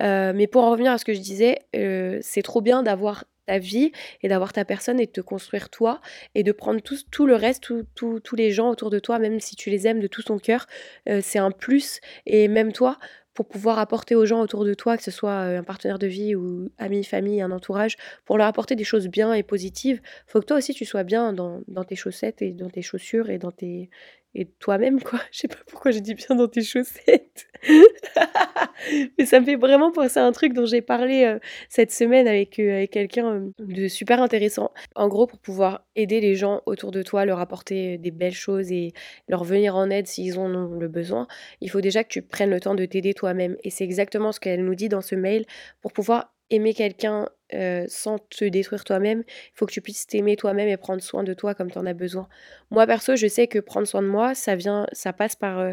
Euh, 0.00 0.32
mais 0.34 0.46
pour 0.46 0.64
en 0.64 0.70
revenir 0.70 0.92
à 0.92 0.98
ce 0.98 1.04
que 1.04 1.14
je 1.14 1.20
disais, 1.20 1.58
euh, 1.74 2.18
c'est 2.22 2.42
trop 2.42 2.60
bien 2.60 2.82
d'avoir 2.82 3.24
ta 3.46 3.58
vie 3.58 3.92
et 4.22 4.28
d'avoir 4.28 4.52
ta 4.52 4.64
personne 4.64 4.98
et 4.98 5.06
de 5.06 5.12
te 5.12 5.20
construire 5.20 5.70
toi 5.70 6.00
et 6.34 6.42
de 6.42 6.52
prendre 6.52 6.80
tout, 6.80 6.96
tout 7.10 7.26
le 7.26 7.36
reste, 7.36 7.72
tous 7.94 8.36
les 8.36 8.50
gens 8.50 8.70
autour 8.70 8.90
de 8.90 8.98
toi, 8.98 9.18
même 9.18 9.40
si 9.40 9.54
tu 9.54 9.70
les 9.70 9.86
aimes 9.86 10.00
de 10.00 10.08
tout 10.08 10.22
ton 10.22 10.38
cœur, 10.38 10.66
euh, 11.08 11.20
c'est 11.22 11.38
un 11.38 11.52
plus. 11.52 12.00
Et 12.26 12.48
même 12.48 12.72
toi, 12.72 12.98
pour 13.34 13.46
pouvoir 13.46 13.78
apporter 13.78 14.14
aux 14.14 14.24
gens 14.24 14.40
autour 14.40 14.64
de 14.64 14.74
toi, 14.74 14.96
que 14.96 15.02
ce 15.02 15.10
soit 15.10 15.34
un 15.34 15.62
partenaire 15.62 15.98
de 15.98 16.06
vie 16.06 16.34
ou 16.34 16.70
amis, 16.78 17.04
famille, 17.04 17.42
un 17.42 17.52
entourage, 17.52 17.96
pour 18.24 18.38
leur 18.38 18.46
apporter 18.46 18.74
des 18.74 18.84
choses 18.84 19.08
bien 19.08 19.34
et 19.34 19.42
positives, 19.42 20.00
faut 20.26 20.40
que 20.40 20.46
toi 20.46 20.56
aussi 20.56 20.72
tu 20.72 20.86
sois 20.86 21.04
bien 21.04 21.34
dans, 21.34 21.60
dans 21.68 21.84
tes 21.84 21.96
chaussettes 21.96 22.40
et 22.40 22.52
dans 22.52 22.70
tes 22.70 22.82
chaussures 22.82 23.28
et 23.28 23.38
dans 23.38 23.52
tes, 23.52 23.90
et 24.36 24.46
toi-même, 24.58 25.02
quoi. 25.02 25.18
Je 25.32 25.40
sais 25.40 25.48
pas 25.48 25.56
pourquoi 25.66 25.90
j'ai 25.90 26.02
dit 26.02 26.14
bien 26.14 26.36
dans 26.36 26.46
tes 26.46 26.62
chaussettes. 26.62 27.46
Mais 29.18 29.24
ça 29.24 29.40
me 29.40 29.46
fait 29.46 29.56
vraiment 29.56 29.90
penser 29.90 30.20
à 30.20 30.26
un 30.26 30.32
truc 30.32 30.52
dont 30.52 30.66
j'ai 30.66 30.82
parlé 30.82 31.24
euh, 31.24 31.38
cette 31.70 31.90
semaine 31.90 32.28
avec, 32.28 32.58
euh, 32.58 32.76
avec 32.76 32.90
quelqu'un 32.90 33.32
euh, 33.32 33.50
de 33.58 33.88
super 33.88 34.20
intéressant. 34.20 34.72
En 34.94 35.08
gros, 35.08 35.26
pour 35.26 35.38
pouvoir 35.38 35.86
aider 35.96 36.20
les 36.20 36.34
gens 36.34 36.60
autour 36.66 36.90
de 36.90 37.02
toi, 37.02 37.24
leur 37.24 37.40
apporter 37.40 37.96
des 37.96 38.10
belles 38.10 38.34
choses 38.34 38.70
et 38.70 38.92
leur 39.26 39.42
venir 39.42 39.74
en 39.74 39.88
aide 39.88 40.06
s'ils 40.06 40.38
en 40.38 40.54
ont 40.54 40.78
le 40.78 40.88
besoin, 40.88 41.26
il 41.62 41.70
faut 41.70 41.80
déjà 41.80 42.04
que 42.04 42.10
tu 42.10 42.20
prennes 42.20 42.50
le 42.50 42.60
temps 42.60 42.74
de 42.74 42.84
t'aider 42.84 43.14
toi-même. 43.14 43.56
Et 43.64 43.70
c'est 43.70 43.84
exactement 43.84 44.32
ce 44.32 44.40
qu'elle 44.40 44.64
nous 44.64 44.74
dit 44.74 44.90
dans 44.90 45.02
ce 45.02 45.14
mail. 45.14 45.46
Pour 45.80 45.92
pouvoir 45.92 46.35
aimer 46.50 46.74
quelqu'un 46.74 47.28
euh, 47.54 47.84
sans 47.88 48.18
te 48.18 48.44
détruire 48.44 48.82
toi-même, 48.82 49.22
il 49.26 49.52
faut 49.54 49.66
que 49.66 49.72
tu 49.72 49.80
puisses 49.80 50.06
t'aimer 50.06 50.34
toi-même 50.34 50.68
et 50.68 50.76
prendre 50.76 51.00
soin 51.00 51.22
de 51.22 51.32
toi 51.32 51.54
comme 51.54 51.70
tu 51.70 51.78
en 51.78 51.86
as 51.86 51.94
besoin. 51.94 52.28
Moi 52.70 52.86
perso, 52.86 53.14
je 53.14 53.28
sais 53.28 53.46
que 53.46 53.60
prendre 53.60 53.86
soin 53.86 54.02
de 54.02 54.08
moi, 54.08 54.34
ça 54.34 54.56
vient, 54.56 54.86
ça 54.90 55.12
passe 55.12 55.36
par 55.36 55.60
euh, 55.60 55.72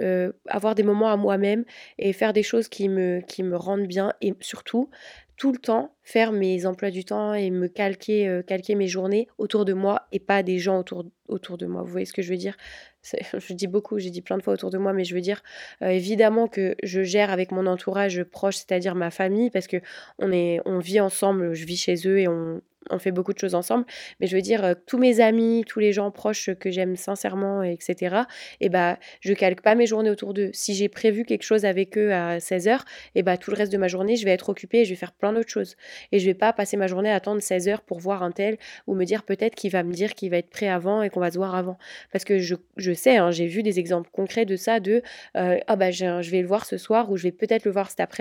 euh, 0.00 0.32
avoir 0.48 0.74
des 0.74 0.82
moments 0.82 1.10
à 1.10 1.16
moi-même 1.16 1.64
et 1.98 2.12
faire 2.12 2.34
des 2.34 2.42
choses 2.42 2.68
qui 2.68 2.90
me, 2.90 3.20
qui 3.26 3.42
me 3.42 3.56
rendent 3.56 3.86
bien 3.86 4.12
et 4.20 4.34
surtout 4.40 4.90
tout 5.36 5.52
le 5.52 5.58
temps 5.58 5.94
faire 6.02 6.32
mes 6.32 6.66
emplois 6.66 6.90
du 6.90 7.04
temps 7.04 7.34
et 7.34 7.50
me 7.50 7.66
calquer, 7.66 8.40
calquer 8.46 8.74
mes 8.74 8.88
journées 8.88 9.28
autour 9.38 9.64
de 9.64 9.72
moi 9.72 10.06
et 10.12 10.20
pas 10.20 10.42
des 10.42 10.58
gens 10.58 10.78
autour, 10.78 11.06
autour 11.28 11.58
de 11.58 11.66
moi. 11.66 11.82
Vous 11.82 11.90
voyez 11.90 12.06
ce 12.06 12.12
que 12.12 12.22
je 12.22 12.30
veux 12.30 12.36
dire? 12.36 12.56
Je 13.38 13.52
dis 13.52 13.66
beaucoup, 13.66 13.98
j'ai 13.98 14.08
dit 14.08 14.22
plein 14.22 14.38
de 14.38 14.42
fois 14.42 14.54
autour 14.54 14.70
de 14.70 14.78
moi, 14.78 14.94
mais 14.94 15.04
je 15.04 15.14
veux 15.14 15.20
dire 15.20 15.42
évidemment 15.82 16.48
que 16.48 16.74
je 16.82 17.02
gère 17.02 17.30
avec 17.30 17.52
mon 17.52 17.66
entourage 17.66 18.22
proche, 18.24 18.56
c'est-à-dire 18.56 18.94
ma 18.94 19.10
famille, 19.10 19.50
parce 19.50 19.66
que 19.66 19.76
on, 20.18 20.32
est, 20.32 20.60
on 20.64 20.78
vit 20.78 21.00
ensemble, 21.00 21.52
je 21.52 21.66
vis 21.66 21.76
chez 21.76 21.96
eux 22.06 22.18
et 22.18 22.28
on, 22.28 22.62
on 22.90 22.98
fait 22.98 23.12
beaucoup 23.12 23.32
de 23.32 23.38
choses 23.38 23.54
ensemble, 23.54 23.84
mais 24.20 24.26
je 24.26 24.36
veux 24.36 24.42
dire, 24.42 24.64
euh, 24.64 24.74
tous 24.86 24.98
mes 24.98 25.20
amis, 25.20 25.64
tous 25.66 25.80
les 25.80 25.92
gens 25.92 26.10
proches 26.10 26.50
que 26.54 26.70
j'aime 26.70 26.96
sincèrement, 26.96 27.62
etc., 27.62 28.16
et 28.60 28.68
bah, 28.68 28.98
je 29.20 29.32
calque 29.32 29.62
pas 29.62 29.74
mes 29.74 29.86
journées 29.86 30.10
autour 30.10 30.34
d'eux. 30.34 30.50
Si 30.52 30.74
j'ai 30.74 30.88
prévu 30.88 31.24
quelque 31.24 31.42
chose 31.42 31.64
avec 31.64 31.96
eux 31.98 32.12
à 32.12 32.38
16h, 32.38 32.80
et 33.14 33.22
bah, 33.22 33.36
tout 33.36 33.50
le 33.50 33.56
reste 33.56 33.72
de 33.72 33.78
ma 33.78 33.88
journée, 33.88 34.16
je 34.16 34.24
vais 34.24 34.32
être 34.32 34.48
occupée 34.48 34.78
et 34.80 34.84
je 34.84 34.90
vais 34.90 34.96
faire 34.96 35.12
plein 35.12 35.32
d'autres 35.32 35.50
choses. 35.50 35.76
Et 36.12 36.18
je 36.18 36.26
vais 36.26 36.34
pas 36.34 36.52
passer 36.52 36.76
ma 36.76 36.86
journée 36.86 37.10
à 37.10 37.14
attendre 37.14 37.40
16h 37.40 37.78
pour 37.86 37.98
voir 37.98 38.22
un 38.22 38.30
tel 38.30 38.56
ou 38.86 38.94
me 38.94 39.04
dire 39.04 39.22
peut-être 39.22 39.54
qu'il 39.54 39.70
va 39.70 39.82
me 39.82 39.92
dire 39.92 40.14
qu'il 40.14 40.30
va 40.30 40.38
être 40.38 40.50
prêt 40.50 40.68
avant 40.68 41.02
et 41.02 41.10
qu'on 41.10 41.20
va 41.20 41.30
se 41.30 41.36
voir 41.36 41.54
avant. 41.54 41.78
Parce 42.12 42.24
que 42.24 42.38
je, 42.38 42.54
je 42.76 42.92
sais, 42.92 43.16
hein, 43.16 43.30
j'ai 43.30 43.46
vu 43.46 43.62
des 43.62 43.78
exemples 43.78 44.10
concrets 44.12 44.44
de 44.44 44.56
ça, 44.56 44.80
de 44.80 45.02
euh, 45.36 45.58
ah 45.66 45.76
bah, 45.76 45.90
je, 45.90 46.22
je, 46.22 46.30
vais 46.30 46.40
le 46.40 46.46
voir 46.46 46.64
ce 46.64 46.76
soir 46.76 47.10
ou 47.10 47.16
je 47.16 47.24
vais 47.24 47.32
peut-être 47.32 47.64
le 47.64 47.70
voir 47.70 47.90
cet 47.90 48.00
après-midi, 48.00 48.14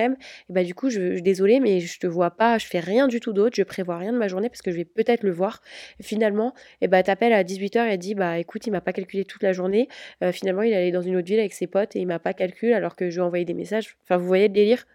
et 0.49 0.54
bah, 0.54 0.63
du 0.63 0.76
coup, 0.76 0.89
je, 0.89 1.15
je 1.15 1.21
désolée, 1.21 1.60
mais 1.60 1.80
je 1.80 1.99
te 1.99 2.08
vois 2.08 2.32
pas, 2.32 2.58
je 2.58 2.67
fais 2.67 2.80
rien 2.80 3.08
du 3.08 3.19
tout 3.19 3.34
d'autre, 3.34 3.56
je 3.56 3.63
prévois 3.63 3.97
rien 3.97 4.13
de 4.13 4.17
ma 4.17 4.28
journée 4.28 4.49
parce 4.53 4.61
que 4.61 4.71
je 4.71 4.77
vais 4.77 4.85
peut-être 4.85 5.23
le 5.23 5.31
voir. 5.31 5.61
finalement, 5.99 6.53
et 6.81 6.85
eh 6.85 6.87
bah, 6.87 7.01
t'appelles 7.01 7.33
à 7.33 7.43
18h 7.43 7.91
et 7.91 7.97
dit 7.97 8.13
bah 8.13 8.37
écoute, 8.37 8.67
il 8.67 8.71
m'a 8.71 8.81
pas 8.81 8.93
calculé 8.93 9.25
toute 9.25 9.41
la 9.41 9.51
journée. 9.51 9.87
Euh, 10.23 10.31
finalement, 10.31 10.61
il 10.61 10.73
allait 10.73 10.91
dans 10.91 11.01
une 11.01 11.15
autre 11.15 11.27
ville 11.27 11.39
avec 11.39 11.53
ses 11.53 11.67
potes 11.67 11.95
et 11.95 11.99
il 11.99 12.05
m'a 12.07 12.19
pas 12.19 12.33
calculé 12.33 12.73
alors 12.73 12.95
que 12.95 13.09
je 13.09 13.15
lui 13.15 13.21
ai 13.21 13.25
envoyé 13.25 13.45
des 13.45 13.55
messages. 13.55 13.97
Enfin, 14.03 14.17
vous 14.17 14.27
voyez 14.27 14.47
le 14.47 14.53
délire 14.53 14.85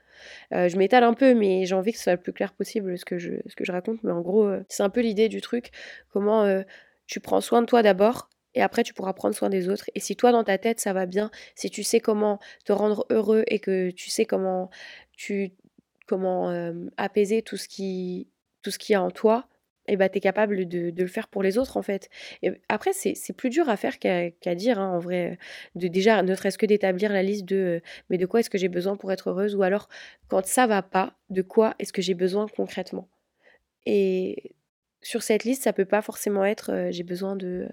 euh, 0.52 0.68
je 0.68 0.76
m'étale 0.76 1.04
un 1.04 1.14
peu, 1.14 1.32
mais 1.32 1.64
j'ai 1.64 1.76
envie 1.76 1.92
que 1.92 1.98
ce 1.98 2.02
soit 2.02 2.14
le 2.14 2.20
plus 2.20 2.32
clair 2.32 2.52
possible 2.52 2.98
ce 2.98 3.04
que 3.04 3.18
je, 3.18 3.34
ce 3.46 3.54
que 3.54 3.64
je 3.64 3.70
raconte. 3.70 4.02
Mais 4.02 4.10
en 4.10 4.20
gros, 4.20 4.46
euh, 4.46 4.64
c'est 4.68 4.82
un 4.82 4.90
peu 4.90 5.00
l'idée 5.00 5.28
du 5.28 5.40
truc. 5.40 5.70
Comment 6.12 6.62
tu 7.06 7.20
prends 7.20 7.40
soin 7.40 7.60
de 7.60 7.66
toi 7.66 7.82
d'abord 7.82 8.28
et 8.54 8.62
après 8.62 8.82
tu 8.82 8.94
pourras 8.94 9.12
prendre 9.12 9.36
soin 9.36 9.48
des 9.48 9.68
autres. 9.68 9.84
Et 9.94 10.00
si 10.00 10.16
toi 10.16 10.32
dans 10.32 10.42
ta 10.42 10.58
tête 10.58 10.80
ça 10.80 10.92
va 10.92 11.06
bien, 11.06 11.30
si 11.54 11.70
tu 11.70 11.84
sais 11.84 12.00
comment 12.00 12.40
te 12.64 12.72
rendre 12.72 13.06
heureux 13.10 13.44
et 13.46 13.60
que 13.60 13.90
tu 13.90 14.10
sais 14.10 14.24
comment 14.24 14.70
tu 15.16 15.52
comment 16.08 16.50
apaiser 16.96 17.42
tout 17.42 17.56
ce 17.56 17.68
qui 17.68 18.26
tout 18.62 18.70
ce 18.70 18.78
qu'il 18.78 18.92
y 18.92 18.96
a 18.96 19.02
en 19.02 19.10
toi, 19.10 19.48
et 19.88 19.96
bah, 19.96 20.08
tu 20.08 20.18
es 20.18 20.20
capable 20.20 20.68
de, 20.68 20.92
le 20.96 21.06
faire 21.06 21.28
pour 21.28 21.42
les 21.42 21.58
autres, 21.58 21.76
en 21.76 21.82
fait. 21.82 22.08
Et 22.42 22.52
après, 22.68 22.92
c'est 22.92 23.32
plus 23.32 23.50
dur 23.50 23.68
à 23.68 23.76
faire 23.76 23.98
qu'à 23.98 24.54
dire, 24.54 24.78
hein, 24.78 24.90
en 24.94 24.98
vrai. 24.98 25.38
De, 25.74 25.88
déjà, 25.88 26.22
ne 26.22 26.34
serait-ce 26.34 26.58
que 26.58 26.66
d'établir 26.66 27.12
la 27.12 27.22
liste 27.22 27.46
de 27.46 27.80
mais 28.10 28.18
de 28.18 28.26
quoi 28.26 28.40
est-ce 28.40 28.50
que 28.50 28.58
j'ai 28.58 28.68
besoin 28.68 28.96
pour 28.96 29.10
être 29.10 29.30
heureuse 29.30 29.54
Ou 29.56 29.62
alors, 29.62 29.88
quand 30.28 30.46
ça 30.46 30.66
va 30.66 30.82
pas, 30.82 31.14
de 31.30 31.42
quoi 31.42 31.74
est-ce 31.78 31.92
que 31.92 32.02
j'ai 32.02 32.14
besoin 32.14 32.46
concrètement? 32.48 33.08
Et 33.86 34.54
sur 35.00 35.22
cette 35.22 35.44
liste, 35.44 35.62
ça 35.62 35.72
peut 35.72 35.84
pas 35.84 36.02
forcément 36.02 36.44
être 36.44 36.88
j'ai 36.90 37.04
besoin 37.04 37.36
de, 37.36 37.68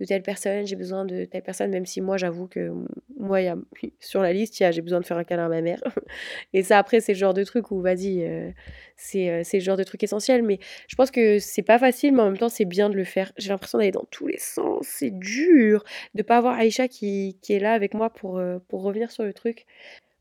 de, 0.00 0.04
telle 0.04 0.22
personne, 0.22 0.66
j'ai 0.66 0.76
besoin 0.76 1.04
de 1.04 1.24
telle 1.24 1.42
personne, 1.42 1.70
même 1.70 1.86
si 1.86 2.00
moi 2.00 2.16
j'avoue 2.16 2.48
que 2.48 2.72
moi 3.16 3.40
y 3.42 3.52
sur 4.00 4.22
la 4.22 4.32
liste, 4.32 4.56
j'ai 4.58 4.82
besoin 4.82 5.00
de 5.00 5.06
faire 5.06 5.16
un 5.16 5.24
câlin 5.24 5.46
à 5.46 5.48
ma 5.48 5.60
mère. 5.60 5.80
Et 6.52 6.62
ça 6.62 6.78
après 6.78 7.00
c'est 7.00 7.12
le 7.12 7.18
genre 7.18 7.34
de 7.34 7.44
truc 7.44 7.70
où 7.70 7.80
vas-y, 7.80 8.54
c'est 8.96 9.44
le 9.52 9.60
genre 9.60 9.76
de 9.76 9.84
truc 9.84 10.02
essentiel. 10.02 10.42
Mais 10.42 10.58
je 10.88 10.96
pense 10.96 11.10
que 11.10 11.38
c'est 11.38 11.62
pas 11.62 11.78
facile, 11.78 12.12
mais 12.12 12.22
en 12.22 12.26
même 12.26 12.38
temps 12.38 12.48
c'est 12.48 12.64
bien 12.64 12.90
de 12.90 12.96
le 12.96 13.04
faire. 13.04 13.32
J'ai 13.36 13.50
l'impression 13.50 13.78
d'aller 13.78 13.92
dans 13.92 14.06
tous 14.10 14.26
les 14.26 14.38
sens, 14.38 14.86
c'est 14.86 15.10
dur 15.10 15.84
de 16.14 16.22
pas 16.22 16.38
avoir 16.38 16.58
Aïcha 16.58 16.88
qui, 16.88 17.38
qui, 17.40 17.52
est 17.52 17.60
là 17.60 17.72
avec 17.72 17.94
moi 17.94 18.10
pour, 18.10 18.42
pour 18.68 18.82
revenir 18.82 19.10
sur 19.10 19.24
le 19.24 19.32
truc. 19.32 19.66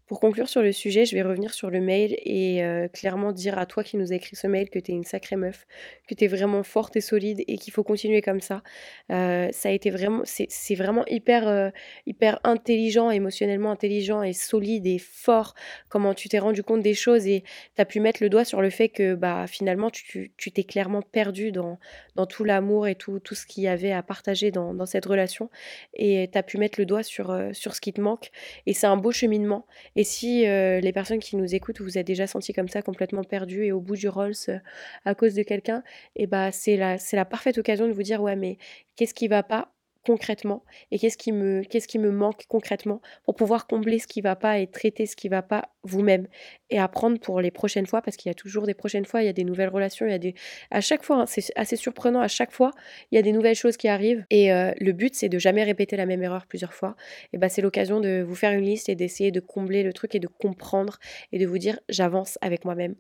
Pour 0.06 0.20
conclure 0.20 0.50
sur 0.50 0.62
le 0.62 0.74
sujet, 0.74 1.06
je 1.06 1.16
vais 1.16 1.22
revenir 1.22 1.54
sur 1.54 1.70
le 1.70 1.80
mail 1.80 2.18
et 2.26 2.62
euh, 2.62 2.89
clairement 2.89 3.32
dire 3.32 3.58
à 3.58 3.66
toi 3.66 3.86
qui 3.86 3.96
nous 3.96 4.12
a 4.12 4.16
écrit 4.16 4.36
ce 4.36 4.48
mail 4.48 4.70
que 4.70 4.78
tu 4.78 4.92
es 4.92 4.94
une 4.94 5.06
sacrée 5.06 5.38
meuf, 5.38 5.66
que 6.10 6.13
tu 6.13 6.26
es 6.26 6.28
vraiment 6.28 6.62
forte 6.63 6.98
et 6.98 7.02
solide 7.02 7.42
et 7.48 7.58
qu'il 7.58 7.72
faut 7.72 7.84
continuer 7.84 8.22
comme 8.22 8.42
ça. 8.42 8.63
Euh, 9.12 9.48
ça 9.54 9.70
a 9.70 9.72
été 9.72 9.92
vraiment, 9.92 10.24
c'est 10.26 10.76
vraiment 10.76 11.06
hyper, 11.08 11.48
euh, 11.48 11.70
hyper 12.06 12.42
intelligent, 12.44 13.12
émotionnellement 13.12 13.72
intelligent 13.72 14.24
et 14.24 14.34
solide 14.34 14.86
et 14.88 15.00
fort 15.00 15.56
comment 15.88 16.13
tu 16.13 16.28
t'es 16.28 16.39
rendu 16.39 16.63
compte 16.63 16.82
des 16.82 16.96
choses 16.96 17.26
et 17.26 17.44
tu 17.76 17.82
as 17.82 17.86
pu 17.86 18.02
mettre 18.02 18.22
le 18.22 18.30
doigt 18.30 18.44
sur 18.44 18.62
le 18.62 18.70
fait 18.70 18.89
que 18.89 19.16
bah, 19.16 19.48
finalement 19.48 19.89
tu 19.89 20.32
t'es 20.36 20.63
clairement 20.66 21.02
perdu 21.02 21.54
dans, 21.54 21.80
dans 22.16 22.26
tout 22.26 22.44
l'amour 22.44 22.88
et 22.88 22.96
tout, 22.96 23.20
tout 23.20 23.36
ce 23.36 23.46
qu'il 23.46 23.63
y 23.63 23.70
avait 23.70 23.94
à 23.94 24.04
partager 24.04 24.52
dans, 24.52 24.74
dans 24.74 24.86
cette 24.86 25.06
relation 25.06 25.50
et 25.94 26.30
tu 26.30 26.38
as 26.38 26.44
pu 26.44 26.58
mettre 26.58 26.78
le 26.78 26.86
doigt 26.86 27.04
sur, 27.04 27.34
sur 27.54 27.74
ce 27.74 27.80
qui 27.80 27.94
te 27.94 28.02
manque 28.02 28.32
et 28.66 28.74
c'est 28.74 28.88
un 28.88 28.98
beau 28.98 29.13
cheminement 29.13 29.66
et 29.95 30.03
si 30.03 30.47
euh, 30.47 30.79
les 30.79 30.91
personnes 30.93 31.19
qui 31.19 31.36
nous 31.36 31.53
écoutent, 31.56 31.82
vous 31.82 31.97
êtes 31.97 32.08
déjà 32.08 32.27
senti 32.27 32.53
comme 32.53 32.67
ça, 32.69 32.82
complètement 32.82 33.23
perdu 33.23 33.65
et 33.65 33.71
au 33.71 33.82
bout 33.82 33.95
du 33.95 34.08
Rolls 34.10 34.34
euh, 34.49 34.60
à 35.06 35.15
cause 35.15 35.34
de 35.36 35.43
quelqu'un, 35.43 35.84
et 36.15 36.23
eh 36.23 36.27
bah 36.27 36.51
c'est 36.51 36.77
la, 36.77 36.97
c'est 36.97 37.15
la 37.15 37.25
parfaite 37.25 37.58
occasion 37.58 37.88
de 37.88 37.93
vous 37.93 38.03
dire 38.03 38.21
ouais 38.21 38.36
mais 38.36 38.58
qu'est-ce 38.95 39.13
qui 39.13 39.27
va 39.27 39.43
pas? 39.43 39.73
Concrètement 40.06 40.63
et 40.92 41.00
qu'est-ce 41.00 41.18
qui 41.18 41.32
me 41.32 41.63
qui 41.63 42.00
me 42.00 42.12
manque 42.12 42.46
concrètement 42.48 43.02
pour 43.24 43.36
pouvoir 43.36 43.68
combler 43.68 44.00
ce 44.00 44.08
qui 44.08 44.22
va 44.22 44.36
pas 44.36 44.60
et 44.60 44.68
traiter 44.68 45.06
ce 45.06 45.16
qui 45.16 45.30
va 45.30 45.42
pas 45.42 45.70
vous-même 45.84 46.28
et 46.70 46.80
apprendre 46.80 47.20
pour 47.20 47.42
les 47.42 47.52
prochaines 47.52 47.86
fois 47.86 48.02
parce 48.02 48.18
qu'il 48.18 48.30
y 48.30 48.32
a 48.32 48.36
toujours 48.36 48.66
des 48.66 48.74
prochaines 48.74 49.06
fois 49.06 49.22
il 49.22 49.26
y 49.26 49.30
a 49.30 49.34
des 49.34 49.44
nouvelles 49.44 49.70
relations 49.70 50.06
il 50.06 50.12
y 50.12 50.16
a 50.16 50.20
des 50.20 50.36
à 50.72 50.82
chaque 50.82 51.04
fois 51.04 51.22
hein, 51.22 51.26
c'est 51.26 51.44
assez 51.56 51.76
surprenant 51.76 52.20
à 52.20 52.28
chaque 52.28 52.52
fois 52.52 52.72
il 53.12 53.16
y 53.16 53.18
a 53.18 53.22
des 53.22 53.32
nouvelles 53.32 53.56
choses 53.56 53.78
qui 53.78 53.88
arrivent 53.88 54.26
et 54.30 54.52
euh, 54.52 54.72
le 54.80 54.92
but 54.92 55.16
c'est 55.16 55.30
de 55.30 55.39
jamais 55.39 55.63
répéter 55.63 55.96
la 55.96 56.06
même 56.06 56.22
erreur 56.22 56.46
plusieurs 56.48 56.74
fois 56.74 56.96
et 57.32 57.38
bah 57.38 57.50
c'est 57.50 57.62
l'occasion 57.62 58.00
de 58.00 58.24
vous 58.26 58.36
faire 58.36 58.52
une 58.52 58.66
liste 58.66 58.89
et 58.89 58.96
d'essayer 58.96 59.32
de 59.32 59.39
combler 59.39 59.84
le 59.84 59.94
truc 59.94 60.16
et 60.16 60.20
de 60.20 60.28
comprendre 60.28 61.00
et 61.32 61.39
de 61.39 61.46
vous 61.46 61.58
dire 61.58 61.80
j'avance 61.89 62.38
avec 62.42 62.66
moi-même. 62.66 62.96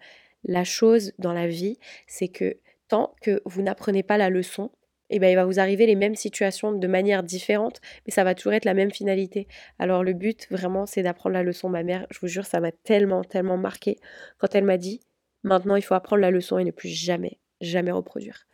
La 0.45 0.63
chose 0.63 1.13
dans 1.19 1.33
la 1.33 1.47
vie 1.47 1.77
c'est 2.07 2.27
que 2.27 2.57
tant 2.87 3.13
que 3.21 3.41
vous 3.45 3.61
n'apprenez 3.61 4.03
pas 4.03 4.17
la 4.17 4.29
leçon 4.29 4.71
et 5.09 5.19
ben, 5.19 5.27
il 5.27 5.35
va 5.35 5.45
vous 5.45 5.59
arriver 5.59 5.85
les 5.85 5.95
mêmes 5.95 6.15
situations 6.15 6.71
de 6.71 6.87
manière 6.87 7.23
différente, 7.23 7.81
mais 8.05 8.11
ça 8.11 8.23
va 8.23 8.35
toujours 8.35 8.53
être 8.53 8.65
la 8.65 8.73
même 8.73 8.91
finalité. 8.91 9.47
Alors 9.79 10.03
le 10.03 10.13
but, 10.13 10.47
vraiment, 10.49 10.85
c'est 10.85 11.03
d'apprendre 11.03 11.33
la 11.33 11.43
leçon. 11.43 11.69
Ma 11.69 11.83
mère, 11.83 12.07
je 12.09 12.19
vous 12.19 12.27
jure, 12.27 12.45
ça 12.45 12.59
m'a 12.59 12.71
tellement, 12.71 13.23
tellement 13.23 13.57
marqué 13.57 13.97
quand 14.37 14.55
elle 14.55 14.63
m'a 14.63 14.77
dit, 14.77 15.01
maintenant, 15.43 15.75
il 15.75 15.81
faut 15.81 15.93
apprendre 15.93 16.21
la 16.21 16.31
leçon 16.31 16.57
et 16.57 16.63
ne 16.63 16.71
plus 16.71 16.89
jamais, 16.89 17.39
jamais 17.61 17.91
reproduire. 17.91 18.47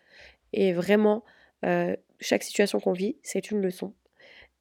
Et 0.52 0.74
vraiment, 0.74 1.24
euh, 1.66 1.96
chaque 2.20 2.44
situation 2.44 2.80
qu'on 2.80 2.94
vit, 2.94 3.18
c'est 3.24 3.52
une 3.52 3.62
leçon. 3.62 3.94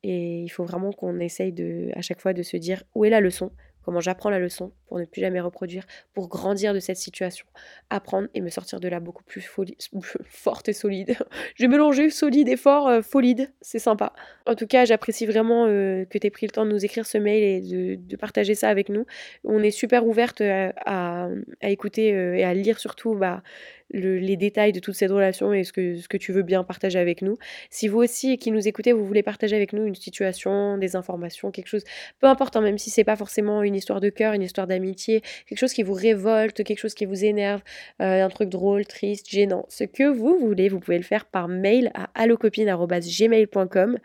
Et 0.02 0.42
il 0.42 0.48
faut 0.48 0.64
vraiment 0.64 0.92
qu'on 0.92 1.18
essaye 1.18 1.52
de, 1.52 1.90
à 1.94 2.02
chaque 2.02 2.20
fois 2.20 2.32
de 2.32 2.42
se 2.42 2.56
dire 2.56 2.84
où 2.94 3.04
est 3.04 3.10
la 3.10 3.20
leçon, 3.20 3.50
comment 3.88 4.00
j'apprends 4.00 4.28
la 4.28 4.38
leçon 4.38 4.70
pour 4.86 4.98
ne 4.98 5.06
plus 5.06 5.22
jamais 5.22 5.40
reproduire, 5.40 5.86
pour 6.12 6.28
grandir 6.28 6.74
de 6.74 6.78
cette 6.78 6.98
situation, 6.98 7.46
apprendre 7.88 8.28
et 8.34 8.42
me 8.42 8.50
sortir 8.50 8.80
de 8.80 8.88
là 8.88 9.00
beaucoup 9.00 9.24
plus 9.24 9.40
forte 10.28 10.68
et 10.68 10.74
solide. 10.74 11.16
J'ai 11.54 11.68
mélangé 11.68 12.10
solide 12.10 12.50
et 12.50 12.58
fort, 12.58 12.86
euh, 12.86 13.00
folide, 13.00 13.50
c'est 13.62 13.78
sympa. 13.78 14.12
En 14.44 14.56
tout 14.56 14.66
cas, 14.66 14.84
j'apprécie 14.84 15.24
vraiment 15.24 15.64
euh, 15.64 16.04
que 16.04 16.18
tu 16.18 16.26
aies 16.26 16.30
pris 16.30 16.44
le 16.44 16.52
temps 16.52 16.66
de 16.66 16.70
nous 16.70 16.84
écrire 16.84 17.06
ce 17.06 17.16
mail 17.16 17.42
et 17.42 17.96
de, 17.96 18.16
partager 18.16 18.54
ça 18.54 18.68
avec 18.68 18.90
nous. 18.90 19.06
On 19.42 19.62
est 19.62 19.70
super 19.70 20.06
ouverte 20.06 20.42
euh, 20.42 20.70
à, 20.84 21.30
écouter 21.62 22.08
et 22.08 22.44
à 22.44 22.52
lire 22.52 22.78
surtout 22.80 23.14
bah, 23.14 23.42
les 23.90 24.36
détails 24.36 24.72
de 24.72 24.80
toute 24.80 24.94
cette 24.94 25.10
relation 25.10 25.52
et 25.52 25.64
ce 25.64 25.72
que, 25.72 25.96
ce 25.96 26.08
que 26.08 26.16
tu 26.16 26.32
veux 26.32 26.42
bien 26.42 26.62
partager 26.64 26.98
avec 26.98 27.22
nous. 27.22 27.38
Si 27.70 27.88
vous 27.88 27.98
aussi, 27.98 28.36
qui 28.36 28.50
nous 28.50 28.68
écoutez, 28.68 28.92
vous 28.92 29.04
voulez 29.04 29.22
partager 29.22 29.56
avec 29.56 29.72
nous 29.72 29.84
une 29.84 29.94
situation, 29.94 30.76
des 30.78 30.96
informations, 30.96 31.50
quelque 31.50 31.68
chose, 31.68 31.84
peu 32.20 32.26
importe, 32.26 32.56
hein, 32.56 32.60
même 32.60 32.78
si 32.78 32.90
c'est 32.90 33.04
pas 33.04 33.16
forcément 33.16 33.62
une 33.62 33.74
histoire 33.74 34.00
de 34.00 34.10
cœur, 34.10 34.34
une 34.34 34.42
histoire 34.42 34.66
d'amitié, 34.66 35.22
quelque 35.46 35.58
chose 35.58 35.72
qui 35.72 35.82
vous 35.82 35.94
révolte, 35.94 36.62
quelque 36.64 36.78
chose 36.78 36.94
qui 36.94 37.06
vous 37.06 37.24
énerve, 37.24 37.62
euh, 38.02 38.24
un 38.24 38.28
truc 38.28 38.48
drôle, 38.48 38.84
triste, 38.86 39.28
gênant, 39.30 39.64
ce 39.68 39.84
que 39.84 40.04
vous 40.04 40.38
voulez, 40.38 40.68
vous 40.68 40.80
pouvez 40.80 40.98
le 40.98 41.04
faire 41.04 41.24
par 41.24 41.48
mail 41.48 41.90
à 41.94 42.10
allocopine.gmail.com 42.14 43.98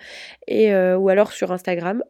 euh, 0.49 0.95
ou 0.95 1.09
alors 1.09 1.31
sur 1.33 1.51
Instagram, 1.51 2.03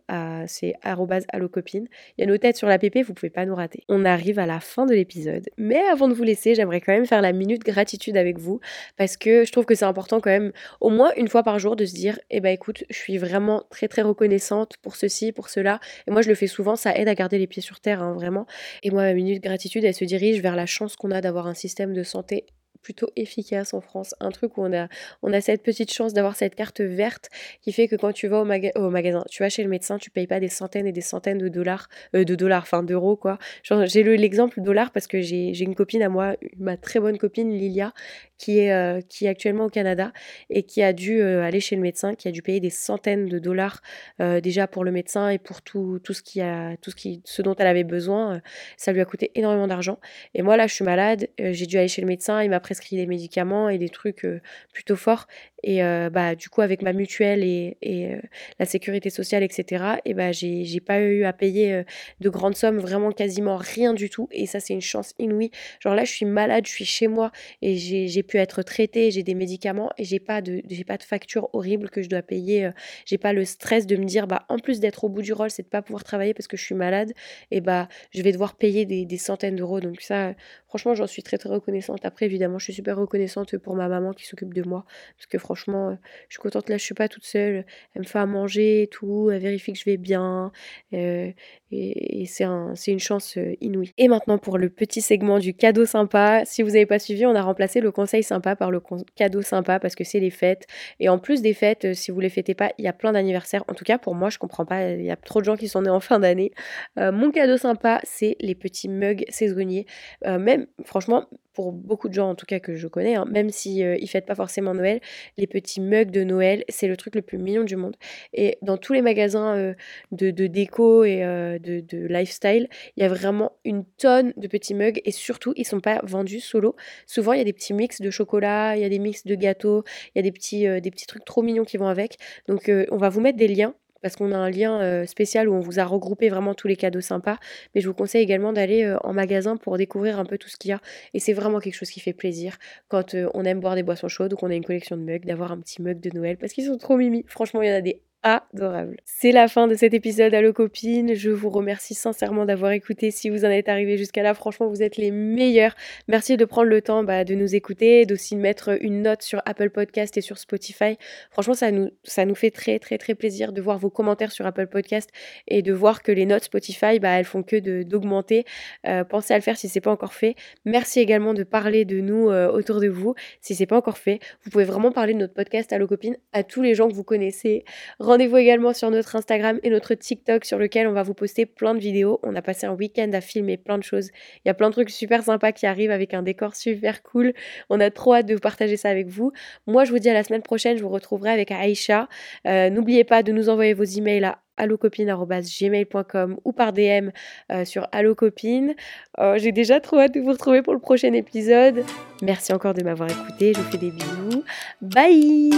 c'est 0.48 0.74
allocopine. 0.84 1.88
Il 2.18 2.22
y 2.22 2.24
a 2.24 2.28
nos 2.28 2.38
têtes 2.38 2.58
sur 2.58 2.68
la 2.68 2.78
PP, 2.78 3.00
vous 3.06 3.14
pouvez 3.14 3.30
pas 3.30 3.46
nous 3.46 3.56
rater. 3.56 3.84
On 3.90 4.06
arrive 4.06 4.40
à 4.40 4.46
la 4.46 4.60
fin 4.60 4.86
de 4.86 4.94
l'épisode, 4.94 5.50
mais 5.58 5.82
avant 5.92 6.08
de 6.08 6.14
vous 6.14 6.24
laisser, 6.24 6.56
j'aimerais 6.56 6.82
quand 6.82 6.94
même 6.94 7.06
faire 7.06 7.22
la 7.22 7.34
minute 7.34 7.63
gratitude 7.64 8.18
avec 8.18 8.40
vous 8.40 8.60
parce 8.98 9.18
que 9.18 9.46
je 9.46 9.52
trouve 9.52 9.66
que 9.66 9.76
c'est 9.76 9.86
important 9.86 10.20
quand 10.20 10.30
même 10.30 10.52
au 10.82 10.90
moins 10.90 11.12
une 11.18 11.28
fois 11.28 11.44
par 11.44 11.60
jour 11.60 11.76
de 11.76 11.86
se 11.86 11.94
dire 11.94 12.20
eh 12.30 12.40
ben 12.40 12.50
écoute 12.50 12.84
je 12.90 12.96
suis 12.98 13.18
vraiment 13.18 13.64
très 13.70 13.88
très 13.88 14.02
reconnaissante 14.02 14.78
pour 14.82 14.96
ceci 14.96 15.32
pour 15.32 15.50
cela. 15.50 15.80
Et 16.08 16.12
moi 16.12 16.22
je 16.22 16.30
le 16.30 16.36
fais 16.36 16.48
souvent 16.48 16.76
ça 16.76 16.96
aide 16.96 17.08
à 17.08 17.16
garder 17.16 17.38
les 17.38 17.48
pieds 17.48 17.62
sur 17.62 17.80
terre 17.80 18.02
hein, 18.02 18.14
vraiment. 18.14 18.46
Et 18.84 18.92
moi 18.92 19.04
ma 19.04 19.14
minute 19.14 19.44
gratitude 19.44 19.84
elle 19.84 19.94
se 19.94 20.06
dirige 20.06 20.42
vers 20.42 20.56
la 20.56 20.66
chance 20.66 20.96
qu'on 20.96 21.12
a 21.12 21.22
d'avoir 21.22 21.48
un 21.48 21.54
système 21.54 21.94
de 21.94 22.04
santé 22.04 22.46
plutôt 22.84 23.10
efficace 23.16 23.74
en 23.74 23.82
France. 23.82 24.14
Un 24.20 24.30
truc 24.30 24.58
où 24.58 24.62
on 24.62 24.74
a, 24.74 24.88
on 25.24 25.34
a 25.34 25.42
cette 25.42 25.64
petite 25.64 25.92
chance 25.92 26.14
d'avoir 26.14 26.36
cette 26.36 26.54
carte 26.54 26.82
verte 26.82 27.30
qui 27.62 27.72
fait 27.72 27.88
que 27.88 27.96
quand 27.96 28.12
tu 28.12 28.28
vas 28.28 28.42
au, 28.42 28.44
au, 28.44 28.90
magasin, 28.90 29.24
tu 29.30 29.42
vas 29.42 29.50
chez 29.50 29.64
le 29.64 29.70
médecin, 29.70 29.98
tu 29.98 30.12
payes 30.12 30.28
pas 30.28 30.40
des 30.40 30.50
centaines 30.50 30.86
et 30.86 30.92
des 30.92 31.02
centaines 31.02 31.38
de 31.38 31.48
dollars, 31.48 31.88
euh, 32.16 32.24
de 32.24 32.36
dollars, 32.36 32.64
enfin 32.64 32.84
d'euros 32.84 33.16
quoi. 33.16 33.40
J'ai 33.64 34.04
l'exemple 34.04 34.62
dollar 34.62 34.92
parce 34.92 35.08
que 35.08 35.22
j'ai 35.22 35.58
une 35.64 35.76
copine 35.76 36.04
à 36.04 36.10
moi, 36.10 36.36
ma 36.58 36.78
très 36.78 37.00
bonne 37.00 37.18
copine 37.18 37.52
Lilia, 37.52 37.94
qui 38.38 38.60
est, 38.60 38.74
euh, 38.74 39.00
qui 39.08 39.26
est 39.26 39.30
actuellement 39.30 39.66
au 39.66 39.70
Canada 39.70 40.12
et 40.50 40.64
qui 40.64 40.84
a 40.84 40.92
dû 40.92 41.22
euh, 41.22 41.44
aller 41.44 41.62
chez 41.62 41.78
le 41.78 41.82
médecin, 41.82 42.14
qui 42.14 42.28
a 42.28 42.32
dû 42.32 42.42
payer 42.42 42.60
des 42.60 42.70
centaines 42.70 43.28
de 43.28 43.40
dollars 43.40 43.82
déjà 44.20 44.68
pour 44.68 44.84
le 44.84 44.92
médecin 44.92 45.30
et 45.30 45.38
pour 45.38 45.62
tout, 45.62 46.00
tout, 46.04 46.14
ce, 46.14 46.22
qui 46.22 46.42
a, 46.42 46.76
tout 46.78 46.92
ce, 46.92 46.96
qui, 46.96 47.22
ce 47.24 47.42
dont 47.42 47.56
elle 47.56 47.68
avait 47.68 47.84
besoin. 47.84 48.42
ça 48.78 48.92
lui 48.92 49.02
a 49.02 49.06
coûté 49.06 49.32
énormément 49.36 49.68
d'argent. 49.68 50.00
Et 50.34 50.42
moi 50.42 50.58
là, 50.58 50.68
je 50.68 50.74
suis 50.74 50.84
malade, 50.84 51.30
j'ai 51.38 51.66
dû 51.66 51.78
aller 51.78 51.88
chez 51.88 52.02
le 52.02 52.08
médecin, 52.08 52.44
il 52.44 52.50
m'a 52.50 52.60
des 52.96 53.06
médicaments 53.08 53.70
et 53.70 53.78
des 53.78 53.90
trucs 53.90 54.26
plutôt 54.74 54.96
forts. 54.96 55.28
Et 55.64 55.82
bah, 56.12 56.36
du 56.36 56.50
coup, 56.50 56.62
avec 56.62 56.82
ma 56.82 56.94
mutuelle 56.94 57.44
et, 57.44 57.78
et 57.82 58.16
la 58.60 58.66
sécurité 58.66 59.10
sociale, 59.10 59.44
etc., 59.44 59.86
et 60.06 60.14
bah, 60.14 60.32
j'ai 60.32 60.80
pas 60.86 61.00
eu 61.00 61.24
à 61.24 61.34
payer 61.34 61.84
de 62.20 62.30
grandes 62.30 62.56
sommes, 62.56 62.80
vraiment 62.80 63.12
quasiment 63.12 63.58
rien 63.58 63.94
du 63.94 64.10
tout. 64.10 64.28
Et 64.32 64.46
ça, 64.46 64.60
c'est 64.60 64.74
une 64.74 64.82
chance 64.82 65.14
inouïe. 65.20 65.52
Genre 65.80 65.96
là, 65.96 66.04
je 66.04 66.12
suis 66.12 66.26
malade, 66.26 66.66
je 66.66 66.72
suis 66.72 66.86
chez 66.86 67.08
moi 67.08 67.32
et 67.62 67.76
j'ai 67.78 68.24
pu 68.24 68.38
être 68.38 68.62
traitée, 68.64 69.12
j'ai 69.12 69.24
des 69.24 69.36
médicaments 69.36 69.92
et 69.98 70.04
j'ai 70.04 70.20
pas 70.20 70.42
de 70.42 70.62
pas 70.84 70.98
de 70.98 71.04
facture 71.04 71.50
horrible 71.54 71.90
que 71.90 72.02
je 72.02 72.10
dois 72.10 72.22
payer. 72.22 72.70
J'ai 73.06 73.18
pas 73.18 73.34
le 73.34 73.46
stress 73.46 73.88
de 73.88 73.96
me 73.96 74.06
dire, 74.06 74.28
bah, 74.28 74.46
en 74.50 74.60
plus 74.60 74.80
d'être 74.80 75.04
au 75.04 75.10
bout 75.10 75.22
du 75.22 75.34
rôle, 75.34 75.50
c'est 75.50 75.64
de 75.64 75.68
pas 75.68 75.82
pouvoir 75.82 76.04
travailler 76.04 76.34
parce 76.34 76.48
que 76.48 76.58
je 76.58 76.64
suis 76.64 76.76
malade, 76.76 77.14
et 77.52 77.62
bah, 77.62 77.88
je 78.14 78.22
vais 78.22 78.32
devoir 78.32 78.56
payer 78.56 78.86
des, 78.86 79.06
des 79.06 79.18
centaines 79.18 79.56
d'euros. 79.56 79.80
Donc 79.80 80.02
ça, 80.02 80.34
franchement, 80.68 80.94
j'en 80.96 81.08
suis 81.08 81.24
très 81.24 81.38
très 81.38 81.50
reconnaissante. 81.50 82.06
Après, 82.06 82.26
évidemment, 82.26 82.60
je 82.60 82.66
suis 82.66 82.74
super 82.74 82.98
reconnaissante 82.98 83.58
pour 83.58 83.76
ma 83.76 83.88
maman 83.88 84.12
qui 84.14 84.26
s'occupe 84.26 84.54
de 84.54 84.64
moi 84.64 84.86
parce 85.18 85.28
que 85.28 85.38
franchement, 85.38 85.53
euh, 85.68 85.96
je 86.30 86.36
suis 86.36 86.42
contente 86.42 86.70
là, 86.70 86.78
je 86.78 86.84
suis 86.84 86.94
pas 86.94 87.08
toute 87.08 87.26
seule. 87.26 87.66
Elle 87.96 88.02
me 88.02 88.08
fait 88.08 88.20
à 88.20 88.26
manger 88.26 88.84
et 88.84 88.88
tout, 88.88 89.30
elle 89.32 89.42
vérifie 89.42 89.74
que 89.74 89.80
je 89.80 89.86
vais 89.86 89.98
bien. 89.98 90.52
Euh, 90.94 91.32
et, 91.72 92.26
c'est 92.28 92.44
un, 92.44 92.74
une 92.88 93.00
chance 93.00 93.38
euh, 93.38 93.56
inouïe. 93.62 93.92
Et 93.98 94.08
maintenant 94.08 94.38
pour 94.38 94.58
le 94.58 94.70
petit 94.70 95.02
segment 95.02 95.40
du 95.40 95.54
cadeau 95.54 95.86
sympa. 95.86 96.44
Si 96.46 96.62
vous 96.62 96.70
n'avez 96.70 96.86
pas 96.86 97.00
suivi, 97.00 97.26
on 97.26 97.36
a 97.36 97.42
remplacé 97.42 97.82
le 97.82 97.92
conseil 97.92 98.24
sympa 98.24 98.56
par 98.56 98.72
le 98.72 98.82
cadeau 99.16 99.42
sympa 99.42 99.80
parce 99.80 99.96
que 99.96 100.04
c'est 100.04 100.20
les 100.20 100.30
fêtes. 100.30 100.68
Et 101.00 101.10
en 101.10 101.20
plus 101.20 101.42
des 101.42 101.54
fêtes, 101.54 101.94
si 101.94 102.12
vous 102.12 102.20
les 102.20 102.30
fêtez 102.30 102.54
pas, 102.54 102.72
il 102.78 102.86
y 102.86 102.88
a 102.88 102.94
plein 102.94 103.14
d'anniversaires. 103.14 103.64
En 103.68 103.74
tout 103.74 103.86
cas, 103.86 103.98
pour 103.98 104.16
moi, 104.16 104.30
je 104.30 104.38
comprends 104.38 104.66
pas. 104.66 104.92
Il 104.92 105.04
y 105.04 105.12
a 105.12 105.16
trop 105.16 105.40
de 105.40 105.46
gens 105.46 105.56
qui 105.56 105.68
sont 105.68 105.82
nés 105.82 105.90
en 105.90 106.00
fin 106.00 106.20
d'année. 106.20 106.52
mon 106.98 107.32
cadeau 107.32 107.58
sympa, 107.58 108.00
c'est 108.04 108.36
les 108.40 108.56
petits 108.56 108.90
mugs 108.90 109.26
saisonniers. 109.30 109.86
même, 110.26 110.68
franchement, 110.86 111.28
pour 111.54 111.72
beaucoup 111.72 112.10
de 112.10 112.14
gens 112.14 112.30
en 112.30 112.36
tout 112.36 112.46
cas 112.46 112.60
que 112.60 112.76
je 112.76 112.88
connais, 112.88 113.16
hein, 113.16 113.26
même 113.30 113.50
si 113.50 113.84
euh, 113.84 113.96
ils 114.00 114.08
fêtent 114.08 114.26
pas 114.26 114.36
forcément 114.36 114.74
Noël, 114.74 115.00
les 115.38 115.48
petits 115.48 115.82
mugs 115.82 116.12
de 116.12 116.24
Noël, 116.24 116.64
c'est 116.70 116.88
le 116.88 116.98
truc 116.98 117.16
le 117.16 117.22
plus 117.22 117.38
mignon 117.38 117.64
du 117.64 117.76
monde. 117.76 117.96
Et 118.34 118.58
dans 118.62 118.78
tous 118.78 118.94
les 118.94 119.02
magasins 119.02 119.56
euh, 119.56 119.74
de, 120.12 120.32
déco 120.48 121.04
et 121.04 121.24
euh, 121.24 121.60
de, 121.60 122.08
lifestyle, 122.08 122.68
il 122.98 123.04
y 123.04 123.06
a 123.06 123.10
vraiment 123.10 123.54
une 123.66 123.86
tonne 123.86 124.34
de 124.38 124.48
petits 124.48 124.74
mugs 124.74 125.02
et 125.06 125.12
surtout 125.12 125.54
ils 125.56 125.66
sont 125.66 125.80
pas 125.80 126.02
vendus 126.04 126.40
solo. 126.40 126.76
Souvent 127.06 127.34
il 127.34 127.38
y 127.38 127.42
a 127.42 127.46
des 127.46 127.54
petits 127.54 127.74
mix 127.74 128.02
de 128.02 128.10
chocolat, 128.10 128.76
il 128.76 128.82
y 128.82 128.86
a 128.86 128.90
des 128.90 129.00
mix 129.00 129.26
de 129.26 129.36
gâteaux, 129.36 129.84
il 130.16 130.18
y 130.18 130.20
a 130.20 130.24
des 130.24 130.32
petits, 130.32 130.66
des 130.82 130.92
petits 130.92 131.08
trucs 131.08 131.26
trop 131.26 131.42
mignons 131.42 131.66
qui 131.66 131.78
vont 131.78 131.88
avec. 131.88 132.18
Donc 132.48 132.72
on 132.92 132.98
va 132.98 133.10
vous 133.10 133.22
mettre 133.22 133.38
des 133.38 133.48
liens 133.48 133.76
parce 134.04 134.16
qu'on 134.16 134.32
a 134.32 134.38
un 134.38 134.52
lien 134.52 135.06
spécial 135.08 135.50
où 135.50 135.54
on 135.54 135.62
vous 135.62 135.80
a 135.80 135.86
regroupé 135.86 136.30
vraiment 136.30 136.54
tous 136.54 136.68
les 136.68 136.76
cadeaux 136.76 137.02
sympas. 137.02 137.38
Mais 137.74 137.82
je 137.82 137.88
vous 137.88 137.96
conseille 137.96 138.22
également 138.22 138.54
d'aller 138.54 138.96
en 139.04 139.14
magasin 139.14 139.58
pour 139.58 139.78
découvrir 139.78 140.20
un 140.20 140.26
peu 140.26 140.38
tout 140.38 140.50
ce 140.50 140.58
qu'il 140.58 140.70
y 140.70 140.74
a. 140.74 140.82
Et 141.16 141.20
c'est 141.20 141.34
vraiment 141.34 141.60
quelque 141.60 141.76
chose 141.76 141.90
qui 141.90 142.00
fait 142.02 142.14
plaisir 142.14 142.58
quand 142.90 143.16
on 143.34 143.44
aime 143.46 143.60
boire 143.60 143.74
des 143.76 143.84
boissons 143.84 144.10
chaudes 144.10 144.34
ou 144.34 144.36
qu'on 144.36 144.52
a 144.52 144.56
une 144.56 144.66
collection 144.66 144.98
de 144.98 145.02
mugs, 145.02 145.26
d'avoir 145.26 145.52
un 145.52 145.60
petit 145.60 145.82
mug 145.82 146.00
de 146.00 146.12
Noël 146.14 146.38
parce 146.38 146.54
qu'ils 146.54 146.66
sont 146.66 146.78
trop 146.78 146.98
mimi. 146.98 147.24
Franchement, 147.28 147.62
il 147.62 147.70
y 147.70 147.72
en 147.72 147.76
a 147.78 147.82
des 147.82 148.02
adorable. 148.24 148.98
C'est 149.06 149.32
la 149.32 149.48
fin 149.48 149.68
de 149.68 149.76
cet 149.76 149.94
épisode 149.94 150.34
Allo 150.34 150.54
Copine. 150.54 151.14
Je 151.14 151.30
vous 151.30 151.50
remercie 151.50 151.94
sincèrement 151.94 152.46
d'avoir 152.46 152.72
écouté. 152.72 153.12
Si 153.12 153.30
vous 153.30 153.44
en 153.46 153.50
êtes 153.50 153.68
arrivé 153.68 153.98
jusqu'à 153.98 154.24
là, 154.24 154.34
franchement, 154.34 154.68
vous 154.68 154.82
êtes 154.82 154.98
les 154.98 155.12
meilleurs. 155.12 155.76
Merci 156.08 156.38
de 156.38 156.46
prendre 156.46 156.70
le 156.70 156.82
temps 156.82 157.04
bah, 157.04 157.26
de 157.26 157.36
nous 157.36 157.54
écouter, 157.54 158.06
d'aussi 158.06 158.36
mettre 158.38 158.78
une 158.82 159.02
note 159.02 159.22
sur 159.22 159.42
Apple 159.46 159.70
Podcast 159.70 160.18
et 160.18 160.22
sur 160.22 160.38
Spotify. 160.38 160.98
Franchement, 161.32 161.54
ça 161.54 161.72
nous, 161.72 162.36
fait 162.36 162.52
très, 162.52 162.80
très, 162.80 162.98
très 162.98 163.14
plaisir 163.14 163.52
de 163.52 163.62
voir 163.62 163.78
vos 163.78 163.90
commentaires 163.90 164.32
sur 164.32 164.46
Apple 164.46 164.68
Podcast 164.68 165.10
et 165.48 165.62
de 165.62 165.74
voir 165.74 166.02
que 166.02 166.12
les 166.12 166.26
notes 166.26 166.46
Spotify, 166.46 167.00
bah, 167.00 167.20
elles 167.20 167.26
font 167.26 167.44
que 167.44 167.84
d'augmenter. 167.84 168.46
Euh, 168.88 169.04
pensez 169.04 169.34
à 169.34 169.38
le 169.38 169.44
faire 169.44 169.58
si 169.58 169.68
c'est 169.68 169.82
pas 169.82 169.92
encore 169.92 170.14
fait. 170.14 170.36
Merci 170.64 171.02
également 171.02 171.34
de 171.34 171.44
parler 171.44 171.84
de 171.84 172.00
nous 172.00 172.30
euh, 172.30 172.50
autour 172.50 172.80
de 172.80 172.88
vous 172.88 173.16
si 173.42 173.54
c'est 173.54 173.66
pas 173.66 173.78
encore 173.78 173.98
fait. 173.98 174.20
Vous 174.44 174.50
pouvez 174.50 174.64
vraiment 174.64 174.92
parler 174.94 175.14
de 175.14 175.20
notre 175.20 175.34
podcast 175.34 175.74
Allo 175.74 175.88
Copine 175.88 176.16
à 176.32 176.44
tous 176.44 176.62
les 176.62 176.74
gens 176.74 176.88
que 176.88 176.94
vous 176.94 177.04
connaissez. 177.04 177.66
Rendez-vous 178.14 178.38
également 178.38 178.74
sur 178.74 178.92
notre 178.92 179.16
Instagram 179.16 179.60
et 179.64 179.72
notre 179.72 179.96
TikTok 179.96 180.46
sur 180.46 180.60
lequel 180.60 180.88
on 180.88 180.92
va 180.92 181.02
vous 181.02 181.16
poster 181.16 181.48
plein 181.48 181.74
de 181.74 181.80
vidéos. 181.80 182.20
On 182.22 182.36
a 182.36 182.44
passé 182.44 182.68
un 182.68 182.74
week-end 182.74 183.10
à 183.12 183.22
filmer 183.22 183.58
plein 183.58 183.80
de 183.80 183.84
choses. 183.84 184.12
Il 184.46 184.50
y 184.50 184.52
a 184.52 184.54
plein 184.54 184.68
de 184.68 184.74
trucs 184.74 184.92
super 184.92 185.24
sympas 185.24 185.52
qui 185.52 185.66
arrivent 185.66 185.90
avec 185.90 186.14
un 186.14 186.22
décor 186.22 186.56
super 186.56 187.02
cool. 187.02 187.34
On 187.72 187.80
a 187.80 187.90
trop 187.90 188.14
hâte 188.14 188.28
de 188.28 188.36
partager 188.36 188.78
ça 188.78 188.90
avec 188.90 189.08
vous. 189.08 189.32
Moi, 189.66 189.84
je 189.84 189.92
vous 189.92 189.98
dis 189.98 190.12
à 190.12 190.14
la 190.14 190.24
semaine 190.24 190.44
prochaine. 190.44 190.78
Je 190.78 190.84
vous 190.84 190.90
retrouverai 190.90 191.32
avec 191.32 191.50
Aïcha. 191.50 192.08
Euh, 192.46 192.70
n'oubliez 192.70 193.04
pas 193.04 193.24
de 193.24 193.32
nous 193.32 193.50
envoyer 193.50 193.74
vos 193.74 193.84
emails 193.84 194.26
à 194.26 194.38
allocopine.gmail.com 194.58 196.38
ou 196.44 196.52
par 196.52 196.74
DM 196.74 197.10
euh, 197.52 197.66
sur 197.66 197.88
allocopine. 197.92 198.76
Oh, 199.18 199.34
j'ai 199.38 199.52
déjà 199.52 199.80
trop 199.80 200.00
hâte 200.00 200.14
de 200.14 200.20
vous 200.20 200.32
retrouver 200.32 200.62
pour 200.62 200.74
le 200.74 200.80
prochain 200.80 201.14
épisode. 201.14 201.84
Merci 202.22 202.54
encore 202.54 202.74
de 202.74 202.84
m'avoir 202.84 203.10
écouté. 203.10 203.54
Je 203.54 203.60
vous 203.60 203.72
fais 203.72 203.78
des 203.78 203.92
bisous. 203.92 204.44
Bye 204.82 205.50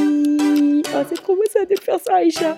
Oh, 0.98 1.04
c'est 1.10 1.16
trop 1.16 1.36
beau 1.36 1.44
ça 1.52 1.66
de 1.66 1.76
faire 1.80 2.00
ça, 2.00 2.16
Aïcha 2.16 2.58